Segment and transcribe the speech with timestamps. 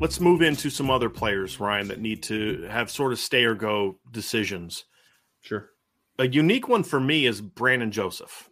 [0.00, 3.54] Let's move into some other players, Ryan, that need to have sort of stay or
[3.54, 4.84] go decisions.
[5.40, 5.70] Sure.
[6.20, 8.48] A unique one for me is Brandon Joseph.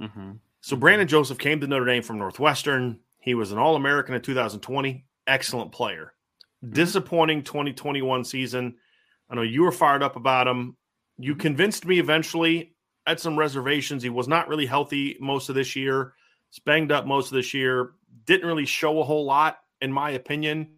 [0.00, 0.32] Mm-hmm.
[0.62, 2.98] So Brandon Joseph came to Notre Dame from Northwestern.
[3.20, 5.04] He was an All American in 2020.
[5.26, 6.12] Excellent player.
[6.68, 8.74] Disappointing 2021 season.
[9.30, 10.76] I know you were fired up about him.
[11.18, 12.74] You convinced me eventually.
[13.06, 14.02] I had some reservations.
[14.02, 16.14] He was not really healthy most of this year.
[16.50, 17.92] He's banged up most of this year.
[18.24, 20.68] Didn't really show a whole lot, in my opinion.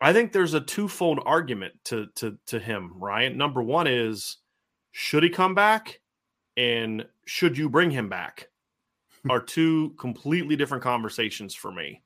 [0.00, 3.36] I think there's a twofold argument to to to him, Ryan.
[3.36, 4.38] Number one is
[4.92, 6.00] should he come back?
[6.56, 8.48] And should you bring him back?
[9.22, 9.30] Hmm.
[9.30, 12.02] are two completely different conversations for me.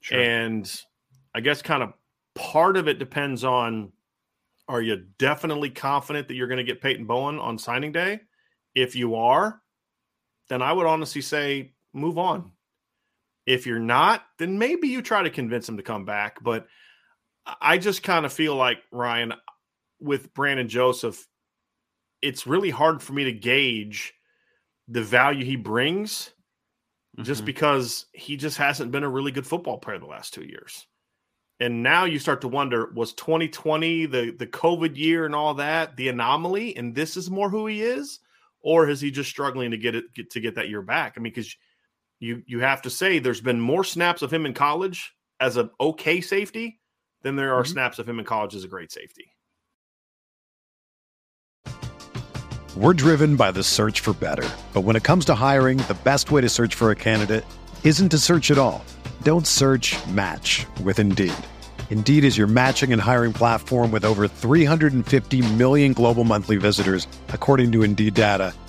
[0.00, 0.20] Sure.
[0.20, 0.82] And
[1.34, 1.92] I guess kind of
[2.34, 3.92] part of it depends on
[4.68, 8.20] are you definitely confident that you're going to get Peyton Bowen on signing day?
[8.74, 9.62] If you are,
[10.48, 12.50] then I would honestly say move on.
[13.46, 16.42] If you're not, then maybe you try to convince him to come back.
[16.42, 16.66] But
[17.60, 19.34] I just kind of feel like, Ryan,
[20.00, 21.26] with Brandon Joseph,
[22.22, 24.14] it's really hard for me to gauge
[24.88, 26.32] the value he brings
[27.22, 27.46] just Mhm.
[27.46, 30.86] because he just hasn't been a really good football player the last two years.
[31.60, 35.96] And now you start to wonder was 2020 the the COVID year and all that
[35.96, 38.20] the anomaly and this is more who he is
[38.60, 41.14] or is he just struggling to get it get, to get that year back?
[41.16, 41.56] I mean cuz
[42.20, 45.70] you you have to say there's been more snaps of him in college as an
[45.80, 46.80] okay safety
[47.22, 47.68] than there are Mhm.
[47.68, 49.32] snaps of him in college as a great safety.
[52.76, 54.46] We're driven by the search for better.
[54.74, 57.44] But when it comes to hiring, the best way to search for a candidate
[57.84, 58.84] isn't to search at all.
[59.22, 61.32] Don't search match with Indeed.
[61.88, 67.72] Indeed is your matching and hiring platform with over 350 million global monthly visitors, according
[67.72, 68.52] to Indeed data,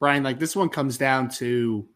[0.00, 1.88] Brian, like this one comes down to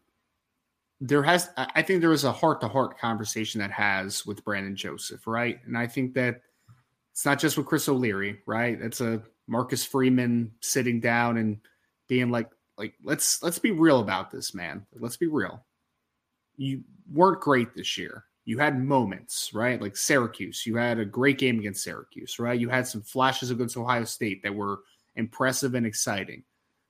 [0.99, 4.75] there has I think there was a heart to heart conversation that has with Brandon
[4.75, 5.59] Joseph, right?
[5.65, 6.41] And I think that
[7.11, 8.79] it's not just with Chris O'Leary, right?
[8.81, 11.59] It's a Marcus Freeman sitting down and
[12.07, 14.85] being like, like let's let's be real about this, man.
[14.97, 15.63] Let's be real.
[16.55, 18.25] You weren't great this year.
[18.45, 19.81] You had moments, right?
[19.81, 20.65] Like Syracuse.
[20.65, 22.59] You had a great game against Syracuse, right?
[22.59, 24.79] You had some flashes against Ohio State that were
[25.15, 26.43] impressive and exciting.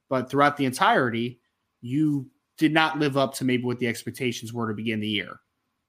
[0.10, 1.40] But throughout the entirety,
[1.82, 5.40] you did not live up to maybe what the expectations were to begin the year.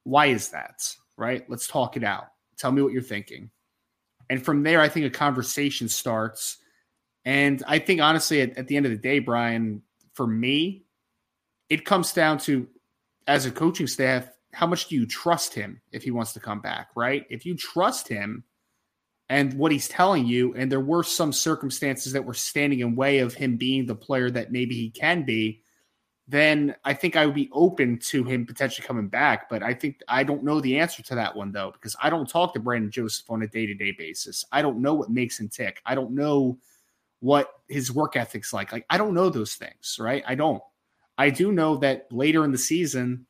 [0.05, 0.83] Why is that?
[1.17, 1.49] Right?
[1.49, 2.29] Let's talk it out.
[2.57, 3.51] Tell me what you're thinking.
[4.31, 6.59] And from there, I think a conversation starts.
[7.25, 9.83] And I think honestly, at, at the end of the day, Brian,
[10.15, 10.85] for me,
[11.69, 12.67] it comes down to
[13.27, 16.61] as a coaching staff, how much do you trust him if he wants to come
[16.61, 17.27] back, right?
[17.31, 18.45] If you trust him
[19.29, 23.21] and what he's telling you, and there were some circumstances that were standing in way
[23.21, 25.63] of him being the player that maybe he can be,
[26.27, 29.49] then I think I would be open to him potentially coming back.
[29.49, 32.29] But I think I don't know the answer to that one though, because I don't
[32.29, 34.45] talk to Brandon Joseph on a day to day basis.
[34.53, 35.81] I don't know what makes him tick.
[35.85, 36.59] I don't know
[37.21, 38.73] what his work ethic's like.
[38.73, 40.23] Like I don't know those things, right?
[40.27, 40.63] I don't.
[41.17, 43.27] I do know that later in the season,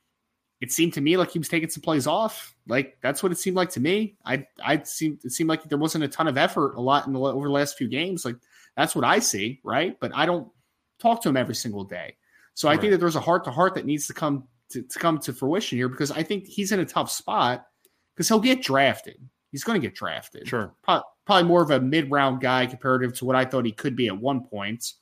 [0.65, 2.57] it seemed to me like he was taking some plays off.
[2.67, 4.17] Like that's what it seemed like to me.
[4.25, 7.13] I I seemed it seemed like there wasn't a ton of effort a lot in
[7.13, 8.25] the over the last few games.
[8.25, 8.37] Like
[8.75, 9.95] that's what I see, right?
[10.01, 10.49] But I don't
[10.99, 12.17] talk to him every single day.
[12.55, 14.99] So I think that there's a heart to heart that needs to come to, to
[14.99, 17.67] come to fruition here because I think he's in a tough spot
[18.15, 19.19] because he'll get drafted.
[19.51, 20.49] He's going to get drafted.
[20.49, 20.75] Sure.
[20.83, 23.97] Probably, probably more of a mid round guy comparative to what I thought he could
[23.97, 24.95] be at one point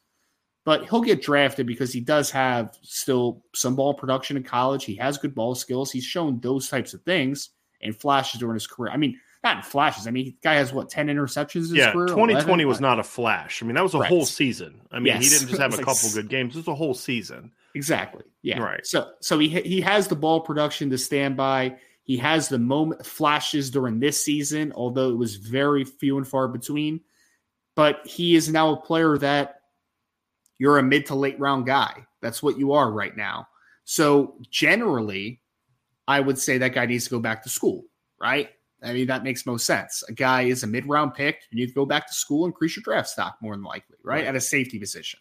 [0.64, 4.85] but he'll get drafted because he does have still some ball production in college.
[4.85, 5.91] He has good ball skills.
[5.91, 7.50] He's shown those types of things
[7.81, 8.93] and flashes during his career.
[8.93, 10.06] I mean, not in flashes.
[10.06, 11.75] I mean, the guy has what ten interceptions.
[11.75, 13.61] yeah, career, 2020 was not a flash.
[13.61, 14.09] I mean, that was a right.
[14.09, 14.81] whole season.
[14.93, 15.25] I mean, Yes.
[15.25, 16.55] he didn't just have a like couple good games.
[16.55, 17.50] It was a whole season.
[17.75, 18.23] Exactly.
[18.43, 18.61] Yeah.
[18.61, 18.87] Right.
[18.87, 21.76] So so he he has the ball production to stand by.
[22.05, 26.47] He has the moment flashes during this season, although it was very few and far
[26.49, 27.00] between.
[27.75, 29.62] But he is now a player that
[30.58, 32.06] you're a mid to late round guy.
[32.20, 33.49] That's what you are right now.
[33.84, 35.40] So generally,
[36.06, 37.84] I would say that guy needs to go back to school,
[38.20, 38.50] right?
[38.82, 40.02] I mean, that makes most sense.
[40.08, 41.43] A guy is a mid round pick.
[41.50, 44.16] You need to go back to school, increase your draft stock more than likely, right?
[44.16, 44.26] Right.
[44.26, 45.20] At a safety position.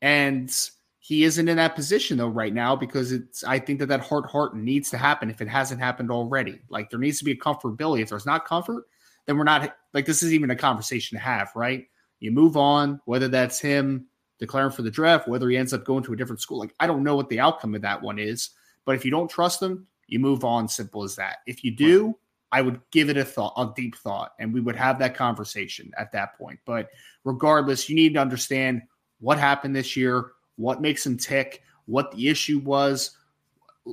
[0.00, 0.52] And
[0.98, 3.44] he isn't in that position though right now because it's.
[3.44, 6.60] I think that that heart heart needs to happen if it hasn't happened already.
[6.70, 8.00] Like there needs to be a comfortability.
[8.00, 8.84] If there's not comfort,
[9.26, 11.86] then we're not like this is even a conversation to have, right?
[12.20, 14.06] You move on, whether that's him
[14.38, 16.58] declaring for the draft, whether he ends up going to a different school.
[16.58, 18.50] Like I don't know what the outcome of that one is,
[18.84, 20.68] but if you don't trust them, you move on.
[20.68, 21.38] Simple as that.
[21.46, 22.16] If you do,
[22.52, 25.90] I would give it a thought, a deep thought, and we would have that conversation
[25.98, 26.58] at that point.
[26.64, 26.90] But
[27.24, 28.82] regardless, you need to understand
[29.20, 33.16] what happened this year, what makes him tick, what the issue was.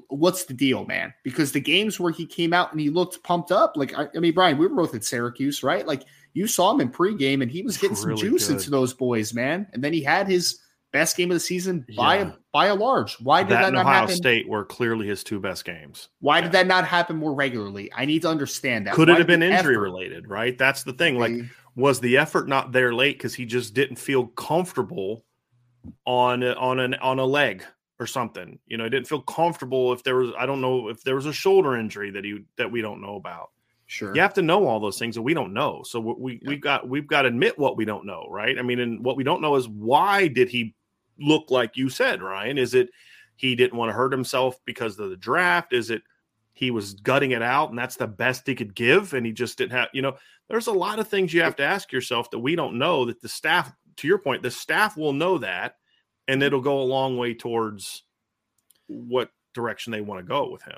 [0.08, 1.14] What's the deal, man?
[1.24, 4.20] Because the games where he came out and he looked pumped up, like I, I
[4.20, 5.86] mean, Brian, we were both at Syracuse, right?
[5.86, 6.04] Like
[6.34, 8.58] you saw him in pregame and he was getting some juice good.
[8.58, 9.68] into those boys, man.
[9.74, 10.60] And then he had his
[10.92, 12.22] best game of the season by Yeah.
[12.30, 13.16] a by a large.
[13.22, 14.16] Why did that that, not Ohio happen?
[14.16, 16.10] State were clearly his two best games.
[16.20, 16.42] Why Yeah.
[16.44, 17.90] did that not happen more regularly?
[17.96, 18.94] I need to understand that.
[18.96, 20.58] Could Why it have been injury effort- related, right?
[20.58, 21.18] That's the thing.
[21.18, 21.34] Like,
[21.78, 25.24] was the effort not there late because he just didn't feel comfortable
[26.06, 27.64] on a, on an on a leg
[28.00, 28.60] or something?
[28.68, 31.26] You know, he didn't feel comfortable if there was I don't know if there was
[31.26, 33.50] a shoulder injury that he that we don't know about.
[33.92, 34.16] Sure.
[34.16, 35.84] You have to know all those things that we don't know.
[35.84, 38.58] So we, we we've got we've got to admit what we don't know, right?
[38.58, 40.76] I mean, and what we don't know is why did he
[41.20, 42.58] look like you said, Ryan?
[42.58, 42.90] Is it
[43.36, 45.74] he didn't want to hurt himself because of the draft?
[45.74, 46.04] Is it
[46.54, 49.58] he was gutting it out and that's the best he could give and he just
[49.58, 50.16] didn't have, you know,
[50.48, 53.22] there's a lot of things you have to ask yourself that we don't know that
[53.22, 55.76] the staff to your point, the staff will know that
[56.28, 58.04] and it'll go a long way towards
[58.88, 60.78] what direction they want to go with him.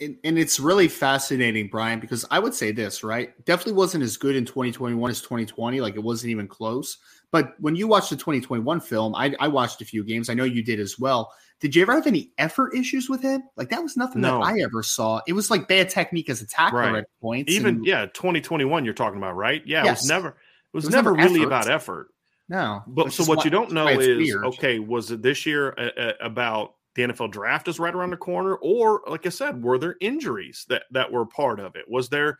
[0.00, 3.32] And, and it's really fascinating, Brian, because I would say this, right?
[3.44, 5.80] Definitely wasn't as good in 2021 as 2020.
[5.80, 6.98] Like it wasn't even close.
[7.30, 10.28] But when you watched the 2021 film, I, I watched a few games.
[10.30, 11.32] I know you did as well.
[11.60, 13.42] Did you ever have any effort issues with him?
[13.56, 14.38] Like that was nothing No.
[14.40, 15.20] that I ever saw.
[15.26, 16.94] It was like bad technique as a tackler Right.
[16.96, 17.52] at points.
[17.52, 19.62] Even and- yeah, 2021 you're talking about, right?
[19.66, 20.34] Yeah, it was never it
[20.72, 22.08] was, It was never, never really about effort.
[22.48, 22.82] no.
[22.86, 24.44] But so what why- you don't know is weird.
[24.46, 28.16] okay, was it this year uh, uh, about the NFL draft is right around the
[28.16, 31.84] corner, or like I said, were there injuries that that were part of it?
[31.88, 32.38] Was there,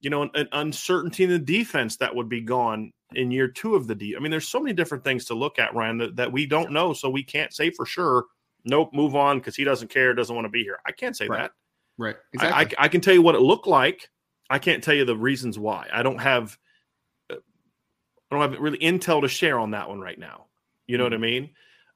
[0.00, 3.74] you know, an, an uncertainty in the defense that would be gone in year two
[3.74, 4.14] of the D?
[4.16, 6.72] I mean, there's so many different things to look at, Ryan, that, that we don't
[6.72, 8.26] know, so we can't say for sure.
[8.64, 10.78] Nope, move on because he doesn't care, doesn't want to be here.
[10.86, 11.42] I can't say Right.
[11.42, 11.52] that.
[11.96, 12.16] Right.
[12.16, 12.76] I- Exactly.
[12.78, 14.10] I, I can tell you what it looked like.
[14.50, 15.88] I can't tell you the reasons why.
[15.92, 16.56] I don't have
[17.30, 20.46] uh, I don't have really intel to share on that one right now.
[20.86, 21.50] You know what I mean?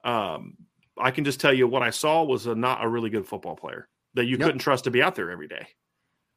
[0.04, 0.56] Um,
[0.98, 3.56] I can just tell you what I saw was a not a really good football
[3.56, 4.40] player that you Yep.
[4.40, 5.66] couldn't trust to be out there every day.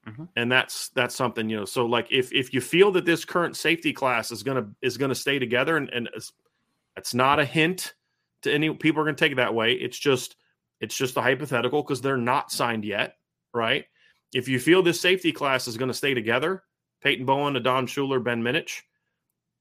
[0.07, 0.29] Mhm.
[0.35, 1.65] And that's that's something you know.
[1.65, 5.15] So like if if you feel that this current safety class is gonna is gonna
[5.15, 6.31] stay together, and, and it's,
[6.95, 7.95] it's not a hint
[8.43, 9.74] to any people are gonna take it that way.
[9.74, 10.35] It's just
[10.79, 13.17] it's just a hypothetical because they're not signed yet,
[13.53, 13.85] right?
[14.33, 16.63] If you feel this safety class is going to stay together,
[17.01, 18.81] Peyton Bowen, Adon Shuler, Ben Minich,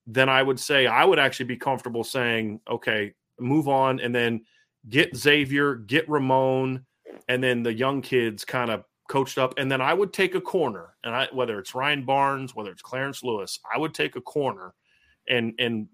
[0.07, 4.45] then I would say I would actually be comfortable saying, okay, move on and then
[4.89, 6.85] get Xavier, get Ramon,
[7.29, 10.41] and then the young kids kind of coached up, and then I would take a
[10.41, 14.21] corner, and I whether it's Ryan Barnes, whether it's Clarence Lewis, I would take a
[14.21, 14.75] corner,
[15.29, 15.89] and and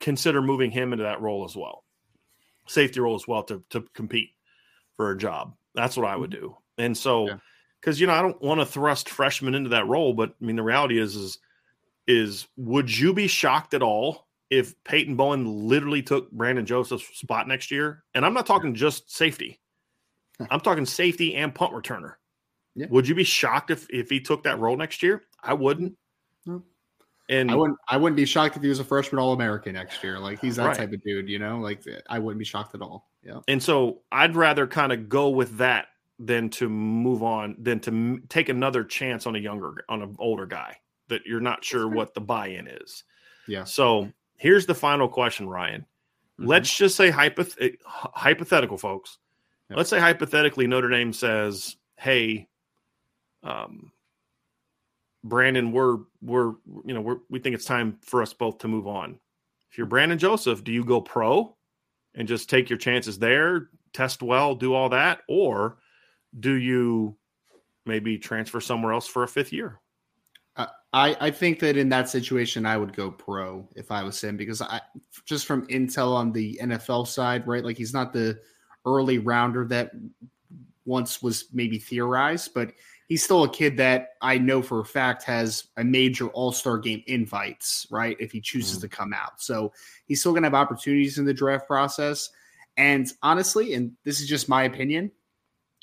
[0.00, 1.84] consider moving him into that role as well,
[2.66, 4.30] safety role as well to to compete
[4.96, 5.54] for a job.
[5.74, 6.46] That's what I would mm-hmm.
[6.46, 7.28] do, and so
[7.80, 8.04] because yeah.
[8.04, 10.62] you know I don't want to thrust freshmen into that role, but I mean the
[10.62, 11.38] reality is is
[12.06, 17.48] is would you be shocked at all if Peyton Bowen literally took Brandon Joseph's spot
[17.48, 18.04] next year?
[18.14, 19.60] And I'm not talking just safety.
[20.50, 22.14] I'm talking safety and punt returner.
[22.74, 22.86] Yeah.
[22.90, 25.22] Would you be shocked if if he took that role next year?
[25.42, 25.96] I wouldn't.
[26.44, 26.62] No.
[27.28, 30.04] And I wouldn't I wouldn't be shocked if he was a freshman all American next
[30.04, 30.18] year.
[30.18, 30.76] Like he's that right.
[30.76, 31.58] type of dude, you know?
[31.58, 33.08] Like I wouldn't be shocked at all.
[33.22, 33.40] Yeah.
[33.48, 35.86] And so I'd rather kind of go with that
[36.18, 40.14] than to move on than to m- take another chance on a younger on an
[40.18, 40.76] older guy
[41.08, 43.04] that you're not sure what the buy-in is.
[43.48, 43.64] Yeah.
[43.64, 45.86] So here's the final question, Ryan.
[46.38, 46.48] Mm-hmm.
[46.48, 49.18] Let's just say hypoth- eh, hypothetical, folks.
[49.70, 49.76] Yep.
[49.76, 52.48] Let's say hypothetically Notre Dame says, "Hey,
[53.42, 53.90] um,
[55.24, 56.52] Brandon, we're we're
[56.84, 59.18] you know we're, we think it's time for us both to move on."
[59.70, 61.56] If you're Brandon Joseph, do you go pro
[62.14, 65.78] and just take your chances there, test well, do all that, or
[66.38, 67.16] do you
[67.84, 69.80] maybe transfer somewhere else for a fifth year?
[70.56, 74.36] I, I think that in that situation, I would go pro if I was him
[74.36, 74.80] because I
[75.26, 77.64] just from intel on the NFL side, right?
[77.64, 78.38] Like he's not the
[78.86, 79.90] early rounder that
[80.86, 82.72] once was maybe theorized, but
[83.08, 86.78] he's still a kid that I know for a fact has a major All Star
[86.78, 88.16] game invites, right?
[88.18, 88.88] If he chooses mm-hmm.
[88.88, 89.72] to come out, so
[90.06, 92.30] he's still gonna have opportunities in the draft process.
[92.78, 95.10] And honestly, and this is just my opinion,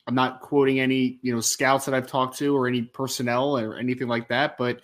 [0.06, 3.76] I'm not quoting any you know scouts that I've talked to or any personnel or
[3.76, 4.82] anything like that, but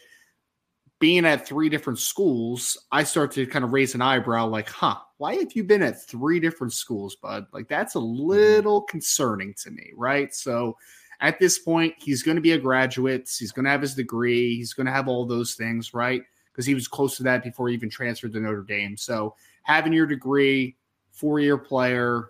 [0.99, 4.97] being at three different schools, I start to kind of raise an eyebrow like, huh,
[5.17, 7.47] why have you been at three different schools, bud?
[7.53, 8.27] Like, that's a mm-hmm.
[8.27, 10.33] little concerning to me, right?
[10.35, 10.77] So,
[11.21, 13.29] at this point, he's going to be a graduate.
[13.38, 14.55] He's going to have his degree.
[14.55, 16.21] He's going to have all those things, right?
[16.51, 18.95] Because he was close to that before he even transferred to Notre Dame.
[18.97, 20.75] So, having your degree,
[21.11, 22.29] four year player,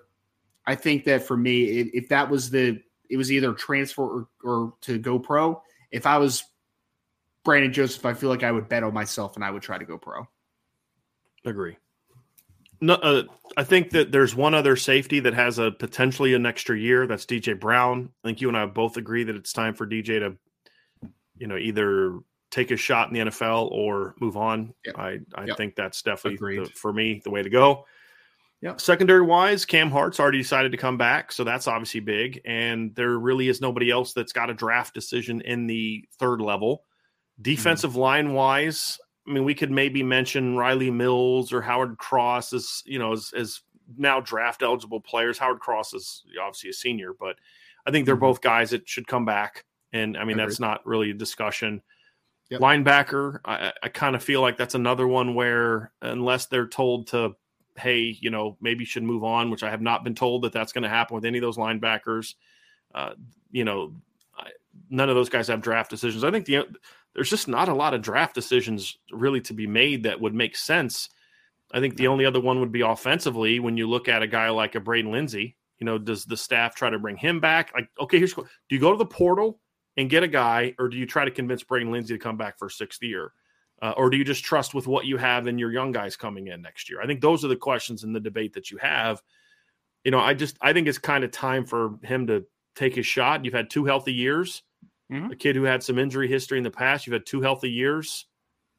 [0.65, 4.73] I think that for me, if that was the, it was either transfer or, or
[4.81, 5.61] to go pro.
[5.91, 6.43] If I was
[7.43, 9.85] Brandon Joseph, I feel like I would bet on myself and I would try to
[9.85, 10.27] go pro.
[11.45, 11.77] Agree.
[12.81, 13.23] No, uh,
[13.57, 17.07] I think that there's one other safety that has a potentially an extra year.
[17.07, 18.09] That's DJ Brown.
[18.23, 20.37] I think you and I both agree that it's time for DJ to,
[21.37, 22.19] you know, either
[22.51, 24.73] take a shot in the NFL or move on.
[24.85, 24.97] Yep.
[24.97, 25.57] I I yep.
[25.57, 27.85] think that's definitely the, for me the way to go.
[28.61, 28.75] Yeah.
[28.75, 32.41] Secondary wise, Cam Hart's already decided to come back, so that's obviously big.
[32.45, 36.83] And there really is nobody else that's got a draft decision in the third level.
[37.41, 37.99] Defensive mm-hmm.
[37.99, 38.99] line wise,
[39.29, 43.31] I mean, we could maybe mention Riley Mills or Howard Cross as you know as,
[43.35, 43.61] as
[43.95, 45.37] now draft eligible players.
[45.37, 47.35] Howard Cross is obviously a senior, but
[47.85, 48.21] I think they're mm-hmm.
[48.21, 49.65] both guys that should come back.
[49.93, 50.45] And I mean, Agreed.
[50.45, 51.81] that's not really a discussion.
[52.49, 52.61] Yep.
[52.61, 57.35] Linebacker, I, I kind of feel like that's another one where unless they're told to,
[57.79, 60.73] hey, you know, maybe should move on, which I have not been told that that's
[60.73, 62.35] going to happen with any of those linebackers.
[62.93, 63.13] Uh,
[63.51, 63.93] you know,
[64.37, 64.49] I,
[64.89, 66.23] none of those guys have draft decisions.
[66.23, 66.65] I think the
[67.15, 70.55] there's just not a lot of draft decisions really to be made that would make
[70.55, 71.09] sense.
[71.71, 74.49] I think the only other one would be offensively when you look at a guy
[74.49, 75.55] like a Braden Lenzy.
[75.79, 77.71] You know, does the staff try to bring him back?
[77.73, 79.59] Like, okay, here's do you go to the portal
[79.97, 82.57] and get a guy, or do you try to convince Braden Lenzy to come back
[82.57, 83.33] for a sixth year?
[83.81, 86.47] Uh, or do you just trust with what you have and your young guys coming
[86.47, 87.01] in next year?
[87.01, 89.21] I think those are the questions in the debate that you have.
[90.03, 92.45] You know, I just I think it's kind of time for him to
[92.75, 93.45] take his shot.
[93.45, 94.63] You've had two healthy years.
[95.11, 95.31] Mm-hmm.
[95.31, 97.07] A kid who had some injury history in the past.
[97.07, 98.25] You've had two healthy years.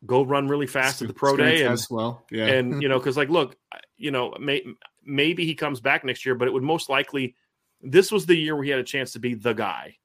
[0.06, 2.46] Go run really fast at the pro day, and well, yeah.
[2.46, 3.56] and you know, because like, look,
[3.98, 4.64] you know, may,
[5.04, 7.34] maybe he comes back next year, but it would most likely.
[7.82, 9.96] This was the year where he had a chance to be the guy.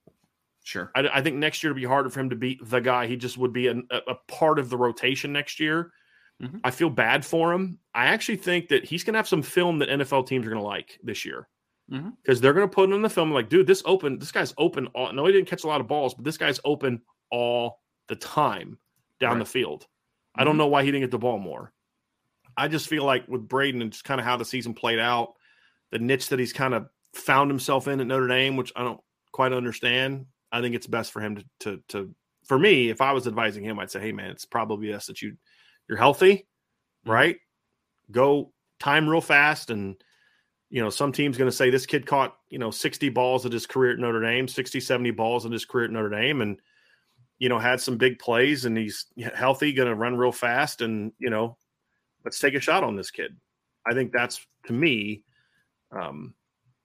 [0.66, 0.92] Sure.
[0.96, 3.06] I, I think next year to be harder for him to be the guy.
[3.06, 5.92] He just would be a, a part of the rotation next year.
[6.42, 6.58] Mm-hmm.
[6.64, 7.78] I feel bad for him.
[7.94, 10.62] I actually think that he's going to have some film that NFL teams are going
[10.62, 11.48] to like this year
[11.88, 12.34] because mm-hmm.
[12.42, 14.88] they're going to put him in the film like, dude, this open, this guy's open.
[14.88, 18.16] All, no, he didn't catch a lot of balls, but this guy's open all the
[18.16, 18.80] time
[19.20, 19.40] down right.
[19.40, 19.84] the field.
[19.84, 20.42] Mm-hmm.
[20.42, 20.58] I don't mm-hmm.
[20.58, 21.72] know why he didn't get the ball more.
[22.58, 25.34] I just feel like with Braden and just kind of how the season played out,
[25.92, 29.00] the niche that he's kind of found himself in at Notre Dame, which I don't
[29.32, 30.26] quite understand.
[30.56, 33.64] I think it's best for him to, to, to for me, if I was advising
[33.64, 35.36] him, I'd say, hey man, it's probably best that you
[35.90, 37.12] you're healthy, mm-hmm.
[37.12, 37.38] right?
[38.12, 39.96] Go time real fast and
[40.70, 43.52] you know, some team's going to say this kid caught, you know, 60 balls at
[43.52, 46.60] his career at Notre Dame, 60, 70 balls in his career at Notre Dame, and,
[47.38, 50.82] you know, had some big plays and he's healthy, going to run real fast.
[50.82, 51.58] And, you know,
[52.24, 53.38] let's take a shot on this kid.
[53.86, 55.24] I think that's, to me,
[55.92, 56.34] um,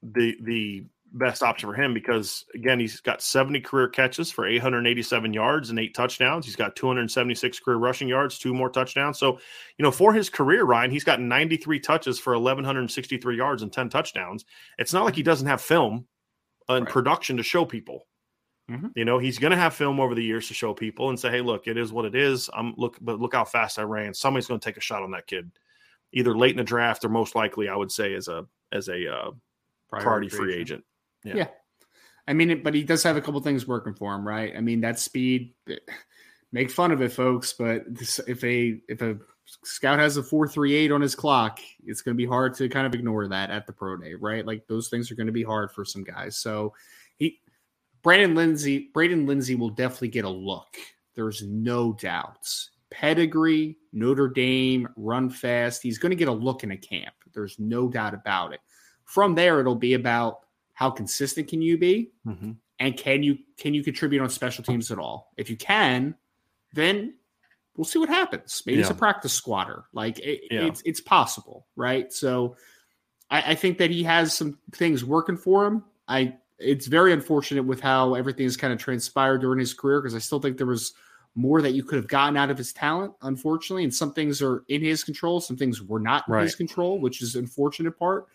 [0.02, 5.32] the, the best option for him because again he's got 70 career catches for 887
[5.32, 9.38] yards and eight touchdowns he's got 276 career rushing yards two more touchdowns so
[9.76, 13.88] you know for his career ryan he's got 93 touches for 1163 yards and 10
[13.88, 14.44] touchdowns
[14.78, 16.06] it's not like he doesn't have film
[16.68, 16.92] and right.
[16.92, 18.06] production to show people
[18.70, 18.88] mm-hmm.
[18.94, 21.30] you know he's going to have film over the years to show people and say
[21.30, 24.14] hey look it is what it is i'm look but look how fast i ran
[24.14, 25.50] somebody's going to take a shot on that kid
[26.12, 29.12] either late in the draft or most likely i would say as a as a
[29.12, 29.30] uh,
[29.90, 30.60] priority, free agent.
[30.60, 30.84] agent.
[31.24, 31.36] Yeah.
[31.36, 31.46] yeah.
[32.28, 34.52] I mean, but he does have a couple things working for him, right?
[34.56, 35.54] I mean, that speed.
[36.52, 37.52] Make fun of it, folks.
[37.52, 37.84] But
[38.26, 39.18] if a if a
[39.64, 42.68] scout has a four three eight on his clock, it's going to be hard to
[42.68, 44.44] kind of ignore that at the pro day, right?
[44.44, 46.36] Like those things are going to be hard for some guys.
[46.36, 46.74] So
[47.16, 47.40] he,
[48.02, 50.76] Brandon Lenzy, Braden Lenzy will definitely get a look.
[51.14, 52.70] There's no doubts.
[52.90, 55.82] Pedigree, Notre Dame, run fast.
[55.82, 57.14] He's going to get a look in a camp.
[57.32, 58.60] There's no doubt about it.
[59.04, 60.40] From there, it'll be about
[60.80, 62.52] how consistent can you be, mm-hmm.
[62.78, 65.30] and can you can you contribute on special teams at all?
[65.36, 66.14] If you can,
[66.72, 67.14] then
[67.76, 68.62] we'll see what happens.
[68.64, 68.84] Maybe yeah.
[68.84, 69.84] it's a practice squatter.
[69.92, 70.64] Like it, yeah.
[70.64, 72.10] it's it's possible, right?
[72.10, 72.56] So
[73.30, 75.84] I, I think that he has some things working for him.
[76.08, 80.14] I it's very unfortunate with how everything has kind of transpired during his career because
[80.14, 80.94] I still think there was
[81.34, 83.84] more that you could have gotten out of his talent, unfortunately.
[83.84, 86.42] And some things are in his control, some things were not in right.
[86.44, 88.28] his control, which is unfortunate part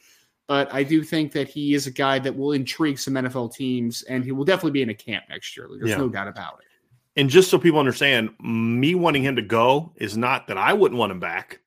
[0.47, 4.03] but I do think that he is a guy that will intrigue some NFL teams,
[4.03, 5.67] and he will definitely be in a camp next year.
[5.77, 5.97] There's yeah.
[5.97, 7.19] no doubt about it.
[7.19, 10.99] And just so people understand, me wanting him to go is not that I wouldn't
[10.99, 11.61] want him back.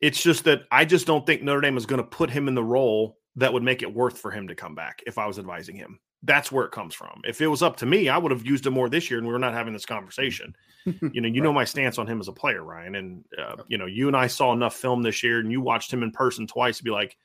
[0.00, 2.54] It's just that I just don't think Notre Dame is going to put him in
[2.54, 5.38] the role that would make it worth for him to come back if I was
[5.38, 5.98] advising him.
[6.22, 7.20] That's where it comes from.
[7.24, 9.26] If it was up to me, I would have used him more this year, and
[9.26, 10.54] we are not having this conversation.
[10.84, 11.42] you know, you right.
[11.42, 14.16] know my stance on him as a player, Ryan, and uh, you know, you and
[14.16, 16.90] I saw enough film this year, and you watched him in person twice to be
[16.90, 17.16] like,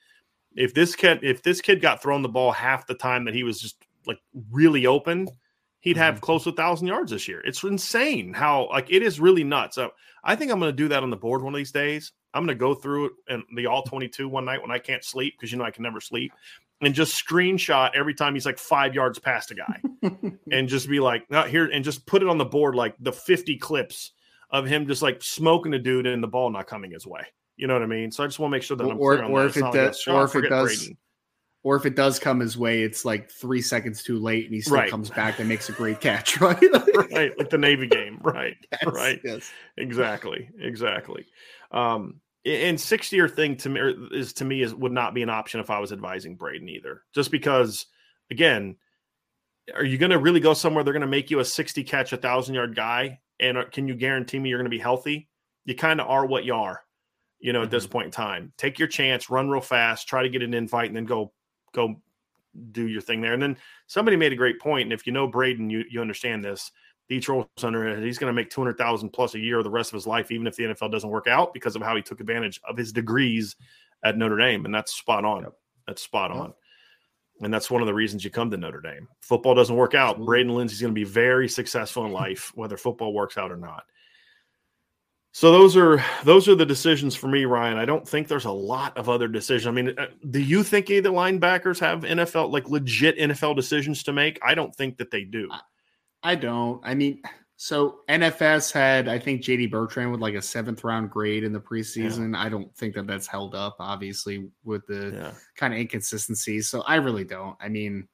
[0.55, 3.43] if this kid if this kid got thrown the ball half the time that he
[3.43, 4.19] was just like
[4.51, 5.27] really open,
[5.79, 6.23] he'd have mm-hmm.
[6.23, 7.41] close to a thousand yards this year.
[7.41, 9.75] It's insane how like it is really nuts.
[9.75, 9.91] So
[10.23, 12.11] I think I'm going to do that on the board one of these days.
[12.33, 15.03] I'm going to go through it and the all 22 one night when I can't
[15.03, 16.31] sleep because you know I can never sleep
[16.81, 19.81] and just screenshot every time he's like five yards past a guy
[20.51, 23.11] and just be like, not here and just put it on the board like the
[23.11, 24.11] 50 clips
[24.51, 27.21] of him just like smoking a dude and the ball not coming his way.
[27.59, 28.09] You know what I mean?
[28.09, 29.49] So I just want to make sure that I'm or, clear on or that.
[29.49, 30.97] If it does, or if it does, Braden.
[31.63, 34.61] or if it does come his way, it's like three seconds too late, and he
[34.61, 34.89] still right.
[34.89, 36.57] comes back and makes a great catch, right?
[37.11, 38.55] right, like the Navy game, right?
[38.71, 39.19] Yes, right.
[39.25, 39.51] Yes.
[39.75, 40.49] Exactly.
[40.57, 41.25] Exactly.
[41.71, 43.81] Um, and 60 year thing to me
[44.13, 47.03] is to me is would not be an option if I was advising Braden either.
[47.13, 47.87] Just because,
[48.31, 48.77] again,
[49.75, 50.85] are you going to really go somewhere?
[50.85, 53.95] They're going to make you a 60 catch, a thousand yard guy, and can you
[53.95, 55.27] guarantee me you're going to be healthy?
[55.65, 56.83] You kind of are what you are
[57.39, 57.91] you know, at this mm-hmm.
[57.91, 58.53] point in time.
[58.57, 61.31] Take your chance, run real fast, try to get an invite, and then go
[61.73, 61.95] go
[62.71, 63.33] do your thing there.
[63.33, 66.43] And then somebody made a great point, and if you know Braden, you you understand
[66.43, 66.71] this.
[67.63, 68.03] Under it.
[68.03, 70.31] He's going to make two hundred thousand plus a year the rest of his life,
[70.31, 72.93] even if the NFL doesn't work out, because of how he took advantage of his
[72.93, 73.55] degrees
[74.03, 75.41] at Notre Dame, and that's spot on.
[75.41, 75.53] Yep.
[75.87, 76.53] That's spot on.
[77.41, 79.07] And that's one of the reasons you come to Notre Dame.
[79.21, 80.23] Football doesn't work out.
[80.23, 83.85] Braden Lenzy's going to be very successful in life, whether football works out or not.
[85.31, 87.77] So those are those are the decisions for me, Ryan.
[87.77, 89.67] I don't think there's a lot of other decisions.
[89.67, 94.13] I mean, uh, do you think either linebackers have NFL like legit NFL decisions to
[94.13, 94.39] make?
[94.43, 95.49] I don't think that they do.
[96.23, 96.81] I don't.
[96.83, 97.21] I mean,
[97.57, 101.59] so NFS had I think JD Bertrand with like a seventh round grade in the
[101.59, 102.33] preseason.
[102.33, 102.41] Yeah.
[102.41, 105.31] I don't think that that's held up, obviously, with the yeah.
[105.55, 106.67] kind of inconsistencies.
[106.67, 107.55] So I really don't.
[107.61, 108.07] I mean,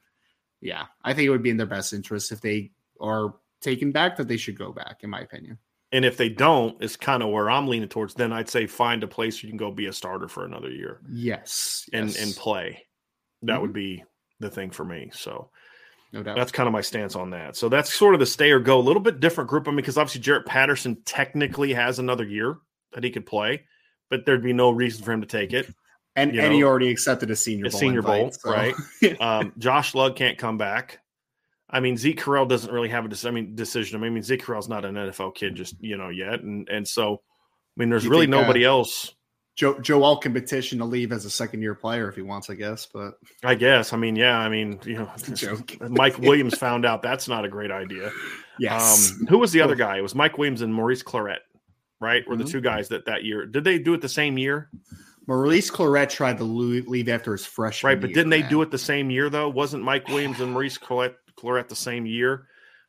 [0.62, 4.18] yeah, I think it would be in their best interest if they are taken back
[4.18, 5.58] that they should go back, in my opinion.
[5.92, 8.14] And if they don't, it's kind of where I'm leaning towards.
[8.14, 11.00] Then I'd say find a place you can go be a starter for another year.
[11.10, 11.88] Yes.
[11.94, 12.22] And yes.
[12.22, 12.86] and play.
[13.44, 13.62] That mm-hmm.
[13.62, 14.04] would be
[14.40, 15.12] the thing for me.
[15.14, 15.50] So
[16.16, 16.38] no doubt.
[16.38, 17.56] That's kind of my stance on that.
[17.56, 18.80] So that's sort of the stay or go.
[18.80, 19.68] A little bit different group.
[19.68, 22.58] I mean, because obviously Jarrett Patterson technically has another year
[22.94, 23.66] that he could play,
[24.10, 25.68] but there'd be no reason for him to take it.
[26.16, 28.52] And, and know, he already accepted a senior a bowl senior invite, bowl, so.
[28.52, 28.74] right?
[29.20, 31.00] um, Josh Lugg can't come back.
[31.70, 34.04] I mean, Zeke Correll doesn't really have a I mean, decision.
[34.04, 36.42] I mean, Zeke Correll's not an NFL kid just, you know, yet.
[36.42, 39.14] And and so, I mean, there's really think, uh, nobody uh, else.
[39.56, 42.56] Joe Joel can petition to leave as a second year player if he wants, I
[42.56, 42.86] guess.
[42.86, 45.10] But I guess, I mean, yeah, I mean, you know,
[45.90, 48.12] Mike Williams found out that's not a great idea.
[48.58, 49.12] Yes.
[49.12, 49.98] Um, who was the other guy?
[49.98, 51.40] It was Mike Williams and Maurice Clarett,
[52.00, 52.26] right?
[52.26, 52.46] Were mm-hmm.
[52.46, 53.46] the two guys that that year.
[53.46, 54.70] Did they do it the same year?
[55.28, 58.72] Maurice Clarett tried to leave after his freshman Right, but year, didn't they do it
[58.72, 59.50] the same year though?
[59.50, 61.16] Wasn't Mike Williams and Maurice Clarett
[61.58, 62.48] at the same year.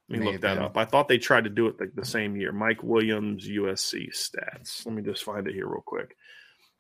[0.08, 0.76] Let me look that up.
[0.76, 2.52] I thought they tried to do it the, the, same year.
[2.52, 4.86] Mike Williams, USC stats.
[4.86, 6.16] Let me just find it here real quick.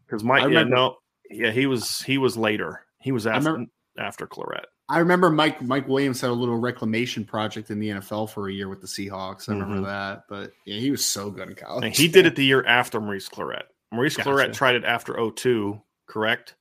[0.06, 0.98] Because Mike, yeah, no,
[1.28, 2.84] yeah, he was he was later.
[3.00, 4.66] He was after remember, after Clarett.
[4.88, 8.52] I remember Mike Mike Williams had a little reclamation project in the NFL for a
[8.52, 9.48] year with the Seahawks.
[9.48, 9.86] I remember Mhm.
[9.86, 11.84] that, but yeah, he was so good in college.
[11.84, 13.64] And he did it the year after Maurice Clarett.
[13.90, 14.30] Maurice Gotcha.
[14.30, 16.54] Clarett tried it after 02, correct?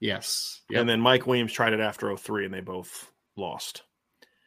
[0.00, 0.60] Yes.
[0.74, 3.82] And then Mike Williams tried it after 03, and they both lost.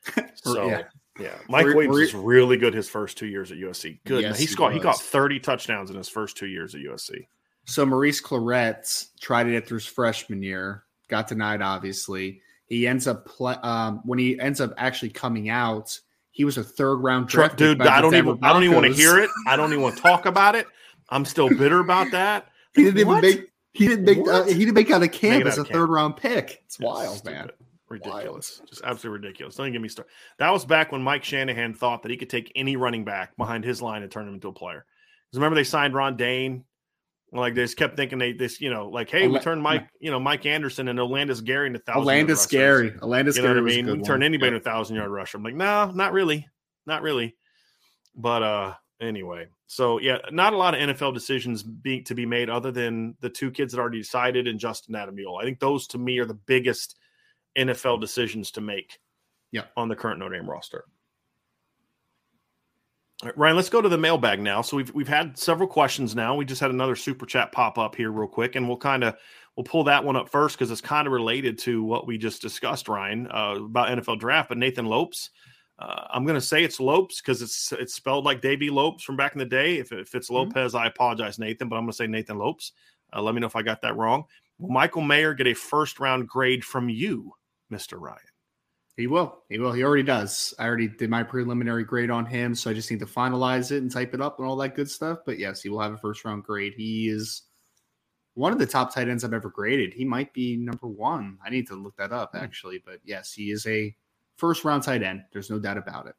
[0.36, 0.84] So yeah.
[1.20, 4.00] yeah, Mike Marie- Williams Marie- was really good his first two years at USC.
[4.06, 4.74] Good, Yes, he he scored.
[4.74, 4.84] He, was.
[4.84, 7.28] got 30 touchdowns in his first two years at USC.
[7.66, 11.62] So Maurice Clarett tried it after his freshman year, got denied.
[11.64, 16.00] Obviously, he ends up play, um, when he ends up actually coming out.
[16.32, 18.44] He was a third round draft, pick Dude, I don't Denver even.
[18.44, 19.30] I don't even want to hear it.
[19.48, 20.68] I don't even want to talk about it.
[21.10, 22.50] I'm still bitter about that.
[22.76, 23.52] He didn't even make.
[23.72, 24.28] He didn't make.
[24.28, 25.70] Uh, he didn't make out of camp it as a camp.
[25.74, 26.62] third round pick.
[26.66, 27.34] It's It's wild, stupid.
[27.38, 27.50] man.
[27.96, 28.58] Ridiculous.
[28.60, 28.70] Wild.
[28.70, 29.56] Just absolutely ridiculous.
[29.56, 30.12] Don't even get me started.
[30.40, 33.64] That was back when Mike Shanahan thought that he could take any running back behind
[33.64, 34.86] his line and turn him into a player.
[35.30, 36.64] Because remember they signed Ron Dayne.
[37.32, 39.88] Like they just kept thinking they this, you know, like, hey, we Ola- turned Mike,
[40.00, 42.06] you know, Mike Anderson and Olandis Gary into thousand.
[42.08, 42.46] rushers.
[42.46, 42.92] Gary.
[42.92, 43.98] Olandis You know Gary what I mean?
[43.98, 44.58] We turn anybody Yeah.
[44.58, 45.38] into a thousand yard rusher.
[45.38, 46.48] I'm like, no, not really.
[46.86, 47.36] Not really.
[48.16, 49.48] But uh anyway.
[49.68, 53.30] So yeah, not a lot of NFL decisions being to be made other than the
[53.30, 55.42] two kids that already decided and Justin Ademilola.
[55.42, 56.96] I think those to me are the biggest
[57.58, 59.00] NFL decisions to make
[59.52, 59.66] Yeah.
[59.78, 60.86] on the current Notre Dame roster.
[63.24, 64.62] All right, Ryan, let's go to the mailbag now.
[64.62, 66.36] So we've we've had several questions now.
[66.36, 69.16] We just had another super chat pop up here real quick, and we'll kind of
[69.56, 72.42] we'll pull that one up first because it's kind of related to what we just
[72.42, 74.50] discussed, Ryan, uh, about NFL draft.
[74.50, 75.30] But Nathan Lopes,
[75.80, 79.16] uh, I'm going to say it's Lopes because it's it's spelled like Davy Lopes from
[79.16, 79.78] back in the day.
[79.78, 82.74] If, if it's Lopez, I apologize, Nathan, but I'm going to say Nathan Lopes.
[83.16, 84.26] Uh, let me know if I got that wrong.
[84.60, 87.34] Will Michael Mayer get a first round grade from you,
[87.70, 88.20] Mister Ryan?
[88.98, 89.44] He will.
[89.50, 89.74] He will.
[89.74, 90.54] He already does.
[90.58, 93.82] I already did my preliminary grade on him, so I just need to finalize it
[93.82, 95.20] and type it up and all that good stuff.
[95.26, 96.74] But yes, he will have a first round grade.
[96.78, 97.44] He is
[98.36, 99.94] one of the top tight ends I've ever graded.
[99.94, 101.38] He might be number one.
[101.46, 102.38] I need to look that up hmm.
[102.38, 102.82] actually.
[102.86, 103.94] But yes, he is a
[104.38, 105.24] first round tight end.
[105.34, 106.16] There's no doubt about it.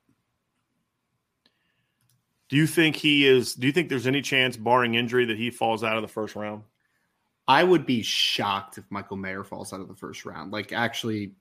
[2.49, 3.55] Do you think he is?
[3.55, 6.37] Do you think there's any chance, barring injury, that he falls out of the first
[6.37, 6.63] round?
[7.49, 10.53] I would be shocked if Michael Mayer falls out of the first round.
[10.53, 11.33] Like actually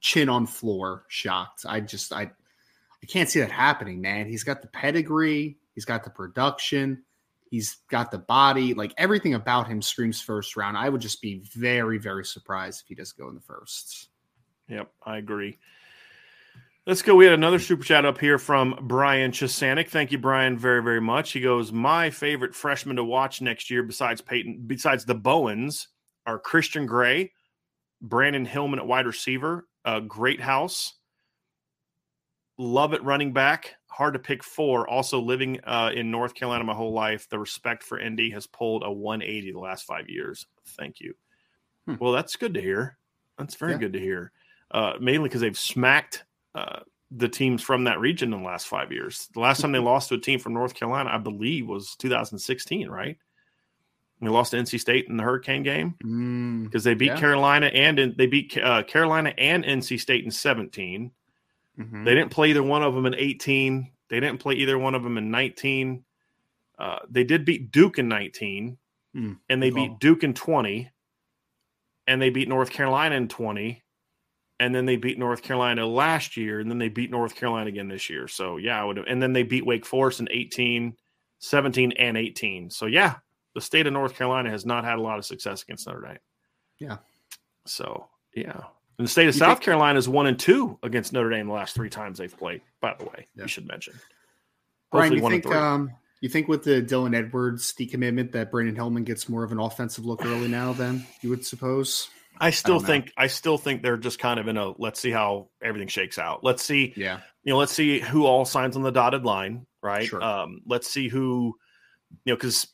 [0.00, 1.64] chin on floor shocked.
[1.66, 2.30] I just I
[3.02, 4.26] I can't see that happening, man.
[4.26, 7.04] He's got the pedigree, he's got the production,
[7.50, 10.76] he's got the body, like everything about him screams first round.
[10.76, 14.08] I would just be very, very surprised if he doesn't go in the first.
[14.68, 15.58] Yep, I agree.
[16.88, 17.14] Let's go.
[17.14, 19.88] We had another super chat up here from Brian Chisanik.
[19.90, 21.32] Thank you, Brian, very, very much.
[21.32, 25.88] He goes, My favorite freshman to watch next year, besides Peyton, besides the Bowens,
[26.24, 27.30] are Christian Gray,
[28.00, 30.94] Brandon Hillman at wide receiver, uh, Greathouse,
[32.56, 33.74] love it running back.
[33.88, 34.88] Hard to pick four.
[34.88, 37.28] Also living uh, in North Carolina my whole life.
[37.28, 40.46] The respect for Indy has pulled a 180 the last five years.
[40.68, 41.12] Thank you.
[41.84, 41.96] Hmm.
[42.00, 42.96] Well, that's good to hear.
[43.36, 43.78] That's very Yeah.
[43.78, 44.32] good to hear.
[44.70, 46.24] Uh, mainly because they've smacked
[46.54, 46.80] uh,
[47.10, 49.28] the teams from that region in the last five years.
[49.34, 52.88] The last time they lost to a team from North Carolina, I believe, was 2016,
[52.88, 53.16] right?
[54.20, 57.20] We lost to NC State in the Hurricane game Mm, because they beat Yeah.
[57.20, 61.12] Carolina and in, they beat uh, Carolina and NC State in 17.
[61.78, 62.04] mhm.
[62.04, 63.92] They didn't play either one of them in 18.
[64.10, 66.04] They didn't play either one of them in 19.
[66.78, 68.76] Uh, they did beat Duke in 19,
[69.14, 69.96] Hmm, and they beat call.
[69.98, 70.90] Duke in 20,
[72.06, 73.82] and they beat North Carolina in 20,
[74.60, 77.88] and then they beat North Carolina last year, and then they beat North Carolina again
[77.88, 78.28] this year.
[78.28, 80.96] So, yeah, I would have, and then they beat Wake Forest in 18,
[81.38, 82.70] 17, and 18.
[82.70, 83.16] So, yeah,
[83.54, 86.18] the state of North Carolina has not had a lot of success against Notre Dame.
[86.78, 86.96] Yeah.
[87.66, 88.60] So, yeah.
[88.98, 91.46] And the state of You South think- Carolina is one and two against Notre Dame
[91.46, 92.62] the last three times they've played.
[92.80, 93.44] By the way, Yeah.
[93.44, 93.94] we should mention.
[94.90, 99.28] Brian, you think um you think with the Dylan Edwards decommitment that Brandon Hillman gets
[99.28, 102.08] more of an offensive look early now then you would suppose?
[102.40, 102.86] I still know.
[102.86, 106.18] think I still think they're just kind of in a let's see how everything shakes
[106.18, 106.44] out.
[106.44, 107.20] Let's see, Yeah.
[107.44, 110.06] you know, let's see who all signs on the dotted line, right?
[110.06, 110.22] Sure.
[110.22, 111.54] Um, let's see who,
[112.24, 112.66] you know, because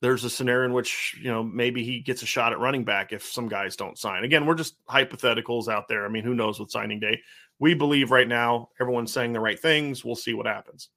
[0.00, 3.12] there's a scenario in which you know maybe he gets a shot at running back
[3.12, 4.24] if some guys don't sign.
[4.24, 6.04] Again, we're just hypotheticals out there.
[6.04, 7.20] I mean, who knows with signing day?
[7.58, 10.04] We believe right now everyone's saying the right things.
[10.04, 10.88] We'll see what happens.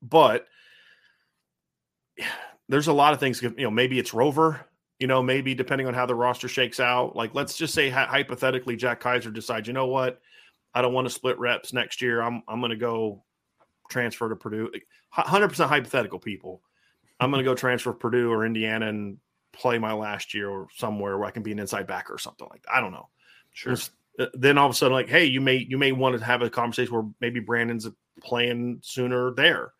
[0.00, 0.46] But
[2.68, 3.42] there's a lot of things.
[3.42, 4.66] You know, maybe it's Rover.
[5.04, 7.14] You know, maybe depending on how the roster shakes out.
[7.14, 10.22] Like, let's just say hypothetically, Jack Kiser decides, you know what,
[10.72, 12.22] I don't want to split reps next year.
[12.22, 13.22] I'm I'm going to go
[13.90, 14.70] transfer to Purdue.
[15.10, 16.62] Hundred percent hypothetical, people.
[17.20, 19.18] I'm going to go transfer to Purdue or Indiana and
[19.52, 22.48] play my last year or somewhere where I can be an inside backer or something
[22.50, 22.74] like that.
[22.74, 23.10] I don't know.
[23.52, 23.76] Sure.
[24.18, 26.40] Uh, Then all of a sudden, like, hey, you may you may want to have
[26.40, 27.86] a conversation where maybe Brandon's
[28.22, 29.74] playing sooner there.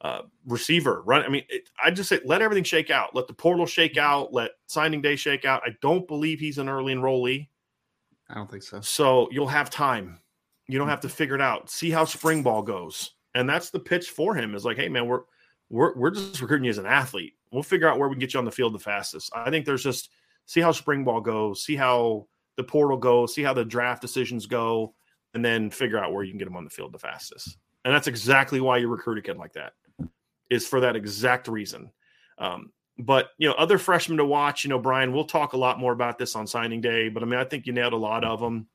[0.00, 1.22] Uh, receiver, run.
[1.22, 3.16] I mean, it, I just say let everything shake out.
[3.16, 4.32] Let the portal shake out.
[4.32, 5.62] Let signing day shake out.
[5.66, 7.48] I don't believe he's an early enrollee.
[8.30, 8.80] I don't think so.
[8.80, 10.20] So you'll have time.
[10.68, 11.68] You don't have to figure it out.
[11.68, 13.14] See how spring ball goes.
[13.34, 15.22] And that's the pitch for him is like, hey man, we're
[15.70, 17.34] we're we're just recruiting you as an athlete.
[17.50, 19.30] We'll figure out where we can get you on the field the fastest.
[19.34, 20.10] I think there's just
[20.46, 24.46] see how spring ball goes, see how the portal goes, see how the draft decisions
[24.46, 24.94] go,
[25.34, 27.56] and then figure out where you can get them on the field the fastest.
[27.84, 29.72] And that's exactly why you recruit a kid like that,
[30.50, 31.90] is for that exact reason.
[32.38, 34.64] Um, but you know, other freshmen to watch.
[34.64, 37.08] You know, Brian, we'll talk a lot more about this on signing day.
[37.08, 38.66] But I mean, I think you nailed a lot of them.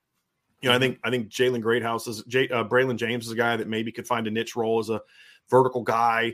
[0.62, 3.36] You know, I think I think Jalen Greathouse is J, uh, Braylon James is a
[3.36, 5.02] guy that maybe could find a niche role as a
[5.50, 6.34] vertical guy.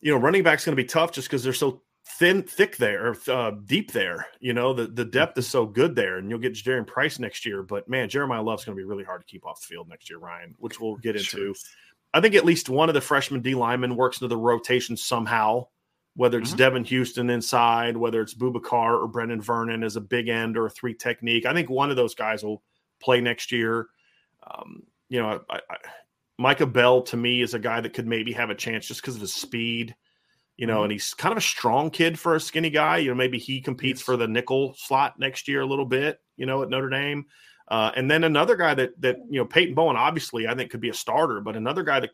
[0.00, 1.82] You know, running back's going to be tough just because they're so
[2.18, 4.26] thin, thick there, uh, deep there.
[4.40, 7.44] You know, the the depth is so good there, and you'll get Jadarian Price next
[7.44, 7.62] year.
[7.62, 10.08] But man, Jeremiyah Love's going to be really hard to keep off the field next
[10.08, 11.52] year, Ryan, which we'll get into.
[11.52, 11.54] Sure.
[12.12, 15.66] I think at least one of the freshman D linemen works into the rotation somehow
[16.16, 16.76] whether it's mm-hmm.
[16.76, 20.70] Devan Houstan inside, whether it's Boubacar or Brenan Vernon as a big end or a
[20.70, 21.46] three technique.
[21.46, 22.62] I think one of those guys will
[23.00, 23.86] play next year.
[24.46, 25.76] Um, you know, I, I,
[26.38, 29.14] Micah Bell to me is a guy that could maybe have a chance just because
[29.14, 29.94] of his speed.
[30.56, 30.84] You know, mm-hmm.
[30.84, 32.98] and he's kind of a strong kid for a skinny guy.
[32.98, 34.04] You know, maybe he competes yes.
[34.04, 36.20] for the nickel slot next year a little bit.
[36.36, 37.26] You know, at Notre Dame.
[37.70, 40.80] Uh, and then another guy that that you know Peyton Bowen obviously I think could
[40.80, 42.10] be a starter, but another guy that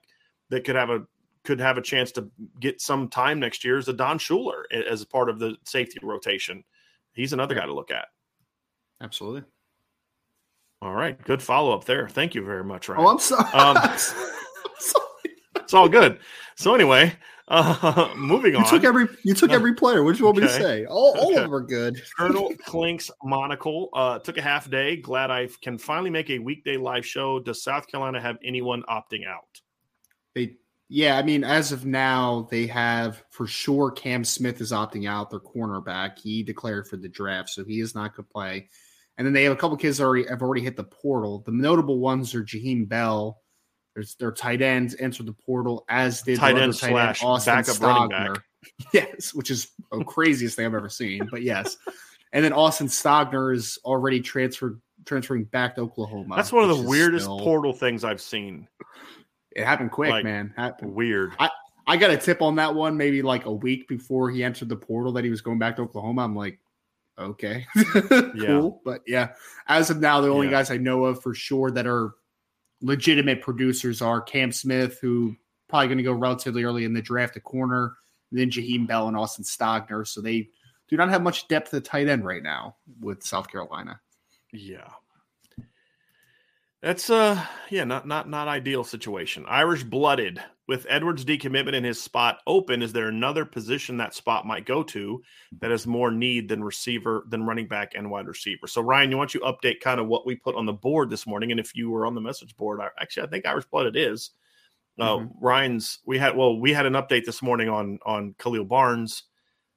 [0.51, 1.05] that could have a
[1.45, 2.29] could have a chance to
[2.61, 6.65] get some time next year is Adon Shuler as a part of the safety rotation.
[7.15, 8.09] He's another guy to look at.
[9.01, 9.45] Absolutely.
[10.83, 12.09] All right, good follow up there.
[12.09, 13.03] Thank you very much, Ryan.
[13.03, 13.51] Oh, I'm sorry.
[13.53, 13.77] Um,
[15.57, 16.19] it's all good.
[16.57, 17.15] So anyway,
[17.49, 18.65] uh, moving you on.
[18.65, 20.03] You took every you took every player.
[20.03, 20.47] What do you want okay.
[20.47, 20.87] me to say?
[20.87, 22.01] All, all of them are good.
[22.17, 24.97] Colonel Clinks monocle uh, took a half day.
[24.97, 27.39] Glad I can finally make a weekday live show.
[27.39, 29.61] Does South Carolina have anyone opting out?
[30.35, 30.57] They
[30.89, 35.31] yeah, I mean, as of now, they have for sure Cam Smith is opting out,
[35.31, 36.19] their cornerback.
[36.19, 38.69] He declared for the draft, so he is not going to play.
[39.19, 41.43] And then they have a couple kids already have already hit the portal.
[41.45, 43.41] The notable ones are Jaheim Bell.
[43.97, 47.55] There's their tight ends entered the portal, as did tight end tight slash end, Austin
[47.55, 48.11] backup Stogner.
[48.11, 48.43] running back.
[48.93, 51.27] Yes, which is the craziest thing I've ever seen.
[51.31, 51.79] But yes,
[52.33, 56.37] and then Austin Stogner is already transferred transferring back to Oklahoma.
[56.37, 57.39] That's one of the weirdest still...
[57.39, 58.69] portal things I've seen.
[59.53, 60.53] It happened quick, like, man.
[60.57, 60.93] Happened.
[60.93, 61.33] Weird.
[61.39, 61.49] I,
[61.87, 64.77] I got a tip on that one maybe like a week before he entered the
[64.77, 66.23] portal that he was going back to Oklahoma.
[66.23, 66.59] I'm like,
[67.19, 68.33] okay, cool.
[68.35, 68.71] Yeah.
[68.85, 69.29] But yeah,
[69.69, 70.53] as of now, the only yeah.
[70.53, 72.13] guys I know of for sure that are
[72.87, 75.37] legitimate producers are Cam Smith, who
[75.69, 77.97] probably going to go relatively early in the draft, a corner,
[78.31, 80.07] then Jaheim Bell and Austin Stogner.
[80.07, 80.51] So they
[80.89, 84.01] do not have much depth at tight end right now with South Carolina.
[84.53, 84.89] Yeah.
[86.81, 89.45] That's uh yeah, not not not ideal situation.
[89.49, 92.83] Irish blooded with Edwards decommitment and his spot open.
[92.83, 95.23] Is there another position that spot might go to
[95.61, 98.67] that has more need than receiver than running back and wide receiver?
[98.67, 101.27] So Ryan, you want you update kind of what we put on the board this
[101.27, 103.97] morning, and if you were on the message board, I, actually I think Irish blooded
[103.97, 104.31] it is.
[104.99, 105.45] Uh, mm-hmm.
[105.45, 109.25] Ryan's we had well we had an update this morning on on Khalil Barnes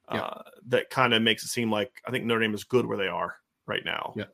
[0.07, 0.41] uh, yeah.
[0.67, 3.07] that kind of makes it seem like I think Notre Dame is good where they
[3.07, 3.35] are
[3.67, 4.13] right now.
[4.15, 4.25] Yeah.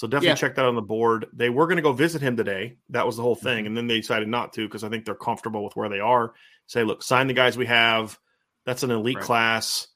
[0.00, 0.34] So definitely yeah.
[0.36, 1.26] check that on the board.
[1.34, 2.78] They were going to go visit him today.
[2.88, 3.58] That was the whole thing.
[3.58, 3.66] Mm-hmm.
[3.66, 6.32] And then they decided not to because I think they're comfortable with where they are.
[6.68, 8.18] Say, look, sign the guys we have.
[8.64, 9.24] That's an elite right.
[9.26, 9.88] class.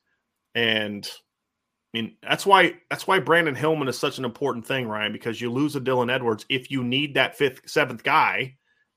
[0.55, 5.11] And I mean, that's why that's why Brandon Hillman is such an important thing, Ryan,
[5.11, 6.45] because you lose a Dylan Edwards.
[6.51, 8.57] If you need that fifth, seventh guy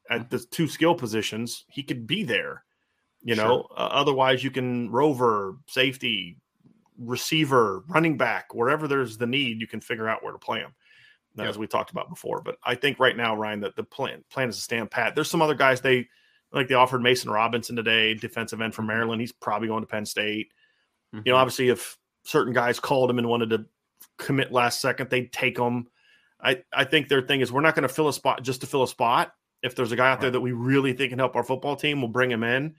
[0.09, 0.35] at mm-hmm.
[0.35, 2.65] the two skill positions, he could be there.
[3.21, 3.45] You sure.
[3.45, 6.35] know, uh, otherwise you can rover, safety,
[6.99, 10.73] receiver, running back, wherever there's the need, you can figure out where to play him
[11.45, 11.49] yep.
[11.49, 12.41] as we talked about before.
[12.41, 15.15] But I think right now, Ryan, that the plan plan is to stand pat.
[15.15, 16.07] There's some other guys they
[16.51, 18.87] like they offered Mason Robinson today, defensive end from.
[18.87, 19.21] Maryland.
[19.21, 20.47] He's probably going to Penn State.
[21.13, 21.17] Mm-hmm.
[21.25, 21.41] You know, mm-hmm.
[21.41, 23.65] obviously, if certain guys called him and wanted to
[24.17, 25.87] commit last second, they'd take them.
[26.41, 28.67] I, I think their thing is we're not going to fill a spot just to
[28.67, 29.31] fill a spot.
[29.63, 31.99] If there's a guy out there that we really think can help our football team,
[31.99, 32.75] we'll bring him in.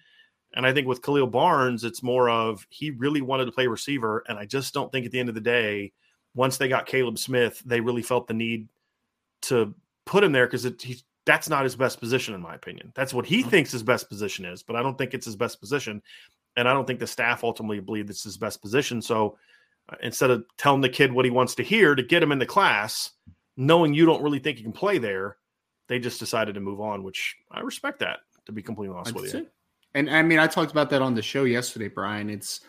[0.54, 4.24] And I think with Khalil Barnes, it's more of he really wanted to play receiver.
[4.28, 5.92] And I just don't think at the end of the day–
[6.38, 8.68] once they got Kaleb Smith, they really felt the need
[9.42, 9.74] to
[10.06, 10.68] put him there because
[11.26, 12.92] that's not his best position, in my opinion.
[12.94, 13.50] That's what he mm-hmm.
[13.50, 16.00] thinks his best position is, but I don't think it's his best position.
[16.56, 19.02] And I don't think the staff ultimately believe it's his best position.
[19.02, 19.36] So
[19.88, 22.38] uh, instead of telling the kid what he wants to hear to get him in
[22.38, 23.10] the class,
[23.56, 25.38] knowing you don't really think he can play there,
[25.88, 29.34] they just decided to move on, which I respect that, to be completely honest with
[29.34, 29.48] you.
[29.94, 32.30] And I mean, I talked about that on the show yesterday, Brian.
[32.30, 32.60] It's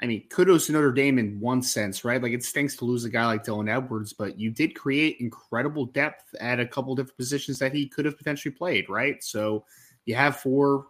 [0.00, 2.22] I mean, kudos to Notre Dame in one sense, right?
[2.22, 5.86] Like it stinks to lose a guy like Dylan Edwards, but you did create incredible
[5.86, 9.24] depth at a couple different positions that he could have potentially played, right?
[9.24, 9.64] So
[10.04, 10.88] you have four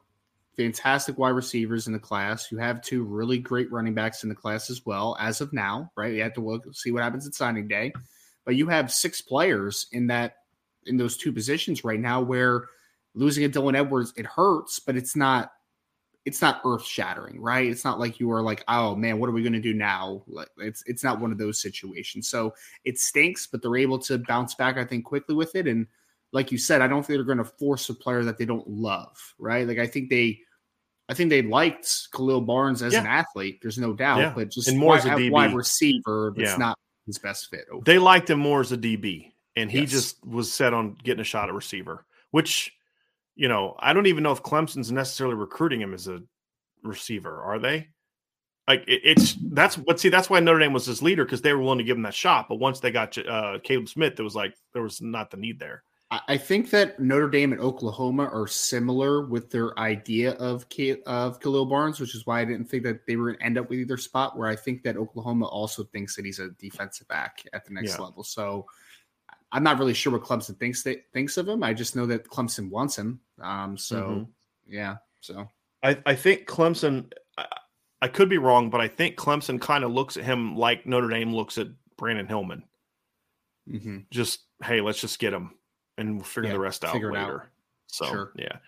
[0.57, 2.51] fantastic wide receivers in the class.
[2.51, 5.93] You have two really great running backs in the class as well, as of now,
[5.97, 6.13] right?
[6.13, 7.93] You have to look see what happens at signing day.
[8.45, 10.37] but you have six players in that
[10.87, 12.69] in those two positions right now where
[13.15, 15.53] losing a Dylan Edwards it hurts, but it's not
[16.27, 17.71] it's not earth shattering, right?
[17.71, 20.25] It's not like you are like, oh man, what are we going to do now?
[20.27, 22.29] Like it's it's not one of those situations.
[22.29, 22.53] So
[22.85, 25.69] it stinks, but they're able to bounce back, I think, quickly with it.
[25.69, 25.87] And
[26.33, 28.69] like you said, I don't think they're going to force a player that they don't
[28.69, 29.67] love, right?
[29.69, 30.41] Like I think they,
[31.09, 33.01] I think they liked Khalil Barnes as yeah.
[33.01, 33.61] an athlete.
[33.63, 34.33] There's no doubt, yeah.
[34.35, 35.31] but just and more wide, as a DB.
[35.31, 36.57] wide receiver, that's yeah.
[36.57, 37.67] not his best fit.
[37.73, 37.85] Over.
[37.85, 39.91] They liked him more as a DB, and he yes.
[39.91, 42.76] just was set on getting a shot at receiver, which
[43.37, 46.23] you know, I don't even know if Clemson's necessarily recruiting him as a
[46.83, 47.89] receiver, are they?
[48.67, 51.53] Like it, it's that's what see that's why Notre Dame was his leader because they
[51.53, 52.47] were willing to give him that shot.
[52.49, 55.61] But once they got uh, Kaleb Smith, it was like there was not the need
[55.61, 55.85] there.
[56.29, 61.41] I think that Notre Dame and Oklahoma are similar with their idea of K- of
[61.41, 63.69] Khalil Barnes, which is why I didn't think that they were going to end up
[63.69, 64.39] with either spot.
[64.39, 67.99] Where I think that Oklahoma also thinks that he's a defensive back at the next
[67.99, 68.05] yeah.
[68.05, 68.23] level.
[68.23, 68.67] So
[69.53, 71.63] I'm not really sure what Clemson thinks they, thinks of him.
[71.63, 73.21] I just know that Clemson wants him.
[73.41, 74.23] Um, so mm-hmm.
[74.67, 75.49] yeah, so
[75.83, 77.13] I, I think Clemson.
[77.39, 77.47] I,
[78.03, 81.09] I, could be wrong, but I think Clemson kind of looks at him like Notre
[81.09, 82.65] Dame looks at Brandyn Hillman.
[83.71, 83.99] Mm-hmm.
[84.11, 85.53] Just hey, let's just get him,
[85.97, 87.43] and we'll figure yeah, the rest out later.
[87.43, 87.47] Out.
[87.87, 88.33] So sure.
[88.37, 88.59] yeah.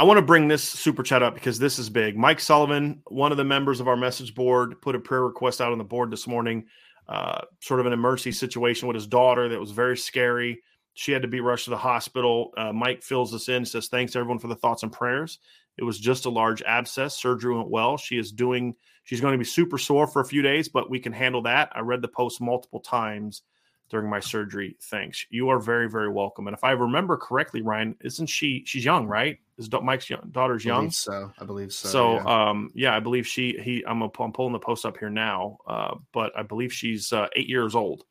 [0.00, 2.16] I want to bring this super chat up because this is big.
[2.16, 5.72] Mike Sullivan, one of the members of our message board, put a prayer request out
[5.72, 6.66] on the board this morning
[7.08, 10.60] uh, sort of an emergency situation with his daughter that was very scary.
[10.94, 12.52] She had to be rushed to the hospital.
[12.56, 15.38] Uh, Mike fills us in, says, Thanks everyone for the thoughts and prayers.
[15.78, 17.16] It was just a large abscess.
[17.16, 17.96] Surgery went well.
[17.96, 20.98] She is doing, she's going to be super sore for a few days, but we
[20.98, 21.70] can handle that.
[21.72, 23.42] I read the post multiple times
[23.88, 24.76] during my surgery.
[24.82, 25.26] Thanks.
[25.30, 26.46] You are very, very welcome.
[26.46, 29.38] And if I remember correctly, Ryan, isn't she, she's young, right?
[29.56, 30.90] Is Mike's young, daughter's young?
[30.90, 31.88] so I believe so.
[31.88, 32.48] So, yeah.
[32.50, 35.58] um, yeah, I believe she, he, I'm, a, I'm pulling the post up here now,
[35.66, 38.04] uh, but I believe she's uh, eight years old.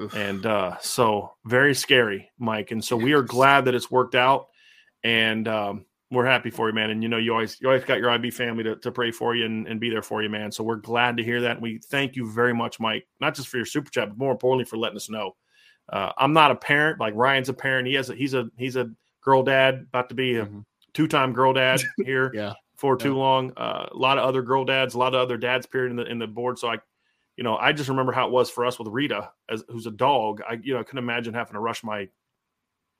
[0.00, 0.14] Oof.
[0.14, 2.72] And uh, so very scary, Mike.
[2.72, 4.48] And so we are glad that it's worked out.
[5.02, 6.90] And, um, we're happy for you, man.
[6.90, 9.34] And you know, you always you always got your IB family to, to pray for
[9.34, 10.50] you and, and be there for you, man.
[10.50, 11.52] So we're glad to hear that.
[11.52, 14.32] And we thank you very much, Mike, not just for your super chat, but more
[14.32, 15.36] importantly for letting us know.
[15.88, 17.86] Uh, I'm not a parent, like Ryan's a parent.
[17.86, 20.60] He has a, he's a he's a girl dad, about to be a mm-hmm.
[20.92, 22.54] two time girl dad here yeah.
[22.76, 23.02] for yeah.
[23.04, 23.52] too long.
[23.56, 26.04] Uh, a lot of other girl dads, a lot of other dads period in the
[26.04, 26.58] in the board.
[26.58, 26.78] So I
[27.36, 29.90] you know, I just remember how it was for us with Rita as who's a
[29.90, 30.40] dog.
[30.48, 32.08] I you know, I couldn't imagine having to rush my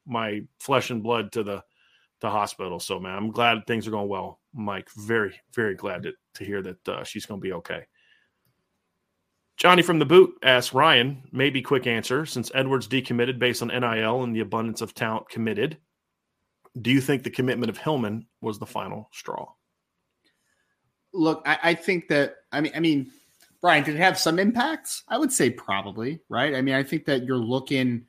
[0.06, 1.62] my flesh and blood to the
[2.24, 2.80] the hospital.
[2.80, 4.88] So, man, I'm glad things are going well, Mike.
[4.96, 7.84] Very, very glad to, to hear that uh, she's going to be okay.
[9.56, 14.24] Johnny from the boot asks Ryan, maybe quick answer since Edwards decommitted based on NIL
[14.24, 15.76] and the abundance of talent committed.
[16.80, 19.52] Do you think the commitment of Hillman was the final straw?
[21.12, 23.12] Look, I, I think that I mean, I mean,
[23.60, 25.04] Brian, did it have some impacts?
[25.08, 26.54] I would say probably, right?
[26.54, 28.06] I mean, I think that you're looking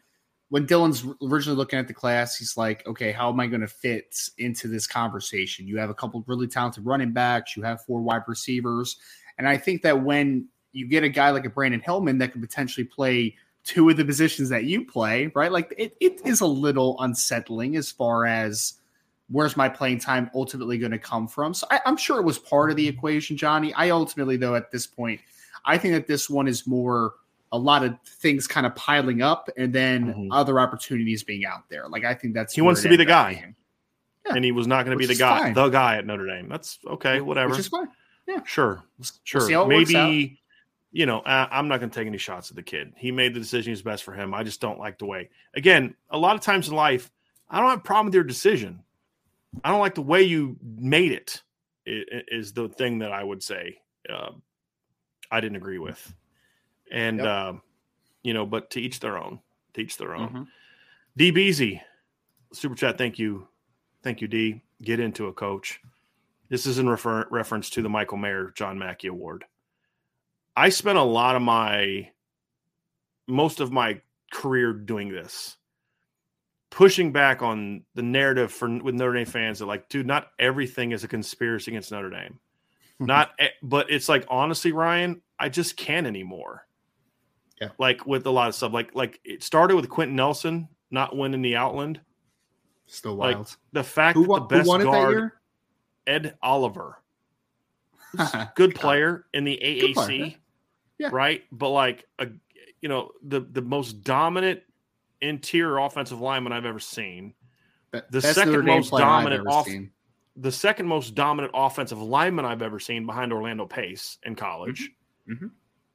[0.56, 3.68] when Dylan's originally looking at the class, he's like, okay, how am I going to
[3.68, 5.68] fit into this conversation?
[5.68, 8.96] You have a couple really talented running backs, you have four wide receivers.
[9.38, 12.42] And I think that when you get a guy like a Brandyn Hillman that could
[12.42, 15.52] potentially play two of the positions that you play, right?
[15.52, 18.76] Like it, it is a little unsettling as far as
[19.30, 21.54] where's my playing time ultimately going to come from.
[21.54, 23.74] So I, I'm sure it was part of the equation, Johnny.
[23.74, 25.20] I ultimately, though, at this point,
[25.66, 27.16] I think that this one is more
[27.56, 30.32] a lot of things kind of piling up and then mm-hmm.
[30.32, 31.88] other opportunities being out there.
[31.88, 33.54] Like I think that's he wants to be the guy.
[34.26, 34.36] Yeah.
[34.36, 35.54] And he was not going to be the guy, fine.
[35.54, 36.50] the guy at Notre Dame.
[36.50, 37.52] That's okay, whatever.
[37.52, 37.88] Which is fine.
[38.28, 38.42] Yeah.
[38.44, 38.84] Sure.
[39.24, 39.48] Sure.
[39.48, 40.40] We'll Maybe
[40.96, 42.94] you know, I, am not going to take any shots at the kid.
[42.96, 44.34] He made the decision he's best for him.
[44.34, 45.30] I just don't like the way.
[45.54, 47.12] Again, a lot of times in life,
[47.50, 48.82] I don't have a problem with your decision.
[49.62, 51.42] I don't like the way you made it.
[51.86, 53.78] Is the thing that I would say
[54.10, 54.32] uh,
[55.30, 56.16] I didn't agree with
[56.92, 57.28] and yep.
[57.28, 57.54] uh,
[58.24, 59.40] you know, but to each their own.
[59.74, 60.30] To each their own.
[60.30, 60.44] Mm-hmm.
[61.18, 61.82] D Beasy,
[62.54, 62.98] super chat.
[62.98, 63.48] Thank you,
[64.04, 64.62] thank you, D.
[64.82, 65.80] Get into a coach.
[66.50, 69.46] This is in refer- reference to the Michael Mayer John Mackey Award.
[70.56, 72.10] I spent a lot of my
[73.28, 74.00] most of my
[74.32, 75.58] career doing this,
[76.70, 80.92] pushing back on the narrative for with Notre Dame fans that like, dude, not everything
[80.92, 82.40] is a conspiracy against Notre Dame.
[83.00, 83.32] not,
[83.62, 86.66] but it's like honestly, Ryan, I just can't anymore.
[87.62, 87.70] Yeah.
[87.78, 88.74] Like with a lot of stuff.
[88.74, 92.00] Like like it started with Quenton Nelson not winning the Outland.
[92.88, 93.38] Still wild.
[93.38, 95.32] Like the fact who, that the best guard
[96.06, 97.02] Ed Oliver.
[98.56, 100.36] good player in the AAC.
[100.98, 101.10] Yeah.
[101.12, 101.44] Right?
[101.52, 102.28] But like a
[102.82, 104.62] you know, the the most dominant
[105.22, 107.34] interior offensive lineman I've ever seen.
[108.10, 109.90] The second most dominant off seen.
[110.36, 114.92] the second most dominant offensive lineman I've ever seen behind Orlando Pace in college.
[115.30, 115.46] Mm-hmm.
[115.46, 115.48] Mm-hmm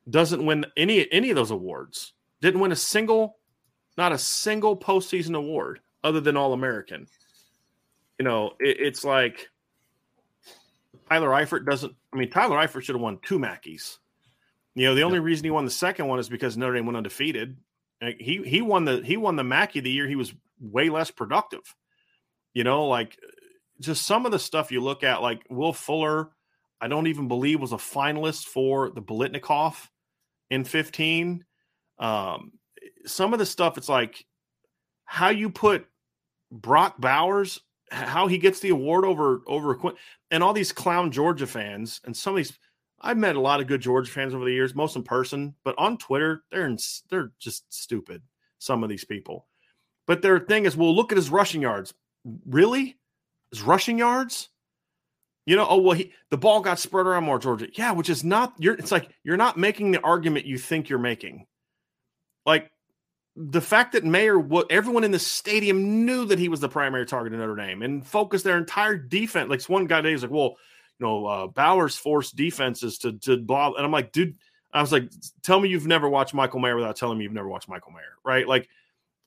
[0.08, 2.12] doesn't win any any of those awards.
[2.40, 3.38] Didn't win a single
[3.96, 7.06] Not a single postseason award other than All American.
[8.18, 9.48] You know, it, it's like
[11.08, 11.94] Tyler Eifert doesn't.
[12.12, 13.98] I mean, Tyler Eifert should have won two Mackeys.
[14.74, 16.96] You know, the only reason he won the second one is because Notre Dame went
[16.96, 17.56] undefeated.
[18.00, 21.10] Like, he he won the he won the Mackey the year he was way less
[21.10, 21.74] productive.
[22.54, 23.18] You know, like
[23.80, 26.30] just some of the stuff you look at, like Will Fuller,
[26.80, 29.88] I don't even believe was a finalist for the Biletnikoff
[30.50, 31.44] in 15.
[31.98, 32.52] Um,
[33.06, 34.24] some of the stuff, it's like
[35.04, 35.86] how you put
[36.50, 37.60] Brock Bowers,
[37.90, 39.94] how he gets the award over over Quinn,
[40.30, 42.58] and all these clown Georgia fans, and some of these.
[43.02, 45.74] I've met a lot of good Georgia fans over the years, most in person, but
[45.78, 46.76] on Twitter, they're in,
[47.08, 48.22] they're just stupid.
[48.58, 49.46] Some of these people,
[50.06, 51.94] but their thing is, well, look at his rushing yards.
[52.46, 52.98] Really,
[53.50, 54.50] his rushing yards?
[55.46, 57.68] You know, oh well, he the ball got spread around more, Georgia.
[57.72, 58.74] Yeah, which is not you're.
[58.74, 61.46] It's like you're not making the argument you think you're making.
[62.46, 62.70] Like
[63.36, 67.06] the fact that Mayer, what everyone in the stadium knew that he was the primary
[67.06, 69.48] target of Notre Dame and focused their entire defense.
[69.48, 70.56] Like one guy today was like, well,
[70.98, 74.36] you know, uh, Bowers forced defenses to to blah, and I'm like, dude,
[74.72, 75.10] I was like,
[75.42, 78.16] tell me you've never watched Michael Mayer without telling me you've never watched Michael Mayer,
[78.24, 78.46] right?
[78.46, 78.68] Like,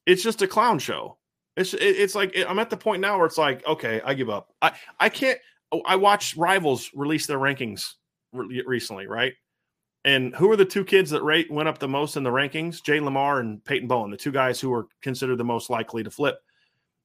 [0.06, 1.18] it's just a clown show.
[1.56, 4.54] It's it's like I'm at the point now where it's like, okay, I give up.
[4.62, 5.40] I I can't.
[5.86, 7.94] I watched Rivals release their rankings
[8.32, 9.34] recently, right?
[10.06, 12.84] And who are the two kids that rate went up the most in the rankings?
[12.84, 16.12] Jay Limar and Peyton Bowen, the two guys who are considered the most likely to
[16.12, 16.40] flip.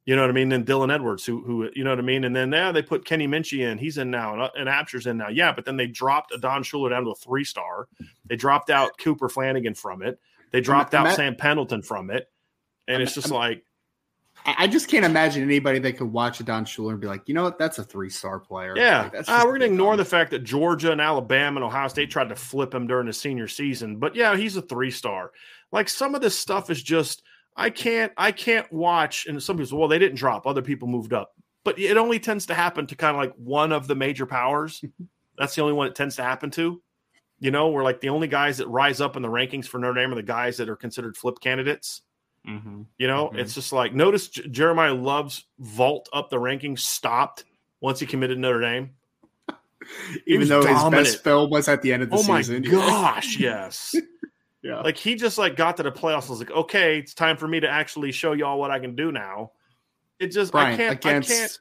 [0.05, 0.51] You know what I mean?
[0.53, 2.25] And Dylan Edwards, who who you know what I mean?
[2.25, 3.77] And then now they put Kenny Minchey in.
[3.77, 5.29] He's in now, and, uh, and Apsher's in now.
[5.29, 7.89] Yeah, but then they dropped Don Shuler down to a three star.
[8.25, 10.19] They dropped out Cooper Flanigan from it.
[10.51, 12.27] They dropped out Sam Pendleton from it.
[12.89, 13.65] And it's just like
[14.47, 17.35] I just can't imagine anybody that could watch a Don Shuler and be like, you
[17.35, 18.75] know what, that's a three star player.
[18.77, 21.89] Yeah, like, uh, we're going to ignore the fact that Georgia and Alabama and Ohio
[21.89, 25.33] State tried to flip him during his senior season, but yeah, he's a three star.
[25.73, 27.23] Like some of this stuff is just
[27.57, 29.27] I can't I can't watch.
[29.27, 31.35] And some people say, well, they didn't drop, other people moved up,
[31.65, 34.83] but it only tends to happen to kind of like one of the major powers.
[35.39, 36.81] that's the only one it tends to happen to.
[37.41, 40.01] You know, we're like the only guys that rise up in the rankings for Notre
[40.01, 42.03] Dame are the guys that are considered flip candidates.
[42.49, 42.83] Mm-hmm.
[42.97, 43.39] You know, mm-hmm.
[43.39, 47.45] it's just like notice J- Jeremiah Love's vault up the rankings stopped
[47.81, 48.91] once he committed Notre Dame.
[50.27, 51.07] Even though dominant.
[51.07, 52.65] his best film was at the end of the oh season.
[52.67, 53.95] Oh my gosh, yes.
[54.63, 54.81] yeah.
[54.81, 56.27] Like he just like got to the playoffs.
[56.27, 58.97] I was like, okay, it's time for me to actually show y'all what I can
[58.97, 59.53] do now.
[60.19, 61.59] It just Brian, I can't against, I can't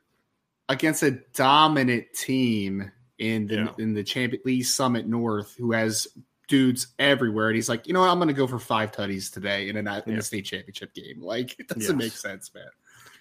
[0.69, 3.73] against a dominant team in the yeah.
[3.77, 6.07] in the Champion League Summit North who has
[6.47, 9.31] dudes everywhere, and he's like, you know what, I'm going to go for five tutties
[9.31, 10.17] today in a in yeah.
[10.17, 11.21] a state championship game.
[11.21, 12.05] Like it doesn't yes.
[12.05, 12.67] make sense, man.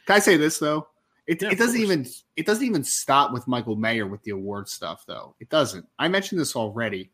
[0.06, 0.88] Can I say this though?
[1.26, 2.06] It, yeah, it doesn't even
[2.36, 5.34] it doesn't even stop with Michael Mayer with the award stuff though.
[5.40, 5.86] It doesn't.
[5.98, 7.10] I mentioned this already.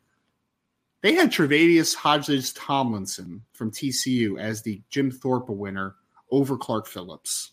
[1.02, 5.96] They had Tre'Vius Hodges Tomlinson from TCU as the Jim Thorpe winner
[6.30, 7.52] over Clark Phillips.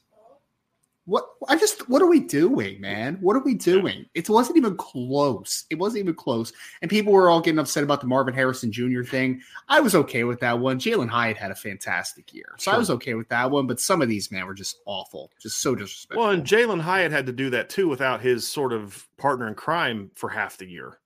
[1.10, 3.18] What I just what are we doing, man?
[3.20, 4.06] What are we doing?
[4.14, 5.66] It wasn't even close.
[5.72, 6.54] It wasn't even close.
[6.84, 9.02] And people were all getting upset about the Marvin Harrison Jr.
[9.02, 9.42] thing.
[9.68, 10.80] I was okay with that one.
[10.80, 12.54] Jalen Hyatt had a fantastic year.
[12.58, 12.76] So sure.
[12.76, 13.66] I was okay with that one.
[13.66, 15.32] But some of these, man, were just awful.
[15.42, 16.22] Just so disrespectful.
[16.22, 19.56] Well, and Jalen Hyatt had to do that too without his sort of partner in
[19.56, 21.00] crime for half the year.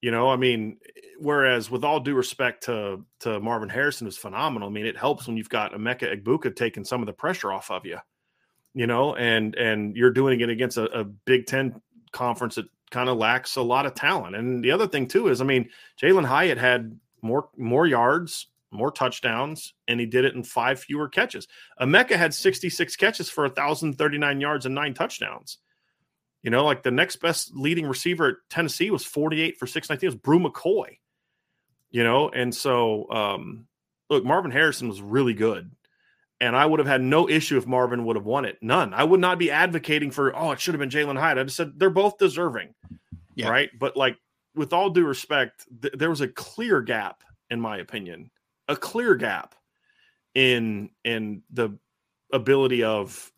[0.00, 0.78] You know, I mean,
[1.18, 4.70] whereas with all due respect to to Marvin Harrison is phenomenal.
[4.70, 7.70] I mean, it helps when you've got Emeka Egbuka taking some of the pressure off
[7.70, 7.98] of you
[8.74, 11.80] you know, and and you're doing it against a, a Big Ten
[12.12, 14.36] conference that kind of lacks a lot of talent.
[14.36, 15.68] And the other thing too is, I mean,
[16.00, 21.08] Jalen Hyatt had more more yards, more touchdowns, and he did it in five fewer
[21.08, 21.48] catches.
[21.80, 25.58] Emeka had 66 catches for 1,039 yards and nine touchdowns.
[26.42, 30.06] You know, like the next best leading receiver at Tennessee was 48 for 619.
[30.06, 30.98] It was Bru McCoy.
[31.90, 33.66] You know, and so um,
[34.08, 35.70] look, Marvin Harrison was really good
[36.42, 38.58] and I would have had no issue if Marvin would have won it.
[38.60, 38.92] None.
[38.94, 41.38] I would not be advocating for, oh, it should have been Jalen Hyatt.
[41.38, 42.74] I just said they're both deserving.
[43.36, 43.48] Yeah.
[43.48, 43.70] Right.
[43.78, 44.18] But like,
[44.56, 48.32] with all due respect, th- there was a clear gap, in my opinion,
[48.66, 49.54] a clear gap
[50.34, 51.78] in in the
[52.32, 53.32] ability of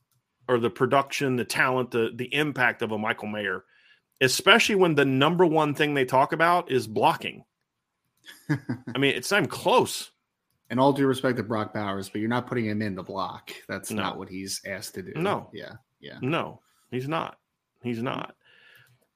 [0.49, 3.65] or the production, the talent, the the impact of a Michael Mayer,
[4.23, 7.45] especially when the number one thing they talk about is blocking.
[8.49, 10.11] I mean, it's not even close
[10.75, 13.53] and all due respect to Brock Bowers, but you're not putting him in the block.
[13.69, 14.03] That's no.
[14.03, 15.13] not what he's asked to do.
[15.15, 15.49] No.
[15.53, 15.75] Yeah.
[16.01, 16.19] Yeah.
[16.21, 17.39] No, he's not.
[17.85, 18.35] He's not.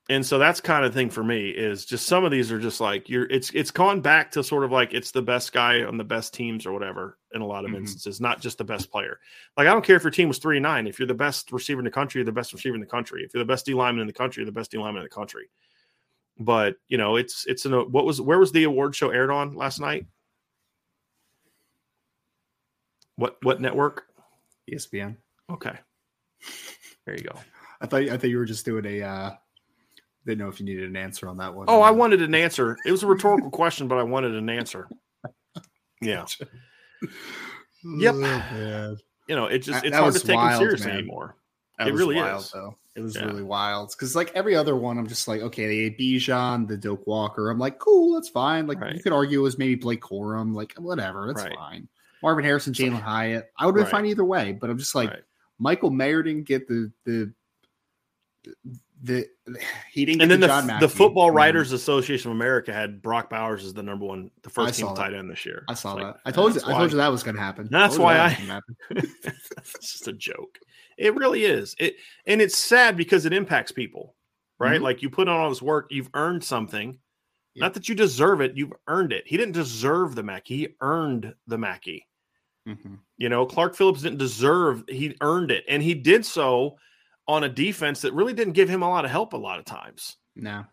[0.08, 2.80] And so that's kind of thing for me is just some of these are just
[2.80, 5.96] like you're it's it's gone back to sort of like it's the best guy on
[5.96, 7.80] the best teams or whatever in a lot of mm-hmm.
[7.80, 9.18] instances, not just the best player.
[9.56, 10.86] Like I don't care if your team was three and nine.
[10.86, 13.24] If you're the best receiver in the country, you're the best receiver in the country.
[13.24, 15.06] If you're the best D lineman in the country, you're the best D lineman in
[15.06, 15.50] the country.
[16.38, 19.56] But you know, it's it's an what was where was the award show aired on
[19.56, 20.06] last night?
[23.18, 24.04] What what network?
[24.72, 25.16] ESPN.
[25.50, 25.72] Okay.
[27.04, 27.34] There you go.
[27.80, 29.02] I thought I thought you were just doing a.
[29.02, 29.30] uh
[30.24, 31.66] Didn't know if you needed an answer on that one.
[31.68, 32.76] Oh, I wanted an answer.
[32.86, 34.88] It was a rhetorical question, but I wanted an answer.
[36.00, 36.24] Yeah.
[37.84, 38.14] Yep.
[38.18, 38.96] Oh.
[39.28, 40.98] You know, it just it's that hard to take wild, him seriously man.
[40.98, 41.36] anymore.
[41.78, 42.50] That It was really wild, is.
[42.50, 42.74] though.
[42.96, 43.26] It was Yeah.
[43.26, 46.76] really wild because, like every other one, I'm just like, okay, they ate Bijan, the
[46.76, 47.50] Doak Walker.
[47.50, 48.66] I'm like, cool, that's fine.
[48.66, 48.96] Like Right.
[48.96, 51.54] you could argue it was maybe Blake Corum, like whatever, that's Right.
[51.56, 51.88] fine.
[52.22, 53.90] Marvin Harrison, Jalen Hyatt, I would have been Right.
[53.90, 54.52] fine either way.
[54.52, 55.22] But I'm just like, Right.
[55.58, 57.32] Michael Mayer didn't get the the
[59.02, 59.26] the
[59.92, 60.88] he didn't And get then the, the, the.
[60.88, 64.86] Football Writers Association of America had Brock Bowers as the number one, the first team
[64.88, 65.64] saw tight end this year.
[65.68, 66.06] I saw It's that.
[66.06, 66.60] like, I told you.
[66.60, 67.68] that's I told you that was going to happen.
[67.70, 68.76] That's why that I- was gonna happen.
[69.56, 70.58] it's just a joke.
[70.96, 71.76] It really is.
[71.78, 71.96] It
[72.26, 74.16] and it's sad because it impacts people,
[74.58, 74.80] right?
[74.80, 74.84] Mhm.
[74.84, 76.98] Like you put on all this work, you've earned something.
[77.54, 77.64] Yeah.
[77.64, 79.22] Not that you deserve it, you've earned it.
[79.26, 82.04] He didn't deserve the Mackey, he earned the Mackey.
[82.68, 82.98] Mhm.
[83.16, 85.64] You know, Clark Phillips didn't deserve, he earned it.
[85.68, 86.76] And he did so
[87.26, 89.64] on a defense that really didn't give him a lot of help a lot of
[89.64, 90.16] times.
[90.36, 90.64] No.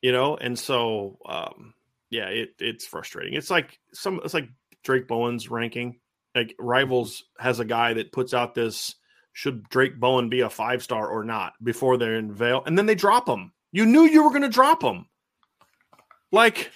[0.00, 1.74] You know, and so um
[2.10, 3.34] yeah, it it's frustrating.
[3.34, 4.48] It's like some it's like
[4.82, 6.00] Drayk Bowen's ranking.
[6.34, 8.94] Like Rivals has a guy that puts out this
[9.34, 12.86] should Drayk Bowen be a five star or not before they're in veil, and then
[12.86, 13.52] they drop him.
[13.72, 15.06] You knew you were going to drop him.
[16.30, 16.70] Like,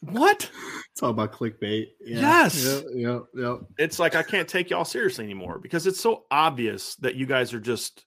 [0.00, 0.50] what?
[0.92, 1.86] It's all about clickbait.
[2.00, 2.20] Yeah.
[2.20, 2.64] Yes.
[2.64, 2.80] Yeah.
[2.94, 3.18] Yeah.
[3.34, 3.56] yeah.
[3.78, 7.52] It's like I can't take y'all seriously anymore because it's so obvious that you guys
[7.54, 8.04] are just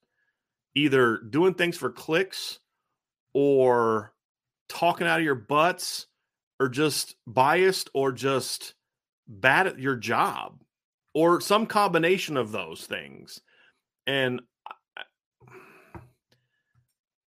[0.76, 2.60] either doing things for clicks
[3.34, 4.14] or
[4.70, 6.08] talking out of your butts
[6.60, 8.74] or just biased or just
[9.28, 10.62] bad at your job
[11.14, 13.42] or some combination of those things.
[14.08, 14.44] And I-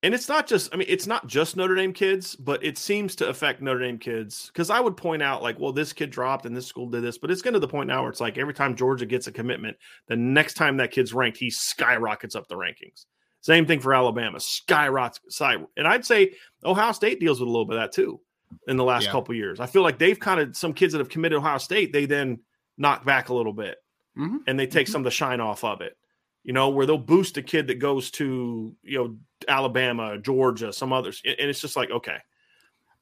[0.02, 3.14] and it's not just I mean it's not just Notre Dame kids, but it seems
[3.16, 6.46] to affect Notre Dame kids cuz I would point out like well this kid dropped
[6.46, 8.38] and this school did this, but it's getting to the point now where it's like
[8.38, 9.76] every time Georgia gets a commitment,
[10.08, 13.06] the next time that kid's ranked, he skyrockets up the rankings.
[13.40, 15.20] Same thing for Alabama, skyrockets.
[15.28, 16.34] sky- And I'd say
[16.64, 18.20] Ohio State deals with a little bit of that too
[18.68, 19.12] in the last Yeah.
[19.12, 19.58] couple years.
[19.60, 22.40] I feel like they've kind of some kids that have committed Ohio State, they then
[22.78, 23.78] knock back a little bit
[24.16, 24.38] Mhm.
[24.46, 24.90] and they take Mhm.
[24.90, 25.96] some of the shine off of it.
[26.44, 29.16] You know, where they'll boost a kid that goes to, you know,
[29.46, 31.22] Alabama, Georgia, some others.
[31.24, 32.16] And it's just like, okay,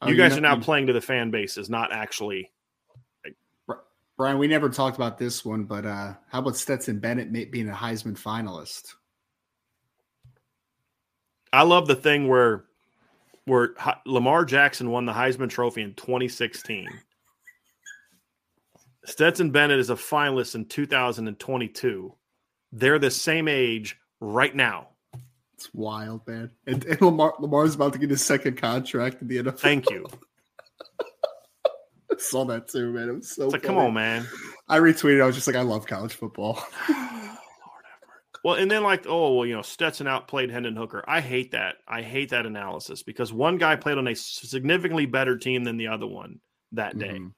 [0.02, 2.50] Oh, you guys know- are now playing to the fan bases, not actually.
[4.16, 7.74] Brian, we never talked about this one, but uh, how about Stetson Bennett being a
[7.74, 8.94] Heisman finalist?
[11.54, 12.64] I love the thing where
[13.46, 13.70] where
[14.04, 16.86] Lamar Jackson won the Heisman Trophy in 2016.
[19.06, 22.14] Stetson Bennett is a finalist in 2022.
[22.72, 24.88] They're the same age right now.
[25.54, 26.50] It's wild, man.
[26.66, 29.58] And, and Lamar Lamar's about to get his second contract in the NFL.
[29.58, 30.06] Thank you.
[32.10, 33.08] I saw that too, man.
[33.08, 33.44] It was so.
[33.44, 34.26] It's like, come on, man.
[34.68, 35.22] I retweeted.
[35.22, 36.54] I was just like, I love college football.
[36.54, 37.28] Lord have
[38.08, 38.38] mercy.
[38.42, 41.04] Well, and then like, oh well, you know, Stetson outplayed Hendon Hooker.
[41.06, 41.76] I hate that.
[41.86, 45.88] I hate that analysis because one guy played on a significantly better team than the
[45.88, 46.40] other one
[46.72, 47.18] that day.
[47.18, 47.32] Mhm.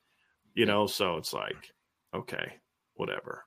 [0.54, 1.72] You know, so it's like,
[2.14, 2.54] okay,
[2.94, 3.44] whatever.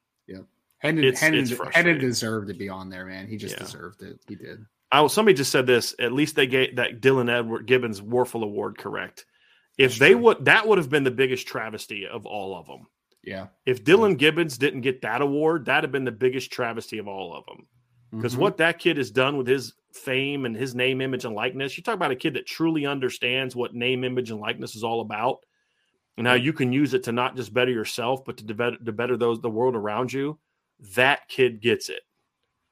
[0.86, 3.28] Hendon, It's- Hendon, it's Hendon deserved to be on there, man.
[3.28, 3.64] He just Yeah.
[3.64, 4.20] deserved it.
[4.28, 4.66] He did.
[4.92, 5.96] I somebody just said this.
[6.00, 9.26] At least they gave that Dylan Edward Gibbons Wuerffel Award correct.
[9.78, 10.22] If That's they true.
[10.22, 12.88] would, that would have been the biggest travesty of all of them.
[13.24, 13.48] Yeah.
[13.66, 17.36] If Dillon Gibbons didn't get that award, that'd have been the biggest travesty of all
[17.36, 17.68] of them.
[18.12, 18.40] Because Mhm.
[18.40, 21.84] what that kid has done with his fame and his name, image, and likeness, you
[21.84, 25.40] talk about a kid that truly understands what name, image, and likeness is all about,
[26.18, 28.92] and how you can use it to not just better yourself, but to better, to
[28.94, 30.40] better those the world around you.
[30.96, 32.02] That kid gets it.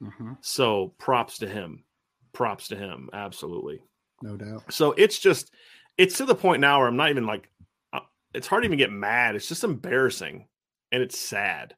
[0.02, 0.36] Mhm.
[0.40, 1.84] So props to him.
[2.32, 3.08] Props to him.
[3.12, 3.80] Absolutely.
[4.22, 4.72] no doubt.
[4.72, 5.52] So it's just,
[5.98, 7.48] it's to the point now where I'm not even like,
[7.92, 8.00] uh,
[8.32, 9.34] it's hard to even get mad.
[9.36, 10.48] It's just embarrassing
[10.92, 11.74] and it's sad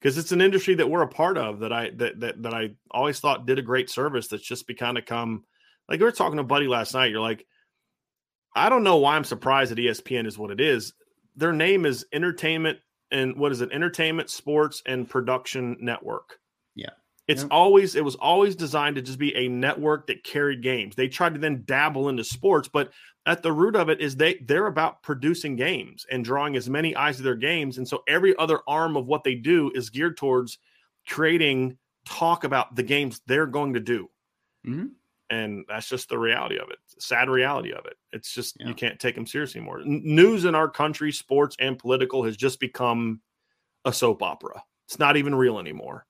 [0.00, 2.70] because it's an industry that we're a part of that I, that, that, that I
[2.90, 5.44] always thought did a great service that's just be kind of come,
[5.88, 7.10] like we were talking to Buddy last night.
[7.10, 7.46] You're like,
[8.54, 10.94] I don't know why I'm surprised that ESPN is what it is.
[11.36, 12.78] Their name is Entertainment
[13.14, 13.72] and what is it?
[13.72, 16.38] Entertainment, Sports, and Production Network.
[16.74, 16.90] Yeah.
[17.26, 17.48] It's Yeah.
[17.50, 20.94] always it was always designed to just be a network that carried games.
[20.96, 22.92] They tried to then dabble into sports, but
[23.24, 26.94] at the root of it is they they're about producing games and drawing as many
[26.94, 27.78] eyes to their games.
[27.78, 30.58] And so every other arm of what they do is geared towards
[31.08, 34.10] creating talk about the games they're going to do.
[34.66, 34.90] Mhm.
[35.30, 36.78] And that's just the reality of it.
[36.98, 37.96] Sad reality of it.
[38.12, 38.68] It's just Yeah.
[38.68, 39.80] you can't take them seriously anymore.
[39.80, 43.20] N- news in our country, sports and political, has just become
[43.84, 44.62] a soap opera.
[44.86, 46.06] It's not even real anymore.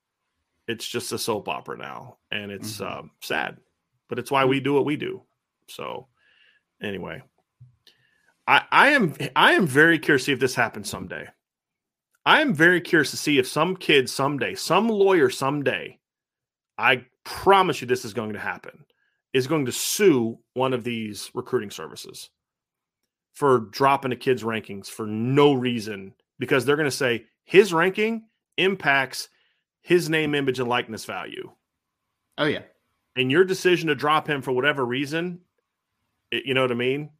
[0.66, 2.90] It's just a soap opera now, and it's Mhm.
[2.90, 3.58] um, sad.
[4.08, 5.22] But it's why we do what we do.
[5.68, 6.08] So,
[6.82, 7.22] anyway,
[8.46, 11.28] I, I am I am very curious to see if this happens someday.
[12.26, 15.98] I'm very curious to see if some kid someday, some lawyer someday,
[16.78, 18.84] I promise you this is going to happen,
[19.34, 22.30] is going to sue one of these recruiting services
[23.34, 28.24] for dropping a kid's rankings for no reason because they're going to say his ranking
[28.56, 29.28] impacts
[29.82, 31.50] his name, image, and likeness value.
[32.38, 32.62] Oh yeah.
[33.16, 35.40] And your decision to drop him for whatever reason,
[36.30, 37.10] it, you know what I mean?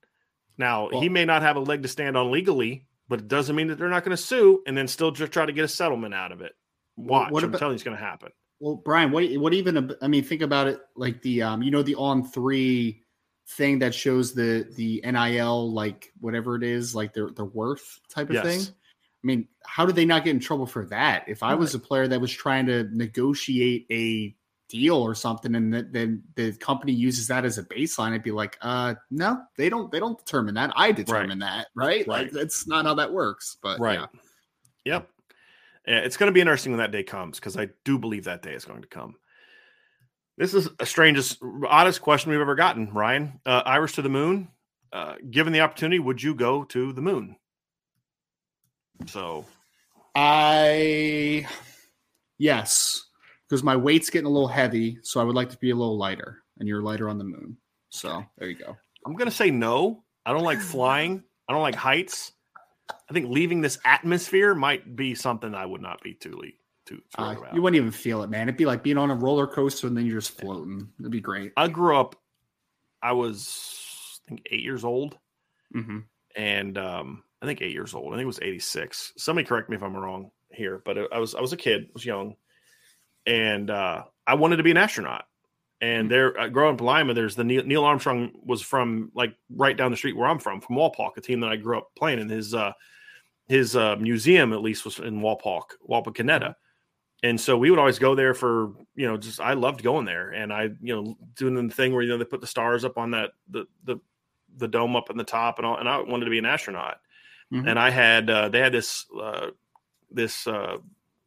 [0.56, 3.54] Now, Well- he may not have a leg to stand on legally, but it doesn't
[3.54, 5.68] mean that they're not going to sue and then still just try to get a
[5.68, 6.52] settlement out of it.
[6.96, 7.32] Watch.
[7.32, 8.30] what I'm telling you, it's going to happen.
[8.64, 11.82] Well, Brian, what what even I mean, think about it like the um, you know,
[11.82, 13.02] the on three
[13.46, 18.30] thing that shows the the NIL like whatever it is, like their their worth type
[18.30, 18.46] of Yes.
[18.46, 18.74] thing.
[18.74, 21.26] I mean, how did they not get in trouble for that?
[21.28, 24.34] If I was a player that was trying to negotiate a
[24.70, 28.30] deal or something, and that then the company uses that as a baseline, I'd be
[28.30, 29.92] like, uh, no, they don't.
[29.92, 30.72] They don't determine that.
[30.74, 32.08] I determine that, right?
[32.08, 33.58] Like that's not how that works.
[33.62, 33.98] But Right.
[33.98, 34.06] yeah.
[34.86, 35.10] Yep.
[35.86, 38.42] Yeah, it's going to be interesting when that day comes because I do believe that
[38.42, 39.16] day is going to come.
[40.36, 43.40] This is a strangest, oddest question we've ever gotten, Ryan.
[43.46, 44.48] Uh, Irish to the moon.
[44.92, 47.36] Uh, given the opportunity, would you go to the moon?
[49.06, 49.44] So,
[50.14, 51.46] I
[52.38, 53.04] yes,
[53.48, 55.98] because my weight's getting a little heavy, so I would like to be a little
[55.98, 57.56] lighter, and you're lighter on the moon.
[57.88, 58.76] So there you go.
[59.04, 60.04] I'm going to say no.
[60.24, 61.24] I don't like flying.
[61.48, 62.32] I don't like heights.
[62.90, 66.48] I think leaving this atmosphere might be something I would not be too le-
[66.86, 67.54] too Uh, about.
[67.54, 68.42] you wouldn't even feel it, man.
[68.48, 70.88] It'd be like being on a roller coaster and then you're just floating.
[71.00, 71.52] It'd be great.
[71.56, 72.16] I grew up.
[73.02, 75.16] I was I think eight years old.
[75.72, 76.00] hmm
[76.36, 78.12] and um, I think eight years old.
[78.12, 79.12] I think it was eighty six.
[79.16, 81.90] Somebody correct me if I'm wrong here, but I was I was a kid, I
[81.94, 82.34] was young,
[83.26, 85.24] and uh, I wanted to be an astronaut.
[85.84, 89.34] And there, uh, growing up in Lima, there's the Neil, Neil Armstrong was from like
[89.50, 91.94] right down the street where I'm from, from Wapak, a team that I grew up
[91.94, 92.28] playing in.
[92.30, 92.72] His uh,
[93.48, 96.54] his uh, museum at least was in Wapak, Wapakoneta.
[97.22, 100.30] And so we would always go there for, you know, just I loved going there.
[100.30, 102.96] And I, you know, doing the thing where, you know, they put the stars up
[102.96, 103.98] on that the the
[104.56, 106.98] the dome up in the top and all and I wanted to be an astronaut.
[107.52, 107.68] Mhm.
[107.68, 109.48] And I had uh, they had this uh,
[110.10, 110.78] this uh,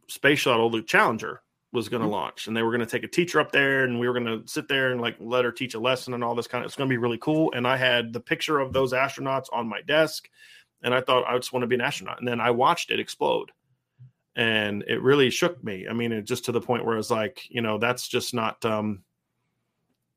[0.08, 1.42] space shuttle, the Challenger,
[1.74, 2.12] was going to Mhm.
[2.12, 4.42] launch, and they were going to take a teacher up there, and we were going
[4.42, 6.70] to sit there and like let her teach a lesson and all this kind of.
[6.70, 7.52] It's going to be really cool.
[7.54, 10.30] And I had the picture of those astronauts on my desk,
[10.82, 12.20] and I thought I just want to be an astronaut.
[12.20, 13.52] And then I watched it explode,
[14.36, 15.88] and it really shook me.
[15.90, 18.34] I mean, it just to the point where it was like, you know, that's just
[18.34, 19.04] not um,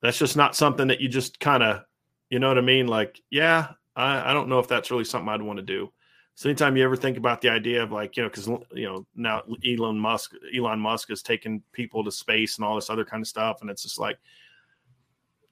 [0.01, 1.83] that's just not something that you just kind of,
[2.29, 2.87] you know what I mean?
[2.87, 5.91] Like, yeah, I, I don't know if that's really something I'd want to do.
[6.35, 9.05] So anytime you ever think about the idea of like, you know, because you know
[9.15, 13.21] now Elon Musk, Elon Musk has taken people to space and all this other kind
[13.21, 14.17] of stuff, and it's just like,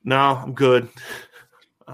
[0.03, 0.89] no, I'm good.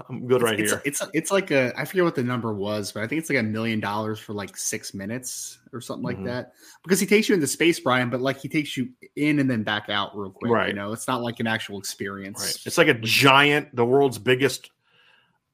[0.08, 0.82] I'm good right it's, here.
[0.84, 3.38] It's it's like a I forget what the number was, but I think it's like
[3.38, 6.26] a million dollars for like six minutes or something like Mhm.
[6.26, 6.52] that.
[6.82, 9.62] Because he takes you into space, Brian, but like he takes you in and then
[9.62, 10.50] back out real quick.
[10.52, 10.68] Right.
[10.68, 12.40] You know, it's not like an actual experience.
[12.42, 12.66] Right.
[12.66, 14.70] It's like a giant, the world's biggest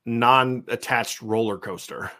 [0.05, 2.11] non-attached roller coaster.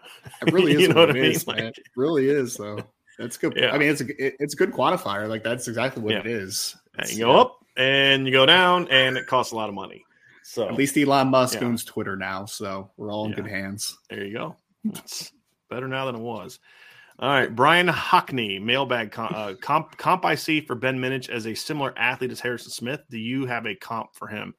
[0.47, 0.81] It really is.
[0.83, 1.31] You know what what I mean?
[1.33, 1.57] is, man.
[1.67, 2.79] Like- It really is, though.
[3.19, 3.55] That's good.
[3.57, 3.73] Yeah.
[3.73, 5.29] I mean, it's a it- it's a good quantifier.
[5.29, 6.21] Like that's exactly what Yeah.
[6.21, 6.77] it is.
[6.99, 7.41] And you go yeah.
[7.41, 10.05] up and you go down, and it costs a lot of money.
[10.45, 11.67] So At least Elon Musk Yeah.
[11.69, 13.97] owns Twitter now, so we're all in good hands.
[14.11, 14.57] There you go.
[14.85, 15.33] It's
[15.71, 16.59] better now than it was.
[17.19, 21.47] All right, Brian Hockney, mailbag com- uh, comp comp I see for Ben Minich as
[21.47, 23.01] a similar athlete as Harrison Smith.
[23.11, 24.55] Do you have a comp for him?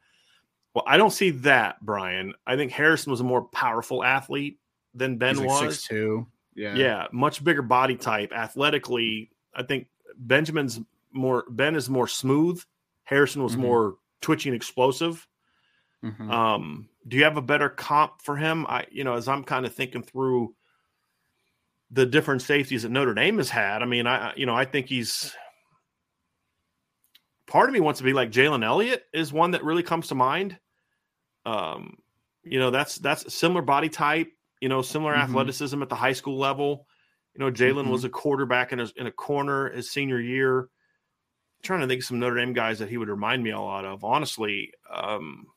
[0.74, 2.34] Well, I don't see that, Brian.
[2.48, 4.60] I think Harrison was a more powerful athlete
[4.94, 5.88] than Ben like was.
[5.88, 6.26] 6'2".
[6.56, 6.76] Yeah.
[6.76, 8.32] Yeah, much bigger body type.
[8.34, 10.80] Athletically, I think Benjamin's
[11.12, 12.64] more Ben is more smooth.
[13.04, 13.60] Harrison was Mhm.
[13.60, 15.28] more twitchy and explosive.
[16.04, 16.32] Mhm.
[16.32, 18.66] Um, do you have a better comp for him?
[18.68, 20.56] I, you know, as I'm kind of thinking through
[21.92, 23.82] the different safeties that Notre Dame has had.
[23.84, 25.36] I mean, I, I- you know, I think he's
[27.48, 30.16] part of me wants to be like Jalen Elliott is one that really comes to
[30.16, 30.58] mind.
[31.46, 31.98] Um,
[32.44, 34.32] you know, that's that's a similar body type.
[34.62, 35.24] You know, similar Mhm.
[35.24, 36.88] athleticism at the high school level.
[37.36, 37.90] You know, Jalen Mhm.
[37.92, 40.70] was a quarterback in a, in a corner his senior year.
[41.64, 43.86] trying to think of some Notre Dame guys that he would remind me a lot
[43.86, 44.04] of.
[44.04, 45.48] Honestly, um,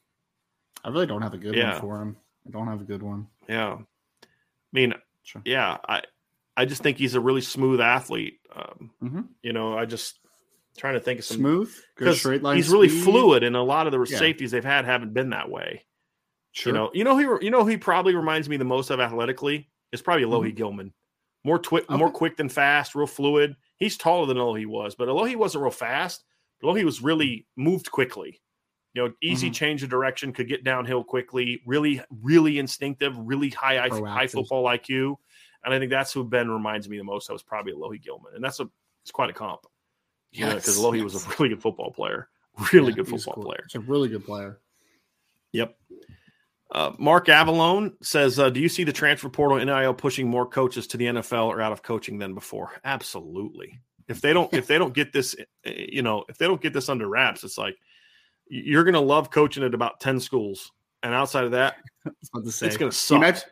[0.85, 1.73] I really don't have a good Yeah.
[1.73, 2.17] one for him.
[2.47, 3.27] I don't have a good one.
[3.49, 3.73] Yeah.
[3.75, 3.87] I
[4.73, 5.43] mean, Sure.
[5.45, 6.03] yeah, I
[6.57, 8.39] I just think he's a really smooth athlete.
[8.55, 9.29] Um, Mhm.
[9.43, 10.21] You know, I just
[10.77, 12.57] trying to think of some Smooth, good because straight line.
[12.57, 13.05] he's really speed.
[13.05, 14.19] fluid, and a lot of the Yeah.
[14.19, 15.85] safeties they've had haven't been that way.
[16.53, 16.73] Sure.
[16.73, 19.69] You know, you know he you know he probably reminds me the most of athletically
[19.93, 20.93] is probably Alohi Gilman.
[21.45, 21.93] More twi- Mm-hmm.
[21.93, 21.99] Okay.
[21.99, 23.57] more quick than fast, real fluid.
[23.77, 26.25] He's taller than Alohi was, but Alohi wasn't real fast.
[26.63, 28.41] Alohi was really moved quickly.
[28.95, 29.55] You know, easy Mhm.
[29.55, 31.61] change of direction, could get downhill quickly.
[31.67, 33.15] Really, really instinctive.
[33.19, 35.17] Really high high football IQ.
[35.63, 38.35] And I think that's who Ben reminds me the most of was probably Alohi Gilman.
[38.35, 38.71] And that's a
[39.03, 39.61] it's quite a comp.
[40.37, 41.05] Yeah, because Alohi yes.
[41.05, 42.29] was a really good football player.
[42.73, 43.45] Really yeah, good football cool.
[43.45, 43.65] player.
[43.67, 44.61] He's a really good player.
[45.53, 45.77] Yep.
[46.71, 50.87] Uh, Mark Avalone says, uh, "Do you see the transfer portal NIL pushing more coaches
[50.87, 53.79] to the NFL or out of coaching than before?" Absolutely.
[54.09, 56.73] If they don't, if they don't get this, eh, you know, if they don't get
[56.73, 57.77] this under wraps, it's like
[58.49, 60.73] you're going to love coaching at about ten schools,
[61.03, 61.77] and outside of that,
[62.07, 63.17] it's going to suck.
[63.19, 63.43] Imagine,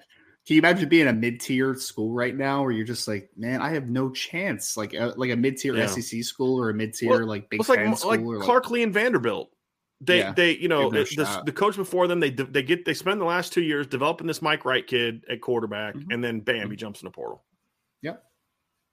[0.47, 3.71] can you imagine being a mid-tier school right now, where you're just like, man, I
[3.71, 5.87] have no chance, like a, uh, like a mid-tier yeah.
[5.87, 8.71] SEC school or a mid-tier well, like Big Ten like, school, like or Clark like,
[8.73, 9.51] Lee and Vanderbilt.
[10.03, 13.23] They, yeah, they, you know, the, the, coach before them, they they get they spend
[13.23, 16.11] the last two years developing this Mike Wright kid at quarterback, mm-hmm.
[16.11, 16.71] and then bam, mm-hmm.
[16.73, 17.43] he jumps in the portal.
[18.03, 18.23] Yep.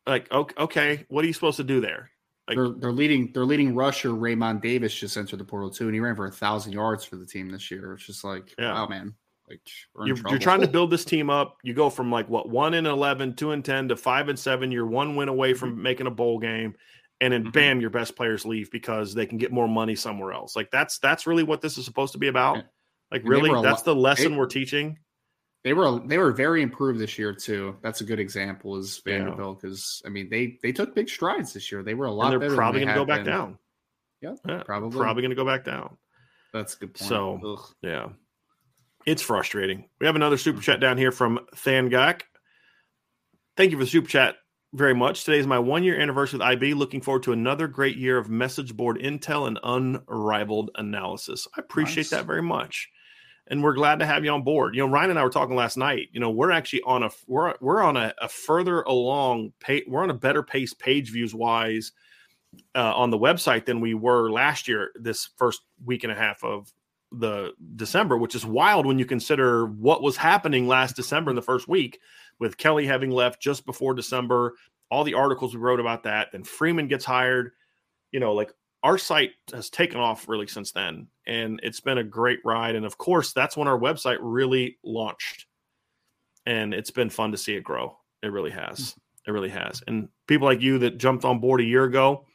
[0.08, 2.12] Like okay, okay, what are you supposed to do there?
[2.48, 5.94] Like, they're, they're leading their leading rusher Raymond Davis just entered the portal too, and
[5.94, 7.94] he ran for a thousand yards for the team this year.
[7.94, 8.74] It's just like, yeah.
[8.74, 9.14] wow, man.
[9.52, 11.58] Like you're, you're, trying to build this team up.
[11.64, 14.72] You go from like what one and 11, two and ten to five and seven.
[14.72, 15.82] You're one win away from mm-hmm.
[15.84, 16.76] making a bowl game,
[17.20, 17.52] and then mm-hmm.
[17.52, 20.56] bam, your best players leave because they can get more money somewhere else.
[20.56, 22.64] Like that's that's really what this is supposed to be about.
[23.12, 24.98] Like really, that's the lesson they, we're teaching.
[25.64, 27.76] They were they were very improved this year too.
[27.84, 30.10] That's a good example is Vanderbilt because yeah.
[30.10, 31.84] I mean they they took big strides this year.
[31.84, 32.34] They were a lot.
[32.34, 33.34] And they're probably going to go back been.
[33.34, 33.58] down.
[34.22, 35.98] Yep, yeah, probably probably going to go back down.
[36.54, 37.10] That's a good point.
[37.10, 37.76] So Ugh.
[37.82, 38.10] yeah,
[39.06, 39.90] it's frustrating.
[40.00, 42.22] We have another super chat down here from Thangak.
[43.58, 44.36] Thank you for the super chat
[44.74, 45.24] very much.
[45.24, 46.74] Today is my one year anniversary with IB.
[46.74, 51.48] Looking forward to another great year of message board intel and unrivaled analysis.
[51.58, 52.10] I appreciate nice.
[52.12, 52.90] that very much.
[53.48, 54.76] And we're glad to have you on board.
[54.76, 56.08] You know, Ryan and I were talking last night.
[56.14, 60.04] You know, we're actually on a we're we're on a, a further along pay, we're
[60.04, 61.92] on a better pace page views wise
[62.76, 64.92] uh, on the website than we were last year.
[64.96, 66.72] This first week and a half of
[67.12, 71.42] the December, which is wild when you consider what was happening last December in the
[71.42, 72.00] first week
[72.40, 74.54] with Kelly having left just before December,
[74.90, 76.30] all the articles we wrote about that.
[76.32, 77.52] Then Freeman gets hired.
[78.12, 78.54] You know, like
[78.84, 82.76] our site has taken off really since then, and it's been a great ride.
[82.76, 85.46] And of course, that's when our website really launched,
[86.46, 87.98] and it's been fun to see it grow.
[88.24, 88.92] It really has.
[88.92, 89.00] Hmm.
[89.28, 89.84] It really has.
[89.86, 92.26] And people like you that jumped on board a year ago,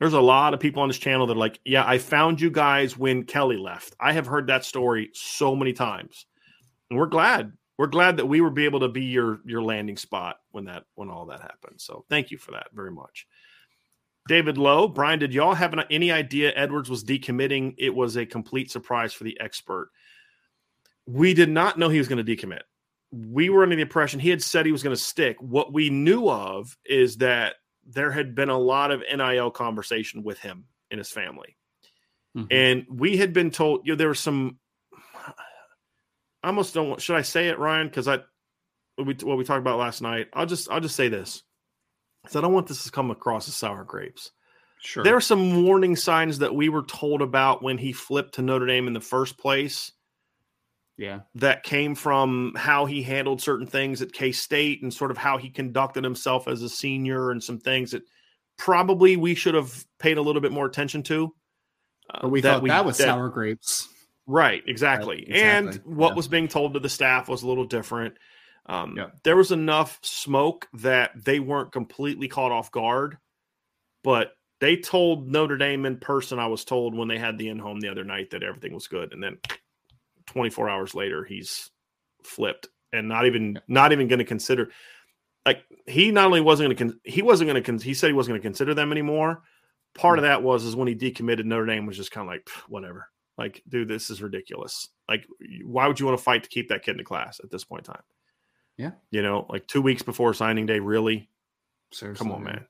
[0.00, 2.50] there's a lot of people on this channel that are like, yeah, I found you
[2.50, 3.94] guys when Kelly left.
[3.98, 6.26] I have heard that story so many times,
[6.90, 9.96] and we're glad we're glad that we were be able to be your your landing
[9.96, 11.80] spot when that when all that happened.
[11.80, 13.26] So thank you for that very much.
[14.28, 17.74] David Lowe, Brian, did y'all have an, any idea Edwards was decommitting?
[17.78, 19.90] It was a complete surprise for the expert.
[21.06, 22.62] We did not know he was going to decommit.
[23.12, 25.36] We were under the impression he had said he was going to stick.
[25.40, 27.54] What we knew of is that
[27.86, 31.56] there had been a lot of NIL conversation with him and his family.
[32.36, 32.46] Mm-hmm.
[32.50, 34.58] And we had been told, you know, there was some
[36.46, 37.02] I almost don't want.
[37.02, 37.88] Should I say it, Ryan?
[37.88, 38.20] Because I
[38.94, 40.28] what we what we talked about last night.
[40.32, 41.42] I'll just I'll just say this.
[42.28, 44.30] So I don't want this to come across as sour grapes.
[44.80, 45.02] Sure.
[45.02, 48.66] There are some warning signs that we were told about when he flipped to Notre
[48.66, 49.90] Dame in the first place.
[50.98, 51.20] Yeah.
[51.34, 55.36] That came from how he handled certain things at K State and sort of how
[55.36, 58.02] he conducted himself as a senior and some things that
[58.56, 61.34] probably we should have paid a little bit more attention to.
[62.08, 63.88] Uh, but we thought we, that was that, sour grapes.
[64.26, 65.16] Right, exactly.
[65.16, 65.74] Right, exactly.
[65.74, 66.14] And what yeah.
[66.14, 68.14] was being told to the staff was a little different.
[68.66, 69.08] Um, yeah.
[69.22, 73.18] There was enough smoke that they weren't completely caught off guard,
[74.02, 76.38] but they told Notre Dame in person.
[76.38, 78.88] I was told when they had the in home the other night that everything was
[78.88, 79.38] good, and then
[80.26, 81.70] 24 hours later, he's
[82.22, 84.70] flipped and not even not even going to consider.
[85.44, 88.08] Like he not only wasn't going to con- he wasn't going to con- he said
[88.08, 89.42] he wasn't going to consider them anymore.
[89.94, 90.28] Part of mm.
[90.28, 93.08] that was is when he decommitted Notre Dame was just kind of like whatever
[93.38, 94.88] like, dude, this is ridiculous.
[95.08, 95.26] Like,
[95.64, 97.64] why would you want to fight to keep that kid in the class at this
[97.64, 98.02] point in time?
[98.76, 98.92] Yeah.
[99.10, 101.28] You know, like two weeks before signing day, really?
[101.92, 102.66] Seriously, Come on, man.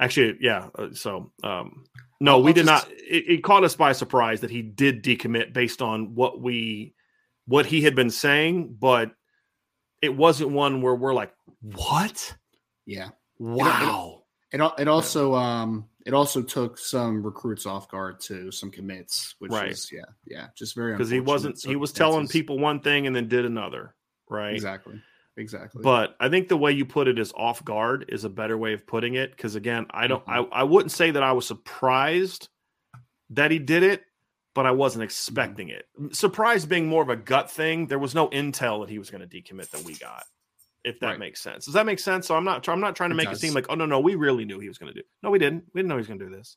[0.00, 0.68] Actually, yeah.
[0.74, 1.84] Uh, so, um,
[2.20, 2.88] no, I'll, we did just...
[2.88, 2.92] not.
[2.98, 6.94] It, it, caught us by surprise that he did decommit based on what we,
[7.46, 9.12] what he had been saying, but
[10.00, 12.34] it wasn't one where we're like, what?
[12.86, 13.10] Yeah.
[13.38, 14.22] Wow.
[14.52, 19.34] It, it, it also, um, it also took some recruits off guard too, some commits,
[19.38, 19.70] which right.
[19.70, 23.14] is yeah, yeah, just very because he wasn't he was telling people one thing and
[23.14, 23.94] then did another,
[24.28, 24.54] right?
[24.54, 25.00] Exactly,
[25.36, 25.82] exactly.
[25.82, 28.72] But I think the way you put it is off guard is a better way
[28.72, 30.52] of putting it because again, I don't, mm-hmm.
[30.52, 32.48] I, I wouldn't say that I was surprised
[33.30, 34.02] that he did it,
[34.54, 35.06] but I wasn't mm-hmm.
[35.06, 35.86] expecting it.
[36.12, 37.86] Surprise being more of a gut thing.
[37.86, 40.24] There was no intel that he was going to decommit that we got
[40.84, 41.18] if that right.
[41.18, 41.64] makes sense.
[41.64, 42.26] Does that make sense?
[42.26, 43.38] So I'm not I'm not trying to it make does.
[43.38, 45.06] it seem like oh no no we really knew he was going to do.
[45.22, 45.64] No, we didn't.
[45.74, 46.56] We didn't know he was going to do this.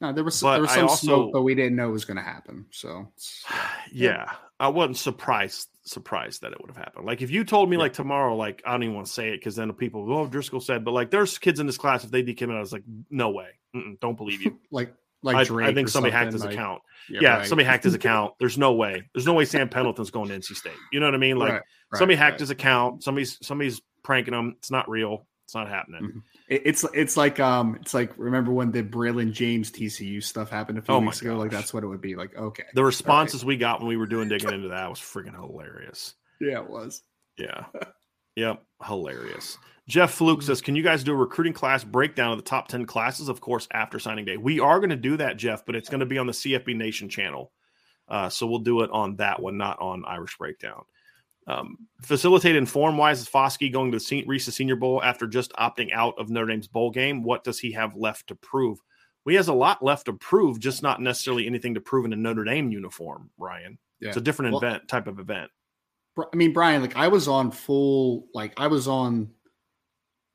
[0.00, 2.04] No, there was but there was some also, smoke, but we didn't know it was
[2.04, 2.66] going to happen.
[2.70, 3.12] So
[3.92, 4.10] yeah.
[4.26, 7.06] yeah, I wasn't surprised surprised that it would have happened.
[7.06, 9.38] Like if you told me like tomorrow, like I don't even want to say it
[9.38, 12.10] because then people go, "Oh, Driscoll said," but like there's kids in this class if
[12.10, 14.58] they decommitted, I was like, no way, Mm-mm, don't believe you.
[14.70, 16.82] like like I, I think somebody hacked his like- account.
[17.08, 17.46] Yeah, Yeah, right.
[17.46, 18.34] somebody hacked his account.
[18.40, 19.02] There's no way.
[19.14, 20.72] There's no way Sam Pendleton's going to NC State.
[20.92, 21.36] You know what I mean?
[21.36, 21.62] Like Right,
[21.92, 23.02] right, somebody hacked his account.
[23.04, 24.54] Somebody's somebody's pranking him.
[24.58, 25.26] It's not real.
[25.52, 26.00] It's not happening.
[26.02, 26.22] Mhm.
[26.48, 30.78] It- It's it's like um it's like remember when the Braylon James TCU stuff happened
[30.78, 31.36] a few Oh weeks ago?
[31.36, 32.14] Like that's what it would be.
[32.16, 35.34] Like okay, The responses we got when we were doing digging into that was freaking
[35.34, 36.14] hilarious.
[36.40, 37.02] yeah, it was.
[37.36, 37.66] Yeah.
[38.34, 38.62] Yep.
[38.86, 39.58] Hilarious.
[39.90, 42.86] Jeff Fluke says, Can you guys do a recruiting class breakdown of the top 10
[42.86, 44.38] classes, of course, after signing day?
[44.38, 46.74] We are going to do that, Jeff, but it's going to be on the CFB
[46.74, 47.52] Nation channel.
[48.08, 50.84] Uh, so we'll do it on that one, not on Irish Breakdown.
[51.48, 55.26] Um, facilitate and form wise is Foskey going to the Se- Reese's Senior Bowl after
[55.26, 57.22] just opting out of Notre Dame's bowl game?
[57.22, 58.78] What does he have left to prove?
[59.24, 62.12] Well, he has a lot left to prove, just not necessarily anything to prove in
[62.12, 63.78] a Notre Dame uniform, Ryan.
[64.00, 64.08] Yeah.
[64.08, 65.50] It's a different Well- event type of event.
[66.32, 69.30] I mean, Brian, like I was on full, like I was on,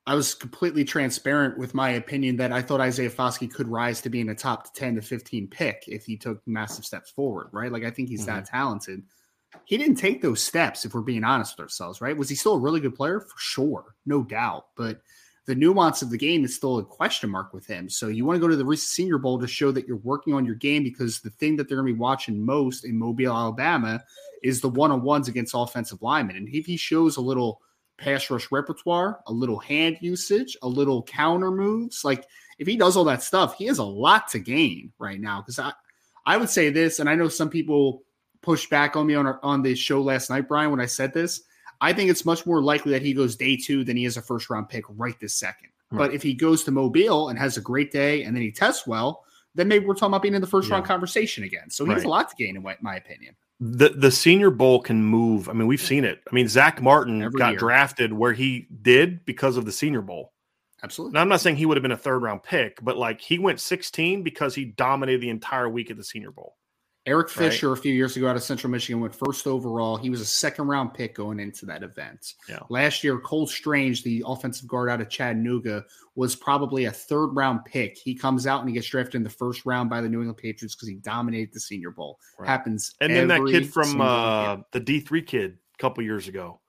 [0.08, 4.10] I was completely transparent with my opinion that I thought Isaiah Foskey could rise to
[4.10, 7.72] being a top 10 to 15 pick if he took massive steps forward, right?
[7.72, 9.04] Like I think he's that talented.
[9.66, 12.18] He didn't take those steps, if we're being honest with ourselves, right?
[12.18, 13.20] Was he still a really good player?
[13.20, 14.68] For sure, no doubt.
[14.76, 15.02] But
[15.46, 17.90] the nuance of the game is still a question mark with him.
[17.90, 20.34] So you want to go to the Reese's Senior Bowl to show that you're working
[20.34, 23.32] on your game because the thing that they're going to be watching most in Mobile,
[23.32, 24.04] Alabama
[24.44, 26.36] is the one on ones against offensive linemen.
[26.36, 27.62] And if he shows a little
[27.98, 32.26] pass rush repertoire, a little hand usage, a little counter moves, like
[32.60, 35.42] if he does all that stuff, he has a lot to gain right now.
[35.42, 35.72] Because I,
[36.26, 38.04] I would say this, and I know some people
[38.42, 41.14] pushed back on me on our, on the show last night, Brian, when I said
[41.14, 41.42] this.
[41.80, 44.22] I think it's much more likely that he goes day two than he is a
[44.22, 45.70] first round pick right this second.
[45.92, 46.08] Right.
[46.08, 48.88] But if he goes to Mobile and has a great day and then he tests
[48.88, 49.24] well,
[49.54, 51.70] then maybe we're talking about being in the first round conversation again.
[51.70, 53.36] So he has a lot to gain, in my, my opinion.
[53.60, 55.50] the the senior bowl can move.
[55.50, 56.22] I mean, we've seen it.
[56.30, 57.60] I mean, Zach Martin Every got year.
[57.60, 60.34] drafted where he did because of the senior bowl.
[60.84, 61.14] Absolutely.
[61.14, 63.40] Now, I'm not saying he would have been a third round pick, but like he
[63.40, 66.56] went 16 because he dominated the entire week at the senior bowl.
[67.08, 67.50] Eric Right.
[67.52, 69.96] Fisher, a few years ago out of Central Michigan, went first overall.
[69.98, 72.34] He was a second round pick going into that event.
[72.50, 72.60] Yeah.
[72.70, 75.86] Last year, Cole Strange, the offensive guard out of Chattanooga,
[76.16, 77.98] was probably a third round pick.
[77.98, 80.38] He comes out and he gets drafted in the first round by the New England
[80.38, 82.20] Patriots because he dominated the Senior Bowl.
[82.38, 82.48] Right.
[82.50, 82.94] Happens.
[83.02, 86.60] And then that kid from uh, the D3 kid a couple years ago.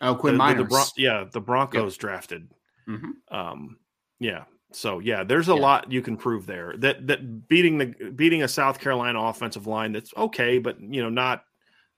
[0.00, 2.48] oh Quinn the, the- the Bron- yeah, the Broncos drafted.
[2.88, 3.10] Mhm.
[3.30, 3.78] Um,
[4.20, 4.44] yeah.
[4.72, 5.60] So yeah, there's a Yeah.
[5.60, 6.74] lot you can prove there.
[6.78, 11.08] That that beating the beating a South Carolina offensive line that's okay, but you know
[11.08, 11.44] not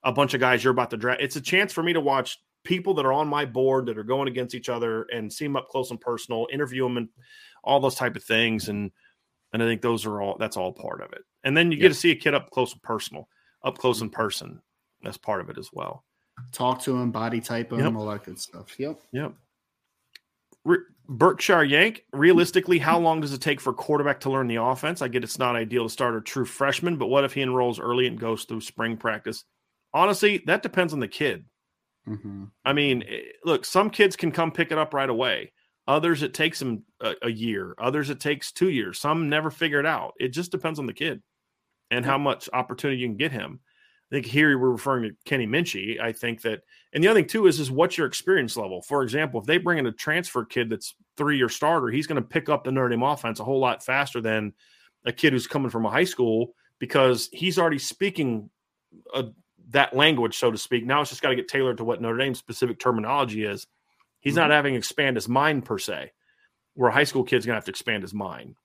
[0.04, 1.20] a bunch of guys you're about to draft.
[1.20, 4.04] It's a chance for me to watch people that are on my board that are
[4.04, 7.08] going against each other and see them up close and personal, interview them, and
[7.64, 8.68] all those type of things.
[8.68, 8.90] And
[9.52, 11.22] and I think those are all that's all part of it.
[11.42, 11.82] And then you Yeah.
[11.82, 13.28] get to see a kid up close and personal,
[13.64, 14.04] up close mm-hmm.
[14.04, 14.62] in person.
[15.02, 16.04] That's part of it as well.
[16.52, 17.94] Talk to him, body type him, Yep.
[17.96, 18.78] all that good stuff.
[18.78, 19.00] Yep.
[19.12, 19.34] Yep.
[20.64, 20.78] Re-
[21.10, 25.02] Berkshire Yank, realistically, how long does it take for a quarterback to learn the offense?
[25.02, 27.80] I get it's not ideal to start a true freshman, but what if he enrolls
[27.80, 29.44] early and goes through spring practice?
[29.92, 31.46] Honestly, that depends on the kid.
[32.06, 35.52] hmm I mean, eh, look, some kids can come pick it up right away.
[35.88, 37.74] Others, it takes them a, a year.
[37.80, 39.00] Others, it takes two years.
[39.00, 40.12] Some never figure it out.
[40.20, 41.22] It just depends on the kid
[41.90, 43.58] and how much opportunity you can get him.
[44.10, 46.00] I think here we're referring to Kenny Minchey.
[46.00, 48.82] I think that, and the other thing too is, is what's your experience level?
[48.82, 52.20] For example, if they bring in a transfer kid that's three year starter, he's going
[52.20, 54.52] to pick up the Notre Dame offense a whole lot faster than
[55.04, 58.50] a kid who's coming from a high school because he's already speaking
[59.14, 59.26] a,
[59.68, 60.84] that language, so to speak.
[60.84, 63.66] Now it's just got to get tailored to what Notre Dame's specific terminology is.
[64.18, 64.52] He's not mm-hmm.
[64.52, 66.10] having to expand his mind per se,
[66.74, 68.56] where a high school kid's going to have to expand his mind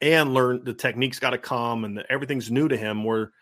[0.00, 3.04] and learn the techniques got to come and the, everything's new to him.
[3.04, 3.32] Where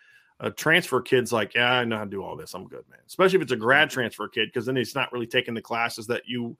[0.41, 2.55] a transfer kid's like, yeah, I know how to do all this.
[2.55, 3.01] I'm good, man.
[3.07, 6.07] Especially if it's a grad transfer kid, because then he's not really taking the classes
[6.09, 6.57] that you,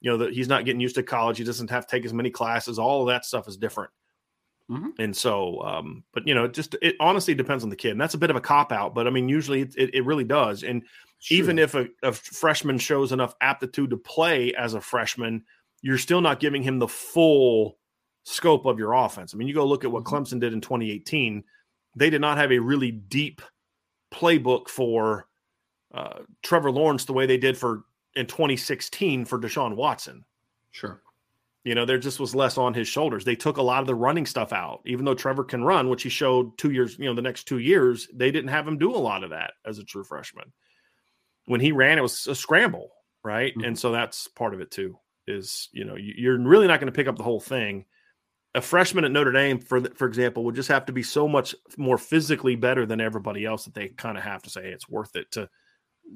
[0.00, 1.38] you know, that he's not getting used to college.
[1.38, 2.78] He doesn't have to take as many classes.
[2.78, 3.90] All of that stuff is different.
[4.70, 4.92] Mhm.
[4.98, 8.00] And so, um, but you know, it just it honestly depends on the kid, and
[8.00, 8.94] that's a bit of a cop out.
[8.94, 10.62] But I mean, usually it, it, it really does.
[10.62, 10.82] And
[11.30, 15.44] even if a, a freshman shows enough aptitude to play as a freshman,
[15.82, 17.78] you're still not giving him the full
[18.24, 19.34] scope of your offense.
[19.34, 20.10] I mean, you go look at what Mhm.
[20.12, 21.42] Clemson did in 2018.
[21.96, 23.42] They did not have a really deep
[24.12, 25.26] playbook for
[25.94, 27.84] uh, Trevor Lawrence the way they did for
[28.14, 30.24] in 2016 for Deshaun Watson.
[30.70, 31.02] sure.
[31.64, 33.24] You know, there just was less on his shoulders.
[33.24, 36.02] They took a lot of the running stuff out, even though Trevor can run, which
[36.02, 38.92] he showed two years, you know, the next two years, they didn't have him do
[38.92, 40.52] a lot of that as a true freshman.
[41.44, 42.90] When he ran, it was a scramble,
[43.22, 43.54] right?
[43.56, 43.64] Mhm.
[43.64, 44.98] And so that's part of it too.
[45.28, 47.84] Is you know you're really not going to pick up the whole thing.
[48.54, 51.54] A freshman at Notre Dame, for for example, would just have to be so much
[51.78, 54.88] more physically better than everybody else that they kind of have to say hey, it's
[54.88, 55.48] worth it to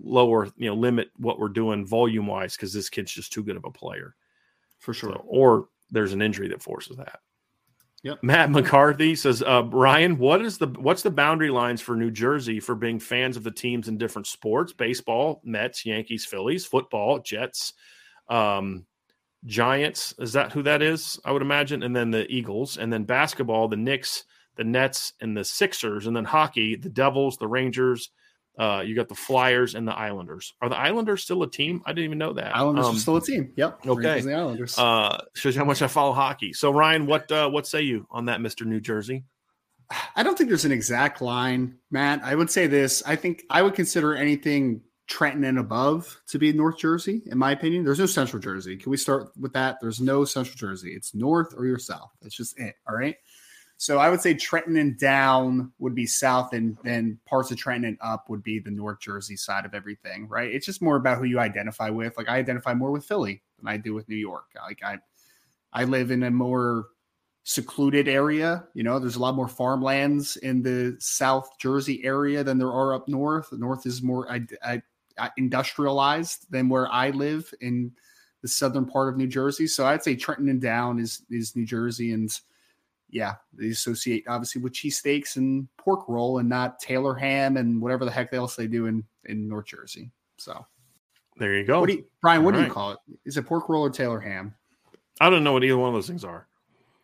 [0.02, 3.56] lower, you know, limit what we're doing volume wise because this kid's just too good
[3.56, 4.14] of a player.
[4.78, 5.12] For sure.
[5.12, 7.20] So, or there's an injury that forces that.
[8.02, 8.22] Yep.
[8.22, 12.60] Matt McCarthy says, uh, Ryan, what is the what's the boundary lines for New Jersey
[12.60, 14.72] for being fans of the teams in different sports?
[14.72, 17.72] Baseball, Mets, Yankees, Phillies, football, Jets,
[18.28, 18.86] um,
[19.46, 20.14] Giants.
[20.18, 21.18] Is that who that is?
[21.24, 21.82] I would imagine.
[21.82, 24.24] And then the Eagles, and then basketball, the Knicks,
[24.56, 28.10] the Nets, and the Sixers, and then hockey, the Devils, the Rangers,
[28.58, 30.54] uh, you got the Flyers and the Islanders.
[30.62, 31.82] Are the Islanders still a team?
[31.84, 32.56] I didn't even know that.
[32.56, 33.52] Islanders um, are still a team.
[33.54, 33.86] Yep.
[33.86, 34.20] Okay.
[34.22, 34.78] The Islanders.
[34.78, 36.52] Uh, shows you how much I follow hockey.
[36.52, 39.24] So Ryan, what uh, what say you on that, Mister New Jersey?
[40.16, 42.20] I don't think there's an exact line, Matt.
[42.24, 43.02] I would say this.
[43.06, 47.52] I think I would consider anything Trenton and above to be North Jersey, in my
[47.52, 47.84] opinion.
[47.84, 48.76] There's no Central Jersey.
[48.76, 49.78] Can we start with that?
[49.80, 50.92] There's no Central Jersey.
[50.92, 52.10] It's North or you're South.
[52.20, 52.74] That's just it.
[52.88, 53.16] All right.
[53.78, 57.90] So I would say Trenton and down would be south, and then parts of Trenton
[57.90, 60.50] and up would be the North Jersey side of everything, right?
[60.50, 62.16] It's just more about who you identify with.
[62.16, 64.46] Like I identify more with Philly than I do with New York.
[64.60, 64.98] Like I,
[65.72, 66.86] I live in a more
[67.44, 68.66] secluded area.
[68.72, 72.94] You know, there's a lot more farmlands in the South Jersey area than there are
[72.94, 73.52] up north.
[73.52, 74.82] North is more I, I
[75.36, 77.92] industrialized than where I live in
[78.42, 79.66] the southern part of New Jersey.
[79.66, 82.30] So I'd say Trenton and down is is New Jersey and
[83.10, 88.04] yeah, they associate obviously with cheesesteaks and pork roll and not Taylor ham and whatever
[88.04, 90.10] the heck else they do in, in North Jersey.
[90.38, 90.66] So
[91.38, 91.80] there you go.
[91.80, 92.68] What do you, Brian, what All do right.
[92.68, 92.98] you call it?
[93.24, 94.54] Is it pork roll or Taylor ham?
[95.20, 96.46] I don't know what either one of those things are.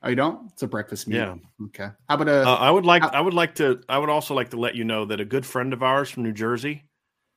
[0.02, 0.50] Oh, you don't?
[0.52, 1.40] It's a breakfast meal.
[1.60, 1.66] Yeah.
[1.66, 1.88] Okay.
[2.08, 2.48] How about a?
[2.48, 3.02] Uh, I would like.
[3.02, 3.80] How, I would like to.
[3.88, 6.24] I would also like to let you know that a good friend of ours from
[6.24, 6.82] New Jersey.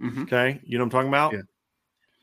[0.01, 0.23] Mm-hmm.
[0.23, 1.33] Okay, you know what I'm talking about.
[1.33, 1.41] Yeah.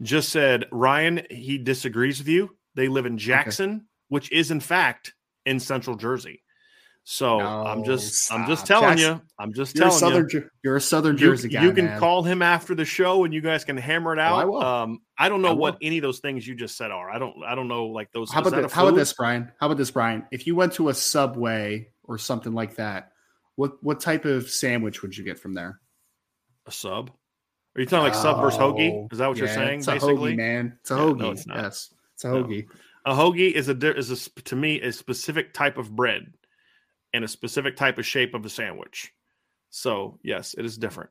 [0.03, 1.23] Just said Ryan.
[1.31, 2.57] He disagrees with you.
[2.75, 3.85] They live in Jackson, okay.
[4.09, 5.15] which is in fact
[5.47, 6.43] in Central Jersey.
[7.05, 8.41] So no, I'm just stop.
[8.41, 9.23] I'm just telling Jackson, you.
[9.39, 10.49] I'm just you're telling Southern, you.
[10.63, 11.65] You're a Southern Jersey you, guy.
[11.65, 11.99] You can man.
[11.99, 14.39] call him after the show and you guys can hammer it oh, out.
[14.39, 14.63] I, will.
[14.63, 17.11] Um, I don't know I what any of those things you just said are.
[17.11, 18.31] I don't I don't know like those.
[18.31, 19.51] How about this, how about this, Brian?
[19.59, 20.25] How about this, Brian?
[20.31, 23.11] If you went to a Subway or something like that,
[23.57, 25.81] what what type of sandwich would you get from there?
[26.67, 27.11] A sub?
[27.75, 29.11] Are you talking like oh, sub versus hoagie?
[29.13, 29.79] Is that what yeah, you're saying?
[29.79, 30.79] It's basically, hoagie, man.
[30.81, 31.19] It's a hoagie.
[31.19, 32.67] Yeah, no, it's yes, it's a hoagie.
[33.07, 33.13] No.
[33.13, 36.33] A hoagie is a is a to me a specific type of bread
[37.15, 39.13] and a specific type of shape of a sandwich.
[39.71, 41.11] So yes, it is different.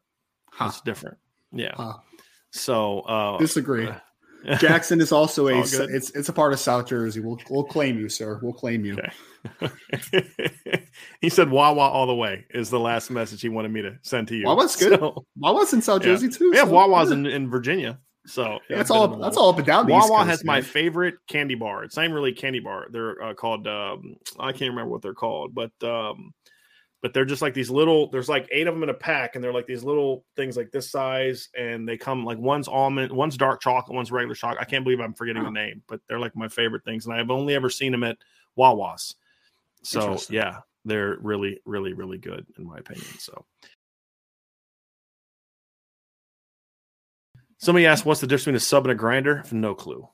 [0.51, 0.67] Huh.
[0.67, 1.17] It's different.
[1.51, 1.73] Yeah.
[1.75, 1.97] Huh.
[2.51, 3.87] So uh, disagree.
[3.87, 3.95] Uh,
[4.57, 7.19] Jackson is also a it's it's a part of South Jersey.
[7.19, 8.39] We'll we'll claim you, sir.
[8.41, 8.97] We'll claim you.
[9.61, 10.87] Okay.
[11.21, 14.27] he said Wawa all the way is the last message he wanted me to send
[14.29, 14.45] to you.
[14.45, 14.99] Wawa's good.
[14.99, 16.13] So, Wawa's in South yeah.
[16.13, 16.51] Jersey too.
[16.51, 17.99] We so have Wawa's in, in Virginia.
[18.27, 19.07] So yeah, that's all.
[19.17, 19.87] That's all up and down.
[19.87, 20.55] Wawa Coast, has man.
[20.55, 21.83] my favorite candy bar.
[21.83, 22.87] It's not even really candy bar.
[22.91, 23.67] They're uh, called.
[23.67, 26.31] Um, I can't remember what they're called, but um,
[27.01, 28.09] but they're just like these little.
[28.09, 30.71] There's like eight of them in a pack, and they're like these little things like
[30.71, 34.61] this size, and they come like one's almond, one's dark chocolate, one's regular chocolate.
[34.61, 35.45] I can't believe I'm forgetting oh.
[35.45, 38.17] the name, but they're like my favorite things, and I've only ever seen them at
[38.55, 39.15] Wawa's.
[39.83, 43.07] So yeah, they're really, really, really good in my opinion.
[43.17, 43.45] So
[47.61, 50.07] Somebody asked, "What's the difference between a sub and a grinder?" No clue.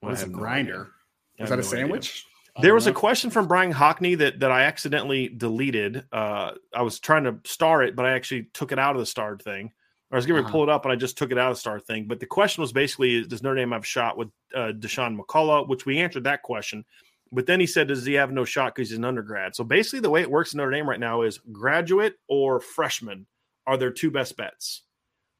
[0.00, 0.90] What is a grinder?
[1.38, 2.26] Is that a sandwich?
[2.60, 2.92] There was know.
[2.92, 6.04] a question from Brian Hockney that that I accidentally deleted.
[6.12, 9.06] Uh, I was trying to star it, but I actually took it out of the
[9.06, 9.72] starred thing.
[10.12, 10.52] I was going to uh-huh.
[10.52, 12.06] pull it up, and I just took it out of the star thing.
[12.06, 15.68] But the question was basically, does Notre Dame have a shot with uh, Dasan McCullough?
[15.68, 16.84] Which we answered that question.
[17.32, 19.54] But then he said, does he have no shot because he's an undergrad?
[19.54, 23.26] So basically, the way it works in Notre Dame right now is graduate or freshman
[23.66, 24.82] are their two best bets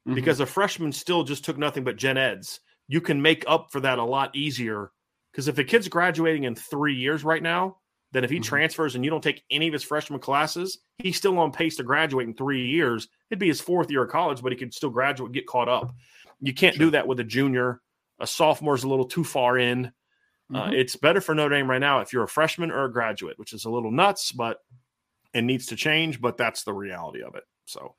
[0.07, 0.15] mm-hmm.
[0.15, 2.61] because a freshman still just took nothing but gen eds.
[2.87, 4.93] You can make up for that a lot easier
[5.33, 7.77] because if a kid's graduating in three years right now,
[8.13, 8.45] then if he mm-hmm.
[8.45, 11.83] transfers and you don't take any of his freshman classes, he's still on pace to
[11.83, 13.09] graduate in three years.
[13.31, 15.95] It'd be his fourth year of college, but he could still graduate, get caught up.
[16.41, 16.87] You can't sure.
[16.87, 17.81] do that with a junior.
[18.19, 19.87] A sophomore's a little too far in.
[20.53, 20.57] Uh, mm-hmm.
[20.57, 23.39] Uh, it's better for Notre Dame right now if you're a freshman or a graduate,
[23.39, 24.59] which is a little nuts, but
[25.33, 26.21] it needs to change.
[26.21, 27.45] But that's the reality of it.
[27.67, 27.95] So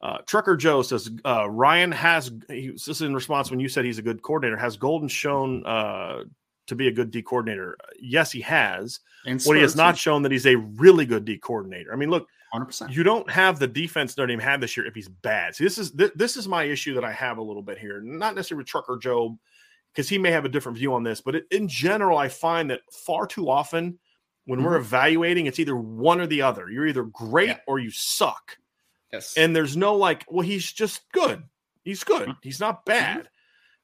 [0.00, 2.30] uh, Trucker Joe says uh, Ryan has.
[2.48, 4.56] He, this is in response when you said he's a good coordinator.
[4.56, 6.24] Has Golden shown uh,
[6.66, 7.76] to be a good D coordinator?
[8.00, 9.00] Yes, he has.
[9.26, 11.92] And what he has not shown that he's a really good D coordinator.
[11.92, 12.92] I mean, look, 100%.
[12.92, 15.54] you don't have the defense Notre Dame had this year if he's bad.
[15.54, 18.00] See, this is th- this is my issue that I have a little bit here.
[18.00, 19.38] Not necessarily with Trucker Joe
[19.92, 22.70] because he may have a different view on this, but it, in general, I find
[22.70, 23.98] that far too often
[24.44, 24.68] when mm-hmm.
[24.68, 26.70] we're evaluating, it's either one or the other.
[26.70, 27.58] You're either great yeah.
[27.66, 28.56] or you suck.
[29.12, 29.36] Yes.
[29.36, 31.42] And there's no like, well, he's just good.
[31.82, 32.22] He's good.
[32.22, 32.38] Mm-hmm.
[32.42, 33.18] He's not bad.
[33.18, 33.26] Mm-hmm.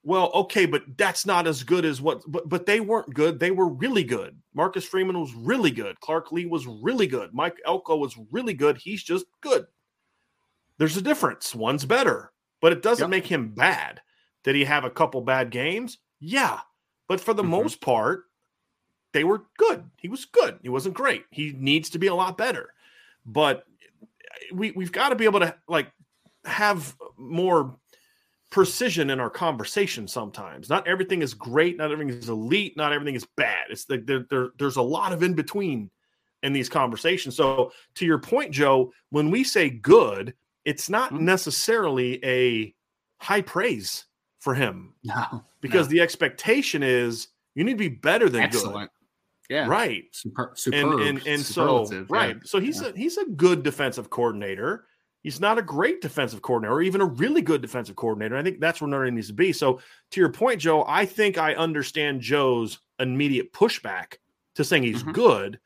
[0.06, 3.40] Well, okay, but that's not as good as what but but they weren't good.
[3.40, 4.40] They were really good.
[4.54, 5.98] Marcus Freeman was really good.
[5.98, 7.34] Clark Lea was really good.
[7.34, 8.76] Mike Elko was really good.
[8.78, 9.66] He's just good.
[10.78, 11.56] There's a difference.
[11.56, 12.30] One's better,
[12.60, 13.10] but it doesn't Yep.
[13.10, 14.00] make him bad.
[14.44, 15.98] Did he have a couple bad games?
[16.20, 16.60] Yeah.
[17.08, 17.48] But for the Mhm.
[17.48, 18.26] most part,
[19.12, 19.90] they were good.
[19.96, 20.60] He was good.
[20.62, 21.24] He wasn't great.
[21.32, 22.72] He needs to be a lot better.
[23.24, 23.66] But
[24.52, 25.90] we we've got to be able to like
[26.44, 27.76] have more
[28.56, 30.70] precision in our conversation sometimes.
[30.70, 33.66] Not everything is great, not everything is elite, not everything is bad.
[33.68, 35.90] It's like there, there, there's a lot of in between
[36.42, 37.36] in these conversations.
[37.36, 40.32] So to your point, Joe, when we say good,
[40.64, 41.20] it's not Mhm.
[41.20, 42.74] necessarily a
[43.20, 44.06] high praise
[44.40, 45.90] for him No, because no.
[45.92, 48.90] the expectation is you need to be better than excellent.
[49.50, 49.66] Yeah.
[49.68, 52.16] Right Super, superb, and and so superlative, yeah.
[52.16, 52.88] right so he's Yeah.
[52.88, 54.86] a he's a good defensive coordinator
[55.26, 58.36] he's not a great defensive coordinator or even a really good defensive coordinator.
[58.36, 59.52] I think that's where notre dame needs to be.
[59.52, 59.80] So
[60.12, 64.18] to your point joe i think i understand joe's immediate pushback
[64.54, 65.12] to saying he's Mhm.
[65.14, 65.58] good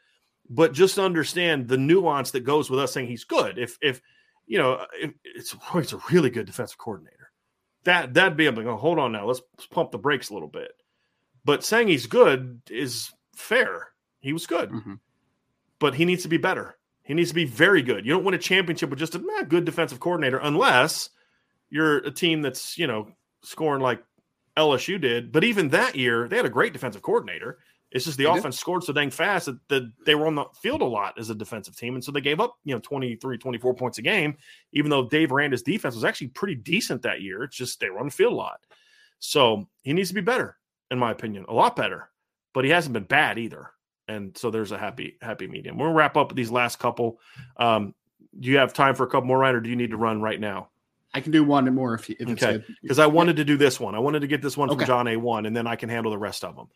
[0.49, 3.59] but just understand the nuance that goes with us saying he's good.
[3.59, 4.01] If if
[4.47, 7.31] you know if it's it's a really good defensive coordinator.
[7.85, 9.27] That that'd be able to go hold on now.
[9.27, 10.73] Let's, let's pump the brakes a little bit.
[11.45, 13.89] But saying he's good is fair.
[14.21, 14.71] He was good.
[14.71, 14.99] Mhm.
[15.79, 16.77] but he needs to be better.
[17.11, 18.07] He needs to be very good.
[18.07, 21.11] You don't win a championship with just a eh, good defensive coordinator unless
[21.69, 23.09] you're a team that's, you know,
[23.43, 24.01] scoring like
[24.57, 25.33] LSU did.
[25.33, 27.59] But even that year, they had a great defensive coordinator.
[27.91, 28.39] It's just the They did.
[28.39, 31.31] offense scored so dang fast that, that they were on the field a lot as
[31.31, 31.97] a defensive team.
[31.97, 34.37] And so they gave up, you know, 23, 24 points a game,
[34.73, 37.43] even though Dave Aranda's defense was actually pretty decent that year.
[37.43, 38.61] It's just they were on the field a lot.
[39.19, 40.59] So he needs to be better,
[40.93, 42.09] in my opinion, a lot better.
[42.55, 43.73] But he hasn't been bad either
[44.11, 45.79] and so there's a happy happy medium.
[45.79, 47.19] We'll wrap up with these last couple.
[47.57, 47.95] Um,
[48.39, 50.21] do you have time for a couple more, Ryan, or do you need to run
[50.21, 50.69] right now?
[51.13, 52.59] I can do one more if, you- if it's Okay.
[52.59, 52.77] good.
[52.83, 53.97] Because I wanted to do this one.
[53.97, 54.87] I wanted to get this one from Okay.
[54.87, 55.17] John A.
[55.17, 56.69] One, and then I can handle the rest of them.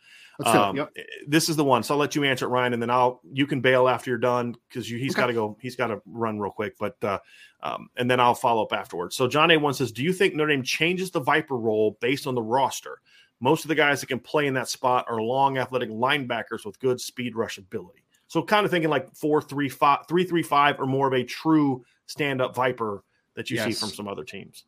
[0.45, 0.93] Um, Yep.
[1.29, 3.47] This is the one, so I'll let you answer it, Ryan, and then I'll you
[3.47, 5.21] can bail after you're done because he's Okay.
[5.23, 5.57] got to go.
[5.61, 7.21] He's got to run real quick, but uh,
[7.63, 9.15] um, and then I'll follow up afterwards.
[9.15, 9.57] So John A.
[9.57, 12.99] One says, "Do you think Notre Dame changes the Viper role based on the roster?
[13.45, 16.81] Most of the guys that can play in that spot are long, athletic linebackers with
[16.81, 18.03] good speed rush ability.
[18.27, 21.23] So kind of thinking like four, three, five, three, three, five, or more of a
[21.23, 24.65] true stand-up Viper that you see from some other teams.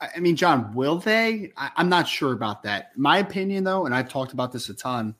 [0.00, 1.50] I mean, John, will they?
[1.56, 2.96] I, I'm not sure about that.
[2.96, 5.16] My opinion, though, and I've talked about this a ton,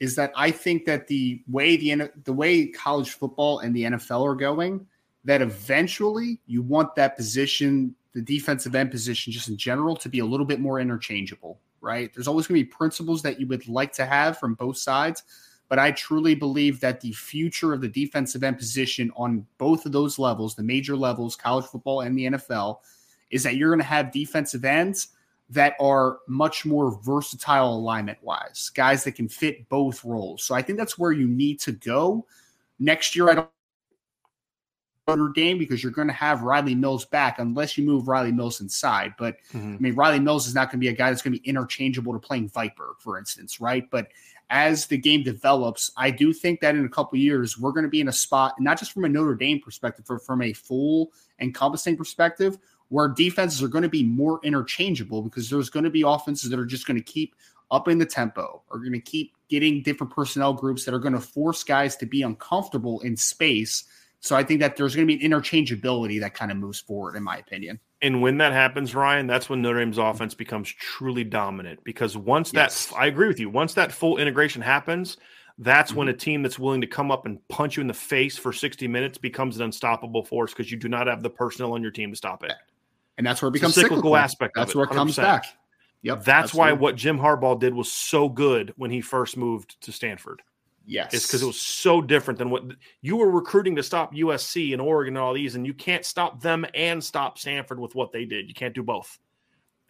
[0.00, 4.24] is that I think that the way the the way college football and the NFL
[4.24, 4.84] are going,
[5.24, 10.18] that eventually you want that position, the defensive end position, just in general, to be
[10.18, 11.60] a little bit more interchangeable.
[11.80, 12.12] Right?
[12.12, 15.22] There's always going to be principles that you would like to have from both sides,
[15.68, 19.92] but I truly believe that the future of the defensive end position on both of
[19.92, 22.78] those levels, the major levels, college football and the NFL,
[23.30, 25.08] is that you're going to have defensive ends
[25.50, 30.42] that are much more versatile alignment wise, guys that can fit both roles.
[30.42, 32.26] So I think that's where you need to go.
[32.78, 33.50] Next year, I don't
[35.08, 38.60] Notre Dame because you're going to have Riley Mills back unless you move Riley Mills
[38.60, 39.14] inside.
[39.18, 39.74] But mm-hmm.
[39.74, 41.48] I mean, Riley Mills is not going to be a guy that's going to be
[41.48, 43.88] interchangeable to playing Viper, for instance, right?
[43.90, 44.08] But
[44.50, 47.90] as the game develops, I do think that in a couple years we're going to
[47.90, 51.12] be in a spot, not just from a Notre Dame perspective, but from a full
[51.40, 56.02] encompassing perspective, where defenses are going to be more interchangeable because there's going to be
[56.02, 57.34] offenses that are just going to keep
[57.70, 61.12] up in the tempo, are going to keep getting different personnel groups that are going
[61.12, 63.84] to force guys to be uncomfortable in space.
[64.20, 67.14] So I think that there's going to be an interchangeability that kind of moves forward,
[67.16, 67.78] in my opinion.
[68.02, 71.80] And when that happens, Ryan, that's when Notre Dame's offense becomes truly dominant.
[71.84, 72.86] Because once Yes.
[72.86, 75.16] that, I agree with you, once that full integration happens,
[75.58, 76.18] that's when a Mm-hmm.
[76.18, 79.18] team that's willing to come up and punch you in the face for 60 minutes
[79.18, 82.16] becomes an unstoppable force because you do not have the personnel on your team to
[82.16, 82.52] stop it.
[83.18, 85.22] And that's where it becomes cyclical cyclical, aspect of That's where it comes 100%.
[85.22, 85.46] back.
[86.02, 86.24] Yep.
[86.24, 90.42] That's why what Jim Harbaugh did was so good when he first moved to Stanford.
[90.88, 91.12] Yes.
[91.12, 92.64] It's because it was so different than what
[93.02, 96.40] you were recruiting to stop USC and Oregon and all these, and you can't stop
[96.40, 98.48] them and stop Stanford with what they did.
[98.48, 99.18] You can't do both,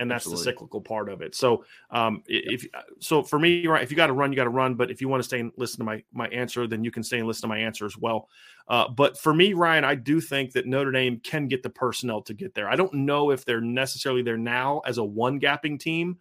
[0.01, 0.45] and that's Absolutely.
[0.45, 1.37] the cyclical part of it.
[1.37, 2.67] So, um, if
[2.99, 4.75] so, for me, right, if you got to run, you got to run.
[4.75, 7.05] But if you want to stay and listen to my my answer, then you can
[7.05, 8.29] stay and listen to my answer as well.
[8.67, 12.23] Uh, but for me, Ryan, I do think that Notre Dame can get the personnel
[12.23, 12.69] to get there.
[12.69, 16.19] I don't know if they're necessarily there now as a one gapping team,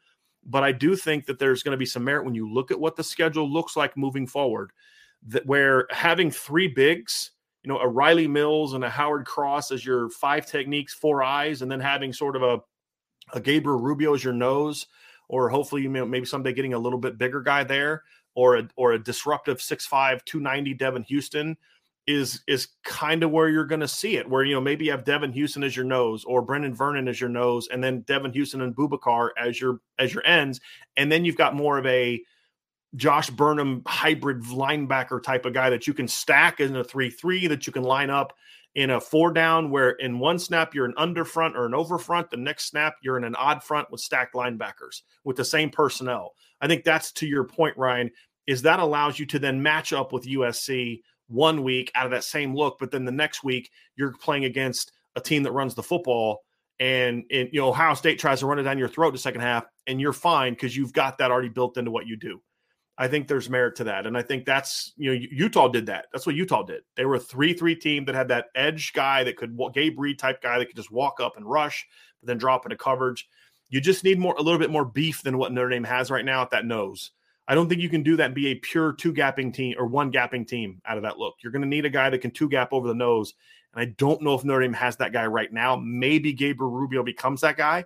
[0.48, 2.80] but I do think that there's going to be some merit when you look at
[2.80, 4.72] what the schedule looks like moving forward.
[5.28, 7.32] That where having three bigs,
[7.64, 11.62] you know, a Riley Mills and a Howard Cross as your five techniques, four eyes,
[11.62, 12.62] and then having sort of a
[13.34, 14.88] a Gabriel Rubio as your nose,
[15.28, 18.04] or hopefully you know maybe someday getting a little bit bigger guy there,
[18.36, 21.58] or a or a disruptive 6'5", 290 Devan Houstan
[22.08, 24.30] is is kind of where you're going to see it.
[24.30, 27.20] Where you know maybe you have Devan Houstan as your nose, or Brenan Vernon as
[27.20, 30.62] your nose, and then Devan Houstan and Boubacar as your as your ends,
[30.96, 32.22] and then you've got more of a
[32.96, 37.48] Josh Burnham hybrid linebacker type of guy that you can stack in a three three
[37.48, 38.34] that you can line up
[38.76, 41.98] in a four down where in one snap you're an under front or an over
[41.98, 45.70] front, the next snap you're in an odd front with stacked linebackers with the same
[45.70, 46.34] personnel.
[46.62, 48.12] I think that's to your point, Ryan,
[48.46, 52.24] is that allows you to then match up with USC one week out of that
[52.24, 55.84] same look, but then the next week you're playing against a team that runs the
[55.84, 56.44] football
[56.80, 59.42] and, and you know Ohio State tries to run it down your throat the second
[59.42, 62.42] half, and you're fine because you've got that already built into what you do.
[63.00, 64.08] I think there's merit to that.
[64.08, 66.08] And I think that's, you know, Utah did that.
[66.12, 66.82] That's what Utah did.
[66.96, 70.18] They were a 3 3 team that had that edge guy that could, Gabe Reed
[70.18, 71.86] type guy that could just walk up and rush,
[72.20, 73.28] but then drop into coverage.
[73.70, 76.26] You just need more, a little bit more beef than what Notre Dame has right
[76.26, 77.12] now at that nose.
[77.48, 79.86] I don't think you can do that and be a pure two gapping team or
[79.86, 81.36] one gapping team out of that look.
[81.42, 83.34] You're going to need a guy that can two gap over the nose.
[83.74, 85.76] And I don't know if Notre Dame has that guy right now.
[85.76, 87.86] Maybe Gabriel Rubio becomes that guy.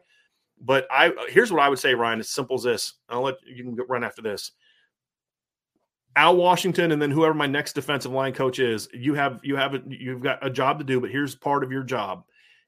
[0.59, 2.19] But I here's what I would say, Ryan.
[2.19, 2.93] As simple as this.
[3.09, 4.51] I'll let you can run after this
[6.15, 9.75] Al Washington and then whoever my next defensive line coach is, you have you have
[9.75, 12.23] a, you've got a job to do, but here's part of your job.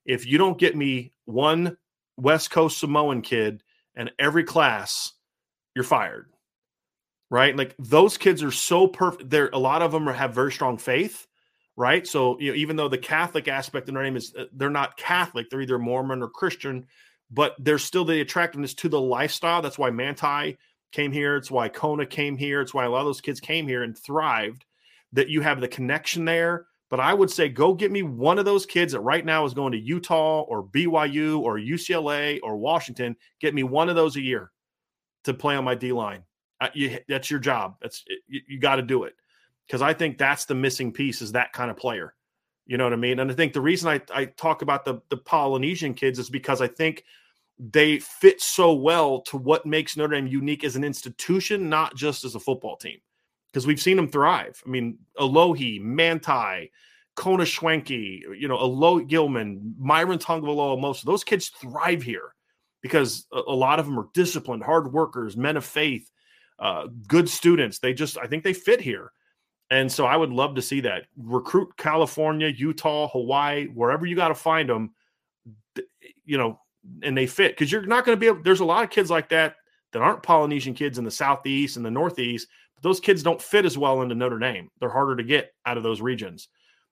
[0.06, 1.78] If you don't get me one
[2.18, 3.62] West Coast Samoan kid
[3.96, 5.14] and every class,
[5.76, 6.33] you're fired.
[7.34, 7.58] Right?
[7.58, 9.32] Like those kids are so perfect.
[9.32, 11.26] There a lot of them are, have very strong faith,
[11.76, 12.06] right?
[12.06, 14.98] So, you know, even though the Catholic aspect of their name is uh, they're not
[14.98, 16.86] Catholic, they're either Mormon or Christian,
[17.32, 19.64] but there's still the attractiveness to the lifestyle.
[19.64, 20.60] That's why Manti
[20.92, 21.36] came here.
[21.36, 22.62] It's why Kona came here.
[22.62, 24.64] It's why a lot of those kids came here and thrived.
[25.14, 26.68] That you have the connection there.
[26.92, 29.56] But I would say go get me one of those kids that right now is
[29.56, 33.16] going to Utah or BYU or UCLA or Washington.
[33.42, 34.52] Get me one of those a year
[35.24, 36.26] to play on my D line.
[36.74, 37.76] You, that's your job.
[37.82, 39.16] That's you, you got to do it
[39.68, 42.14] because I think that's the missing piece is that kind of player.
[42.66, 43.20] You know what I mean?
[43.20, 46.62] And I think the reason I, I talk about the the Polynesian kids is because
[46.62, 47.04] I think
[47.60, 52.24] they fit so well to what makes Notre Dame unique as an institution, not just
[52.24, 53.00] as a football team.
[53.52, 54.62] Because we've seen them thrive.
[54.66, 56.72] I mean, Alohi, Manti,
[57.16, 62.34] Kona Schwenke, you know, Alo Gilman, Myron Tagovailoa, most of those kids thrive here
[62.82, 66.10] because a, a, lot of them are disciplined, hard workers, men of faith,
[66.64, 67.80] uh, good students.
[67.80, 69.12] They just, I think they fit here.
[69.70, 71.08] And so I would love to see that.
[71.18, 74.94] Recruit California, Utah, Hawaii, wherever you got to find them.
[76.26, 76.60] You know,
[77.02, 78.42] and they fit because you're not going to be able.
[78.44, 79.58] There's a lot of kids like that
[79.92, 83.66] that aren't Polynesian kids in the southeast and the northeast, but those kids don't fit
[83.66, 84.70] as well into Notre Dame.
[84.80, 86.48] They're harder to get out of those regions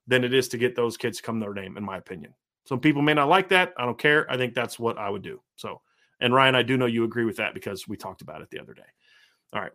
[0.06, 2.34] than it is to get those kids to come Notre Dame, in my opinion.
[2.64, 3.72] Some people may not like that.
[3.78, 4.30] I don't care.
[4.30, 5.40] I think that's what I would do.
[5.56, 5.80] So,
[6.20, 8.60] and Ryan, I do know you agree with that because we talked about it the
[8.60, 8.82] other day.
[9.52, 9.72] All right.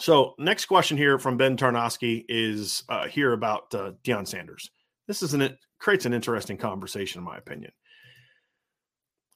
[0.00, 4.70] So, next question here from Ben Tarnowski is uh, here about uh, Deion Sanders.
[5.06, 7.72] This is an it creates an interesting conversation, in my opinion.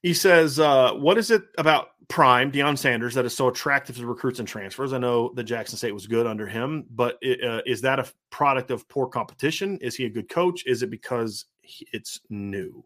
[0.03, 4.07] He says, uh, "What is it about Prime Deion Sanders that is so attractive to
[4.07, 4.93] recruits and transfers?
[4.93, 8.11] I know the Jackson State was good under him, but it, uh, is that a
[8.31, 9.79] product of poor competition?
[9.79, 10.65] Is he a good coach?
[10.67, 12.85] Is it because he, it's new?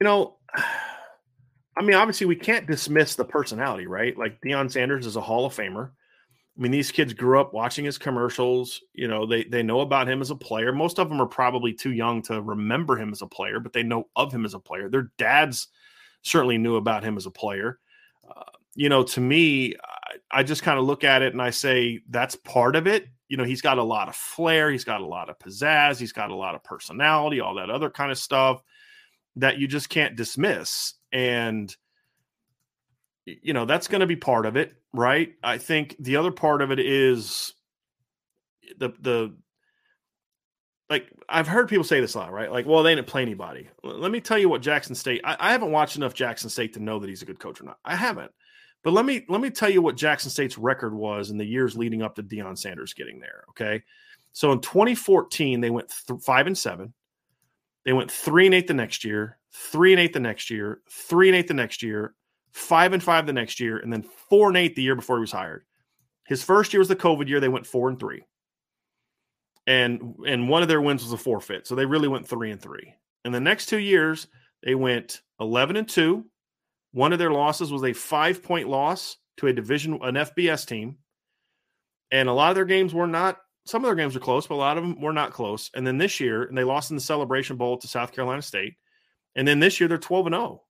[0.00, 0.36] You know,
[1.76, 4.16] I mean, obviously we can't dismiss the personality, right?
[4.16, 5.90] Like Deion Sanders is a Hall of Famer.
[6.56, 8.80] I mean, these kids grew up watching his commercials.
[8.94, 10.72] You know, they they know about him as a player.
[10.72, 13.82] Most of them are probably too young to remember him as a player, but they
[13.82, 14.88] know of him as a player.
[14.88, 15.68] Their dads
[16.22, 17.78] certainly knew about him as a player.
[18.26, 18.42] Uh,
[18.74, 22.00] you know, to me, I, I just kind of look at it and I say
[22.08, 23.06] that's part of it.
[23.28, 26.12] You know, he's got a lot of flair, he's got a lot of pizzazz, he's
[26.12, 28.62] got a lot of personality, all that other kind of stuff
[29.36, 30.94] that you just can't dismiss.
[31.16, 31.74] And
[33.24, 35.34] you know that's going to be part of it right?
[35.42, 37.52] I think the other part of it is
[38.78, 39.34] the the
[40.88, 42.50] like i've heard people say this a lot right?
[42.50, 43.68] Like well they didn't play anybody.
[43.82, 46.82] Let me tell you what jackson state I, I haven't watched enough jackson state to
[46.82, 47.78] know that he's a good coach or not.
[47.84, 48.32] I haven't.
[48.82, 51.76] But let me let me tell you what jackson state's record was in the years
[51.76, 53.82] leading up to Deion sanders getting there okay?
[54.32, 56.94] So in 2014 they went th- five and seven
[57.86, 61.28] they went three and eight the next year three and eight the next year three
[61.28, 62.14] and eight the next year
[62.56, 65.20] five and five the next year, and then four and eight the year before he
[65.20, 65.64] was hired.
[66.26, 67.38] His first year was the COVID year.
[67.38, 68.24] They went four and three.
[69.66, 71.66] And and one of their wins was a forfeit.
[71.66, 72.94] So they really went three and three.
[73.24, 74.26] And the next two years,
[74.62, 76.24] they went 11 and two.
[76.92, 80.96] One of their losses was a five point loss to a division, an FBS team.
[82.10, 84.54] And a lot of their games were not, some of their games were close, but
[84.54, 85.70] a lot of them were not close.
[85.74, 88.76] And then this year, and they lost in the Celebration Bowl to South Carolina State.
[89.34, 90.62] And then this year, they're 12 and 0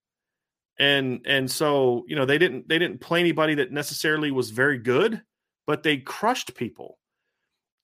[0.79, 4.79] and and so you know they didn't they didn't play anybody that necessarily was very
[4.79, 5.23] good
[5.67, 6.99] but they crushed people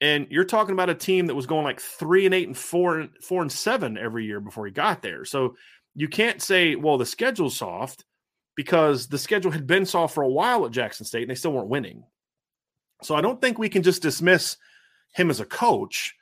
[0.00, 2.98] and you're talking about a team that was going like three and eight and four
[2.98, 5.56] and four and seven every year before he got there so
[5.94, 8.04] you can't say well the schedule's soft
[8.56, 11.52] because the schedule had been soft for a while at jackson state and they still
[11.52, 12.04] weren't winning
[13.02, 14.58] so i don't think we can just dismiss
[15.12, 16.14] him as a coach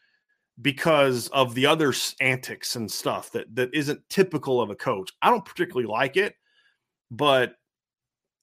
[0.60, 5.10] because of the other antics and stuff that that isn't typical of a coach.
[5.22, 6.34] I don't particularly like it,
[7.10, 7.54] but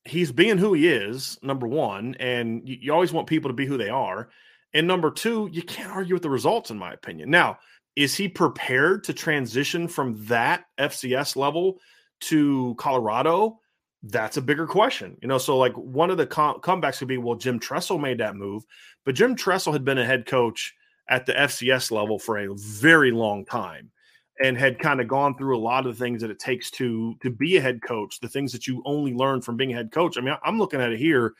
[0.06, 3.66] he's being who he is, number one, and you, you, always want people to be
[3.66, 4.30] who they are.
[4.74, 7.30] And number two, you can't argue with the results, in my opinion.
[7.30, 7.60] Now,
[7.96, 11.80] is he prepared to transition from that FCS level
[12.22, 13.60] to Colorado?
[14.04, 15.38] That's a bigger question, you know.
[15.38, 18.64] So, like, one of the com- comebacks could be, well, Jim Tressel made that move,
[19.06, 20.74] but Jim Tressel had been a head coach
[21.10, 23.92] at the FCS level for a very long time
[24.40, 27.16] and had kind of gone through a lot of the things that it takes to
[27.22, 29.92] to be a head coach, the things that you only learn from being a head
[29.92, 30.18] coach.
[30.18, 31.34] I mean, I'm looking at it here.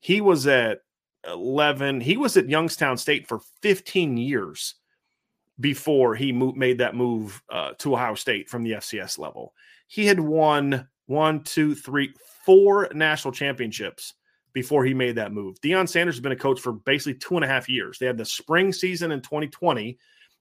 [0.00, 0.80] He was at
[1.28, 4.74] 11, he was at Youngstown State for 15 years
[5.60, 9.54] before he mo- made that move uh, to Ohio State from the FCS level.
[9.86, 12.12] He had won one, two, three,
[12.44, 14.14] four national championships
[14.52, 15.60] before he made that move.
[15.60, 17.98] Deion Sanders has been a coach for basically two and a half years.
[17.98, 19.98] They had the spring season in 2020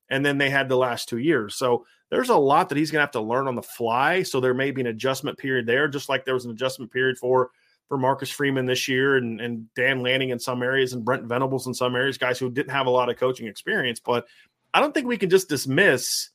[0.09, 1.55] and then they had the last two years.
[1.55, 4.23] So there's a lot that he's going to have to learn on the fly.
[4.23, 7.17] So there may be an adjustment period there, just like there was an adjustment period
[7.17, 7.51] for
[7.87, 11.67] for Marcus Freeman this year and, and Dan Lanning in some areas and Brent Venables
[11.67, 13.99] in some areas, guys who didn't have a lot of coaching experience.
[13.99, 14.27] But
[14.73, 16.29] I don't think we can just dismiss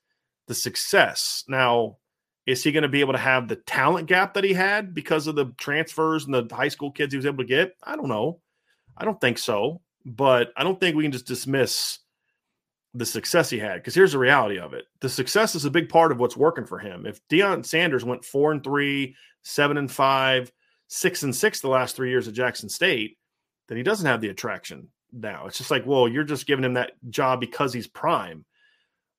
[0.49, 1.45] the success.
[1.49, 1.97] Now,
[2.47, 5.27] is he going to be able to have the talent gap that he had because
[5.27, 7.77] of the transfers and the high school kids he was able to get?
[7.83, 8.41] I don't know.
[8.97, 9.81] I don't think so.
[10.05, 11.99] But I don't think we can just dismiss
[12.95, 13.75] the success he had.
[13.75, 16.65] Because here's the reality of it: the success is a big part of what's working
[16.65, 17.07] for him.
[17.07, 20.53] If Deion Sanders went four and three, seven and five,
[20.87, 23.19] six and six the last three years at Jackson State,
[23.69, 25.47] then he doesn't have the attraction now.
[25.47, 28.45] It's just like, well, you're just giving him that job because he's prime.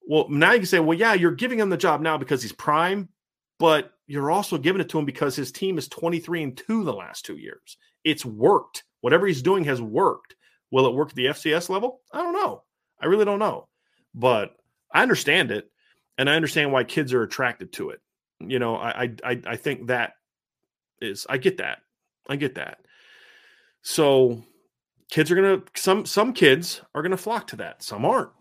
[0.07, 2.53] Well, now you can say, well, yeah, you're giving him the job now because he's
[2.53, 3.09] prime,
[3.59, 6.93] but you're also giving it to him because his team is 23 and 2 the
[6.93, 7.77] last two years.
[8.03, 8.83] It's worked.
[9.01, 10.35] Whatever he's doing has worked.
[10.71, 12.01] Will it work at the FCS level?
[12.11, 12.63] I don't know.
[12.99, 13.67] I really don't know,
[14.13, 14.55] but
[14.91, 15.69] I understand it,
[16.17, 18.01] and I understand why kids are attracted to it.
[18.39, 20.13] You know, I I I think that
[21.01, 21.79] is I get that.
[22.27, 22.79] I get that.
[23.81, 24.43] So
[25.09, 27.83] kids are gonna some some kids are gonna flock to that.
[27.83, 28.31] Some aren't.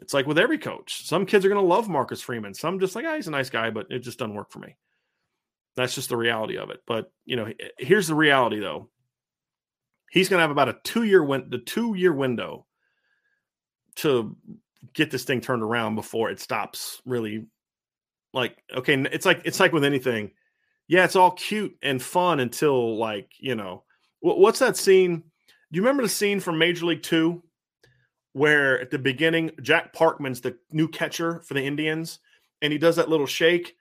[0.00, 1.06] It's like with every coach.
[1.06, 2.54] Some kids are gonna love Marcus Freeman.
[2.54, 4.76] Some just like, ah, he's a nice guy, but it just doesn't work for me.
[5.76, 6.80] That's just the reality of it.
[6.86, 8.88] But you know, here's the reality though.
[10.10, 12.66] He's gonna have about a two year win the two year window
[13.96, 14.36] to
[14.92, 17.46] get this thing turned around before it stops really
[18.32, 20.30] like okay it's like it's like with anything
[20.88, 23.82] yeah it's all cute and fun until like you know
[24.20, 25.22] what's that scene
[25.72, 27.42] do you remember the scene from major league 2
[28.36, 32.18] where at the beginning jack parkman's the new catcher for the indians
[32.62, 33.76] and he does that little shake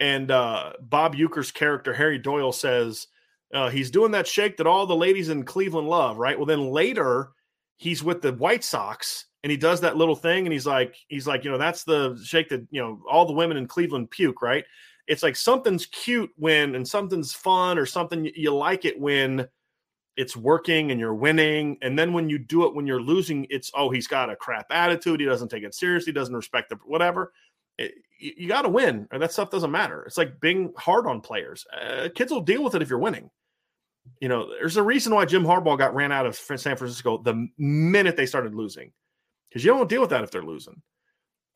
[0.00, 3.06] and uh, bob uecker's character harry doyle says
[3.52, 6.36] uh, he's doing that shake that all the ladies in cleveland love right?
[6.36, 7.30] Well then later
[7.76, 11.26] he's with the white sox and he does that little thing and he's like he's
[11.26, 14.42] like you know that's the shake that you know all the women in cleveland puke
[14.42, 14.64] right?
[15.06, 19.48] It's like something's cute when and something's fun or something you like it when
[20.20, 21.78] it's working and you're winning.
[21.80, 24.66] And then when you do it when you're losing it's oh he's got a crap
[24.70, 25.18] attitude.
[25.18, 27.32] He doesn't take it seriously doesn't respect the whatever.
[27.78, 30.02] It, you, you got to win or that stuff doesn't matter.
[30.02, 31.66] It's like being hard on players.
[31.72, 33.30] Uh, kids will deal with it if you're winning.
[34.20, 37.48] You know there's a reason why jim harbaugh got ran out of san francisco the
[37.56, 38.92] minute they started losing
[39.48, 40.82] because you don't deal with that if they're losing.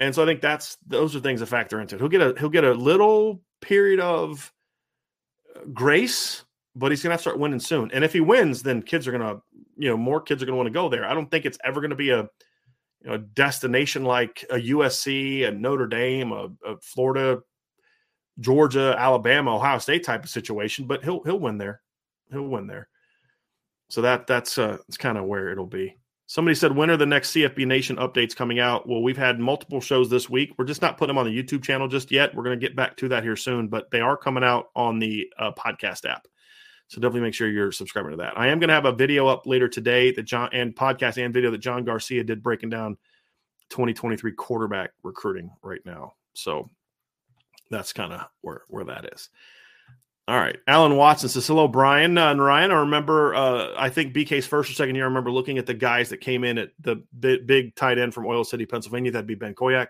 [0.01, 2.01] And so I think that's those are things that factor into it.
[2.01, 4.53] He'll get a he'll get a little period of
[5.55, 6.45] uh, grace,
[6.77, 7.91] but he's have to start winning soon.
[7.93, 9.41] And if he wins, then kids are gonna
[9.77, 11.05] you know more kids are gonna want to go there.
[11.05, 12.23] I don't think it's ever gonna be a
[13.03, 17.41] you know destination like a USC, a Notre Dame, a, a Florida,
[18.41, 21.81] Georgia, Alabama, Ohio State type of situation, but he'll he'll win there.
[22.31, 22.89] He'll win there.
[23.89, 25.97] So that that's uh that's kind of where it'll be.
[26.27, 28.89] Somebody said, when are the next CFB Nation updates coming out?
[28.89, 30.55] Well, we've had multiple shows this week.
[30.57, 32.35] We're just not putting them on the YouTube channel just yet.
[32.35, 34.99] We're going to get back to that here soon, but they are coming out on
[34.99, 36.27] the uh, podcast app.
[36.95, 38.39] So definitely make sure you're subscribing to that.
[38.39, 41.35] I am going to have a video up later today that John and podcast and
[41.35, 42.97] video that John Garcia did breaking down
[43.71, 46.15] 2023 quarterback recruiting right now.
[46.35, 46.71] So
[47.69, 49.29] that's kind of where where that is.
[50.29, 50.57] All right.
[50.69, 52.71] Alan Watson says, hello, Brian uh, and Ryan.
[52.71, 55.75] I remember, uh, I think BK's first or second year, I remember looking at the
[55.75, 59.11] guys that came in at the big, big tight end from Oil City, Pennsylvania.
[59.11, 59.89] That'd be Ben Koyak,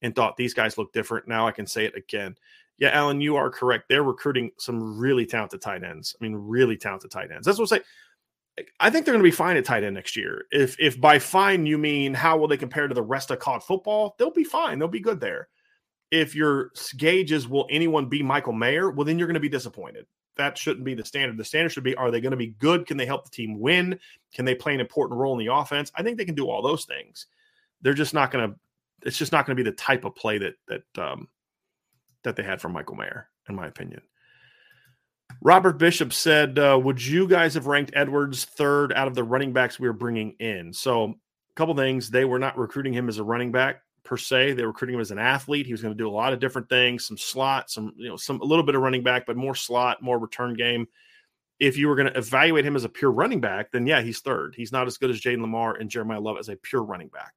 [0.00, 1.28] and thought these guys look different.
[1.28, 2.36] Now I can say it again.
[2.78, 3.88] Yeah, Alan, you are correct.
[3.88, 6.14] They're recruiting some really talented tight ends.
[6.20, 7.44] I mean, really talented tight ends.
[7.44, 7.82] That's what I'm saying.
[8.80, 10.44] I think they're going to be fine at tight end next year.
[10.50, 13.62] If if by fine you mean how will they compare to the rest of college
[13.62, 14.78] football, they'll be fine.
[14.78, 15.48] They'll be good there
[16.10, 19.48] if your gauge is will anyone be Michael Mayer, well, then you're going to be
[19.48, 20.06] disappointed.
[20.36, 21.36] That shouldn't be the standard.
[21.36, 22.86] The standard should be are they going to be good?
[22.86, 23.98] Can they help the team win?
[24.32, 25.90] Can they play an important role in the offense?
[25.96, 27.26] I think they can do all those things.
[27.82, 28.56] they're just not going to.
[29.02, 31.28] It's just not going to be the type of play that that um,
[32.24, 34.02] that they had from Michael Mayer, in my opinion.
[35.40, 39.52] Robert Bishop said, uh, "Would you guys have ranked Edwards third out of the running
[39.52, 43.18] backs we were bringing in?" So, a couple things: they were not recruiting him as
[43.18, 44.54] a running back per se.
[44.54, 45.66] They were recruiting him as an athlete.
[45.66, 48.16] He was going to do a lot of different things, some slot, some you know,
[48.16, 50.88] some a little bit of running back, but more slot, more return game.
[51.60, 54.20] If you were going to evaluate him as a pure running back, then yeah, he's
[54.20, 54.54] third.
[54.56, 57.34] He's not as good as Jayden Limar and Jeremiyah Love as a pure running back.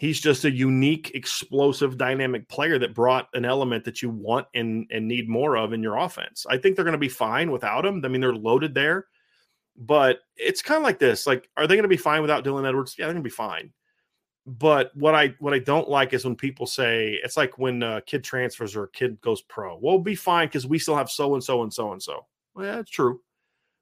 [0.00, 4.86] He's just a unique, explosive, dynamic player that brought an element that you want and
[4.90, 6.46] and need more of in your offense.
[6.48, 8.02] I think they're going to be fine without him.
[8.04, 9.06] I mean, they're loaded there,
[9.76, 12.66] but it's kind of like this: like, are they going to be fine without Dylan
[12.66, 12.96] Edwards?
[12.98, 13.72] Yeah, they're going to be fine
[14.46, 18.00] but what I what I don't like is when people say it's like when a
[18.00, 19.74] kid transfers or a kid goes pro.
[19.74, 22.26] Well, we'll be fine because we still have so and so and so and so.
[22.54, 23.20] Well, yeah, that's true.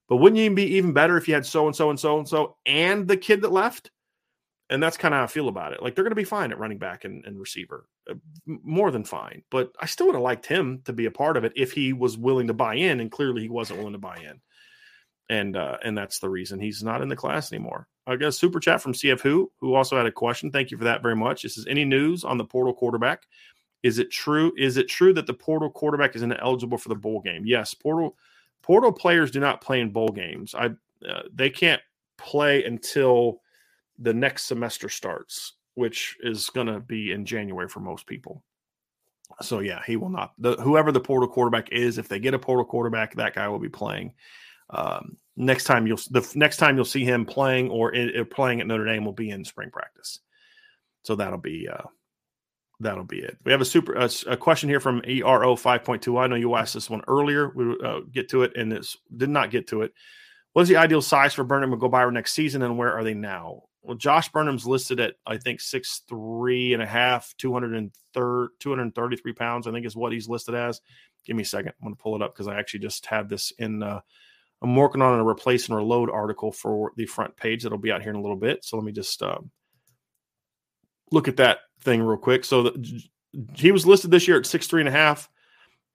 [0.08, 2.28] But wouldn't you be even better if you had so and so and so and
[2.28, 3.90] so and the kid that left?
[4.70, 5.82] And that's kind of how I feel about it.
[5.82, 8.14] Like they're going to be fine at running back and, and receiver, uh,
[8.46, 9.42] more than fine.
[9.50, 11.94] But I still would have liked him to be a part of it if he
[11.94, 14.40] was willing to buy in, and clearly he wasn't willing to buy in.
[15.30, 17.86] And uh, and that's the reason he's not in the class anymore.
[18.06, 20.50] I got a super chat from CF Who, who also had a question.
[20.50, 21.42] Thank you for that very much.
[21.42, 23.26] This is any news on the portal quarterback.
[23.82, 24.52] Is it true?
[24.56, 27.44] Is it true that the portal quarterback is ineligible for the bowl game?
[27.46, 28.16] Yes, portal
[28.62, 30.54] portal players do not play in bowl games.
[30.54, 30.70] I
[31.08, 31.82] uh, they can't
[32.16, 33.40] play until
[33.98, 38.42] the next semester starts, which is going to be in January for most people.
[39.42, 40.32] So yeah, he will not.
[40.38, 43.58] The whoever the portal quarterback is, if they get a portal quarterback, that guy will
[43.58, 44.14] be playing.
[44.70, 48.66] Um, next time you'll the next time you'll see him playing or it, playing at
[48.66, 50.20] Notre Dame will be in spring practice.
[51.02, 51.84] So that'll be uh,
[52.80, 53.36] that'll be it.
[53.44, 56.18] We have a super a, a question here from ERO five point two.
[56.18, 57.50] I know you asked this one earlier.
[57.54, 59.92] We uh, get to it and this did not get to it.
[60.54, 63.14] What is the ideal size for Burnham and Gobaira next season, and where are they
[63.14, 63.64] now?
[63.88, 69.66] Well, Josh Burnham's listed at I think six three and a half, 233 pounds.
[69.66, 70.82] I think is what he's listed as.
[71.24, 71.72] Give me a second.
[71.80, 74.00] I'm going to pull it up because I actually just had this in uh,
[74.60, 78.02] I'm working on a replace and reload article for the front page that'll be out
[78.02, 78.62] here in a little bit.
[78.62, 79.50] So let me just um,
[81.10, 82.44] look at that thing real quick.
[82.44, 83.02] So the,
[83.54, 85.30] he was listed this year at six three and a half,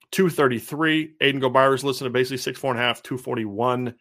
[0.10, 1.14] two thirty three.
[1.22, 3.94] Aiden Gobaira is listed at basically six four and a half, two forty one.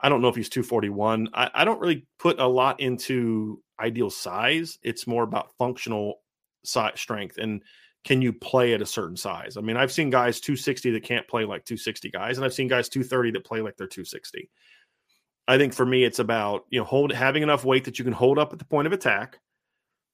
[0.00, 1.28] I don't know if he's two forty one.
[1.34, 4.78] I, I don't really put a lot into ideal size.
[4.82, 6.20] It's more about functional
[6.64, 7.62] size strength and
[8.04, 9.56] can you play at a certain size?
[9.56, 12.68] I mean, I've seen guys 260 that can't play like 260 guys, and I've seen
[12.68, 14.48] guys 230 that play like they're 260.
[15.46, 18.14] I think for me, it's about you know hold having enough weight that you can
[18.14, 19.38] hold up at the point of attack,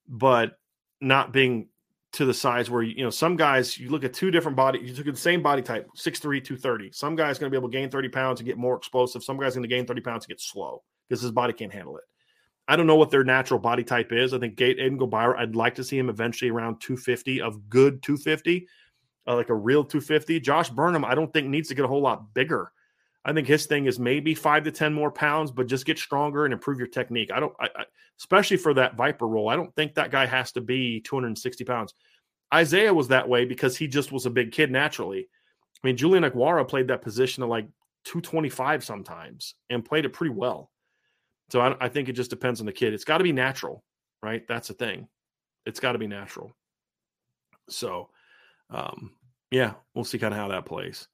[0.08, 0.58] but
[1.00, 1.68] not being
[2.14, 4.94] to the size where you know some guys you look at two different body you
[4.94, 7.76] look at the same body type 6'3 230 some guys going to be able to
[7.76, 10.28] gain 30 pounds and get more explosive some guys going to gain 30 pounds and
[10.28, 12.04] get slow because his body can't handle it
[12.66, 14.32] I don't know what their natural body type is.
[14.32, 18.02] I think Gate Aiden Gobaira, I'd like to see him eventually around 250 of good
[18.02, 18.66] 250,
[19.26, 20.40] uh, like a real 250.
[20.40, 22.72] Josh Burnham, I don't think needs to get a whole lot bigger.
[23.24, 26.44] I think his thing is maybe five to 10 more pounds, but just get stronger
[26.44, 27.30] and improve your technique.
[27.32, 27.84] I don't, I, I,
[28.18, 31.94] especially for that Viper role, I don't think that guy has to be 260 pounds.
[32.52, 35.28] Isaiah was that way because he just was a big kid naturally.
[35.82, 37.66] I mean, Julian Okwara played that position at like
[38.04, 40.70] 225 sometimes and played it pretty well.
[41.50, 42.92] So I, I think it just depends on the kid.
[42.92, 43.84] It's got to be natural,
[44.22, 44.46] right?
[44.46, 45.08] That's the thing.
[45.66, 46.54] It's got to be natural.
[47.68, 48.10] So,
[48.70, 49.12] um,
[49.50, 51.08] yeah, we'll see kind of how that plays.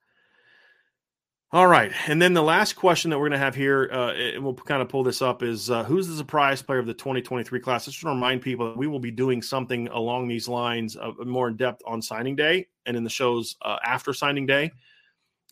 [1.53, 4.45] All right, and then the last question that we're going to have here, uh, and
[4.45, 7.59] we'll kind of pull this up, is uh, who's the surprise player of the 2023
[7.59, 7.87] class?
[7.87, 11.49] Just to remind people that we will be doing something along these lines, of, more
[11.49, 14.71] in depth on signing day and in the shows uh, after signing day.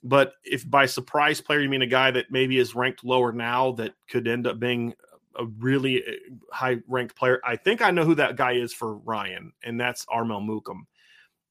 [0.04, 3.72] But if by surprise player you mean a guy that maybe is ranked lower now
[3.72, 4.94] that could end up being
[5.36, 6.12] a really uh,
[6.52, 10.06] high ranked player, I think I know who that guy is for Ryan, and that's
[10.08, 10.82] Armel Mukam.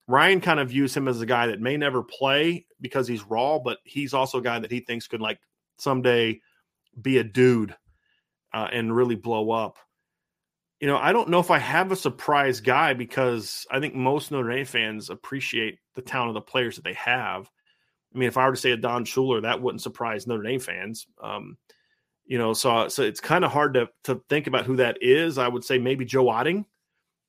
[0.07, 3.59] Ryan kind of views him as a guy that may never play because he's raw,
[3.59, 5.39] but he's also a guy that he thinks could like
[5.77, 6.39] someday
[7.01, 7.75] be a dude
[8.53, 9.77] uh, and really blow up.
[10.79, 14.31] You know, I don't know if I have a surprise guy because I think most
[14.31, 17.49] Notre Dame fans appreciate the talent of the players that they have.
[18.13, 21.07] I mean, if I were to say Adon Shuler, that wouldn't surprise Notre Dame fans.
[21.21, 21.57] Um,
[22.25, 25.37] you know, so so it's kind of hard to to think about who that is.
[25.37, 26.65] I would say maybe Joe Otting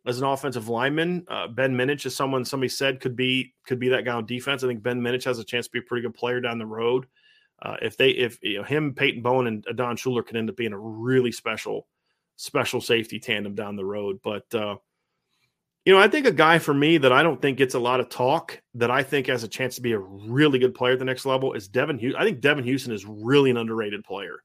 [0.08, 1.26] as an offensive lineman.
[1.28, 4.64] Uh, ben Minich is someone somebody said could be could be that guy on defense.
[4.64, 6.66] I think Ben Minich has a chance to be a pretty good player down the
[6.66, 7.06] road.
[7.60, 10.56] Uh, if they if you know him, Peyton Bowen and Adon Shuler could end up
[10.56, 11.86] being a really special
[12.36, 14.20] special safety tandem down the road.
[14.24, 14.76] But uh,
[15.84, 18.00] you know, I think a guy for me that I don't think gets a lot
[18.00, 20.98] of talk that I think has a chance to be a really good player at
[20.98, 22.16] the next level is Devan Houstan.
[22.16, 24.42] I think Devan Houstan is really an underrated player.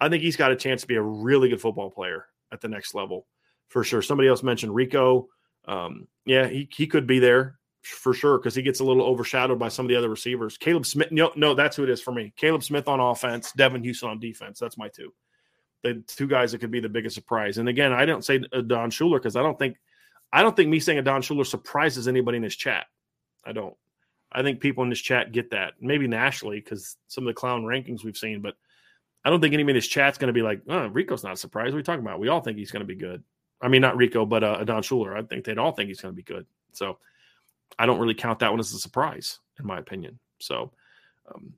[0.00, 2.68] I think he's got a chance to be a really good football player at the
[2.68, 3.26] next level
[3.72, 4.02] for sure.
[4.02, 5.28] Somebody else mentioned Rico.
[5.66, 9.58] Um, yeah, he, he could be there for sure because he gets a little overshadowed
[9.58, 10.58] by some of the other receivers.
[10.58, 12.34] Kaleb Smith, no, no, that's who it is for me.
[12.38, 14.58] Kaleb Smith on offense, Devan Houstan on defense.
[14.58, 15.12] That's my two.
[15.82, 17.58] The two guys that could be the biggest surprise.
[17.58, 19.78] And again, I don't say Adon Shuler because I don't think
[20.32, 22.86] I don't think me saying Adon Shuler surprises anybody in this chat.
[23.44, 23.74] I don't.
[24.30, 25.74] I think people in this chat get that.
[25.80, 28.54] Maybe nationally because some of the clown rankings we've seen, but
[29.24, 31.36] I don't think anybody in this chat's going to be like, oh, Rico's not a
[31.36, 31.66] surprise.
[31.66, 32.20] What are you talking about?
[32.20, 33.22] We all think he's going to be good.
[33.62, 35.16] I mean, not Rico, but uh, Adon Shuler.
[35.16, 36.46] I think they'd all think he's going to be good.
[36.72, 36.98] So
[37.78, 40.18] I don't really count that one as a surprise, in my opinion.
[40.38, 40.72] So,
[41.32, 41.54] um,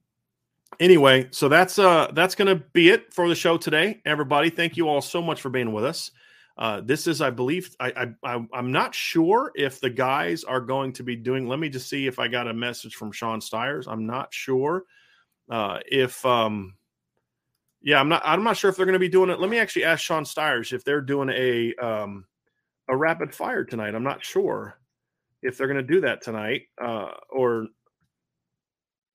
[0.78, 4.50] anyway, so that's uh that's going to be it for the show today, everybody.
[4.50, 6.10] Thank you all so much for being with us.
[6.56, 10.60] Uh, this is, I believe, I, I, I am not sure if the guys are
[10.60, 11.48] going to be doing.
[11.48, 13.88] Let me just see if I got a message from Sean Stiers.
[13.88, 14.84] I'm not sure
[15.50, 16.74] uh, if um
[17.84, 18.22] yeah, I'm not.
[18.24, 19.38] I'm not sure if they're going to be doing it.
[19.38, 22.24] Let me actually ask Sean Stiers if they're doing a um,
[22.88, 23.94] a rapid fire tonight.
[23.94, 24.78] I'm not sure
[25.42, 27.66] if they're going to do that tonight uh, or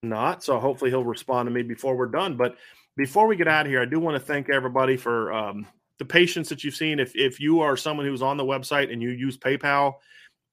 [0.03, 0.43] not.
[0.43, 2.37] So hopefully he'll respond to me before we're done.
[2.37, 2.57] But
[2.95, 5.65] before we get out of here, I do want to thank everybody for um,
[5.97, 6.99] the patience that you've seen.
[6.99, 9.95] If if you are someone who's on the website and you use PayPal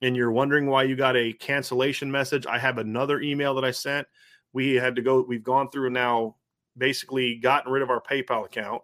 [0.01, 3.73] and you're wondering why you got a cancellation message, I have another email that I
[3.73, 4.07] sent.
[4.55, 5.21] We had to go.
[5.21, 6.37] We've gone through now
[6.77, 8.83] basically gotten rid of our PayPal account.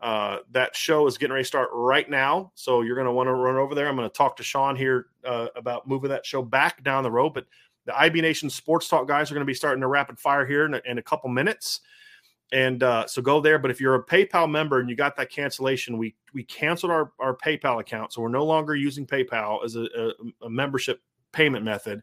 [0.00, 2.52] Uh, that show is getting ready to start right now.
[2.54, 3.88] So you're going to want to run over there.
[3.88, 7.10] I'm going to talk to Sean here uh, about moving that show back down the
[7.10, 7.32] road.
[7.32, 7.46] But
[7.86, 10.66] the IB Nation Sports Talk guys are going to be starting a rapid fire here
[10.66, 11.80] in a, in a couple minutes.
[12.52, 13.58] And uh, so go there.
[13.58, 17.12] But if you're a PayPal member and you got that cancellation, we we canceled our,
[17.18, 18.12] our PayPal account.
[18.12, 21.00] So we're no longer using PayPal as a, a, a membership
[21.32, 22.02] payment method.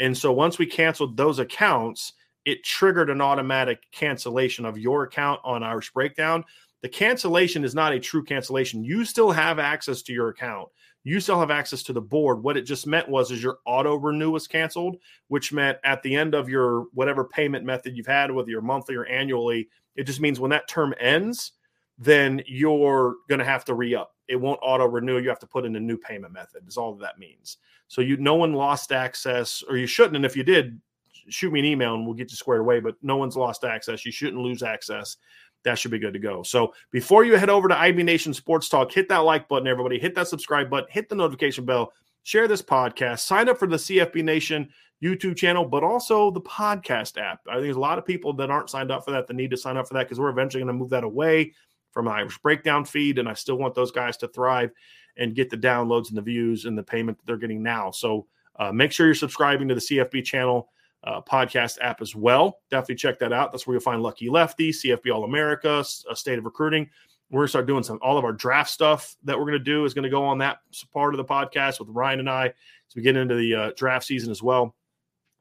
[0.00, 2.14] And so once we canceled those accounts,
[2.44, 6.44] it triggered an automatic cancellation of your account on Irish Breakdown.
[6.82, 8.84] The cancellation is not a true cancellation.
[8.84, 10.68] You still have access to your account.
[11.04, 12.42] You still have access to the board.
[12.42, 14.96] What it just meant was is your auto renew was canceled,
[15.28, 18.94] which meant at the end of your whatever payment method you've had, whether you're monthly
[18.94, 21.52] or annually, it just means when that term ends,
[21.98, 24.14] then you're going to have to re up.
[24.28, 25.18] It won't auto renew.
[25.18, 26.66] You have to put in a new payment method.
[26.66, 27.58] Is all that means.
[27.88, 30.16] So you, no one lost access, or you shouldn't.
[30.16, 30.80] And if you did,
[31.28, 32.80] shoot me an email and we'll get you squared away.
[32.80, 34.04] But no one's lost access.
[34.04, 35.16] You shouldn't lose access.
[35.64, 36.42] That should be good to go.
[36.42, 39.98] So before you head over to IB Nation Sports Talk, hit that like button, everybody.
[39.98, 40.88] Hit that subscribe button.
[40.90, 41.92] Hit the notification bell.
[42.24, 43.20] Share this podcast.
[43.20, 44.68] Sign up for the CFB Nation
[45.02, 47.40] YouTube channel, but also the podcast app.
[47.48, 49.50] I think there's a lot of people that aren't signed up for that that need
[49.50, 51.52] to sign up for that because we're eventually going to move that away
[51.90, 54.70] from Irish Breakdown feed, and I still want those guys to thrive
[55.16, 57.90] and get the downloads and the views and the payment that they're getting now.
[57.90, 58.26] So
[58.58, 60.70] uh, make sure you're subscribing to the CFB channel
[61.04, 62.60] uh, podcast app as well.
[62.70, 63.52] Definitely check that out.
[63.52, 66.88] That's where you'll find Lucky Lefty, CFB All America, a State of Recruiting.
[67.30, 69.84] We're to start doing some, all of our draft stuff that we're going to do
[69.86, 70.58] is going to go on that
[70.92, 74.04] part of the podcast with Ryan and I as we get into the uh, draft
[74.04, 74.74] season as well.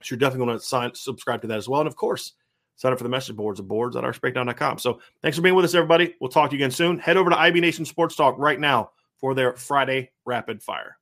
[0.01, 1.81] So you're definitely going to sign, subscribe to that as well.
[1.81, 2.33] And of course,
[2.77, 4.79] sign up for the message boards at boards at irishbreakdown.com.
[4.79, 6.15] So thanks for being with us, everybody.
[6.21, 6.97] We'll talk to you again soon.
[6.97, 10.97] Head over to IB Nation Sports Talk right now for their Friday Rapid Fire.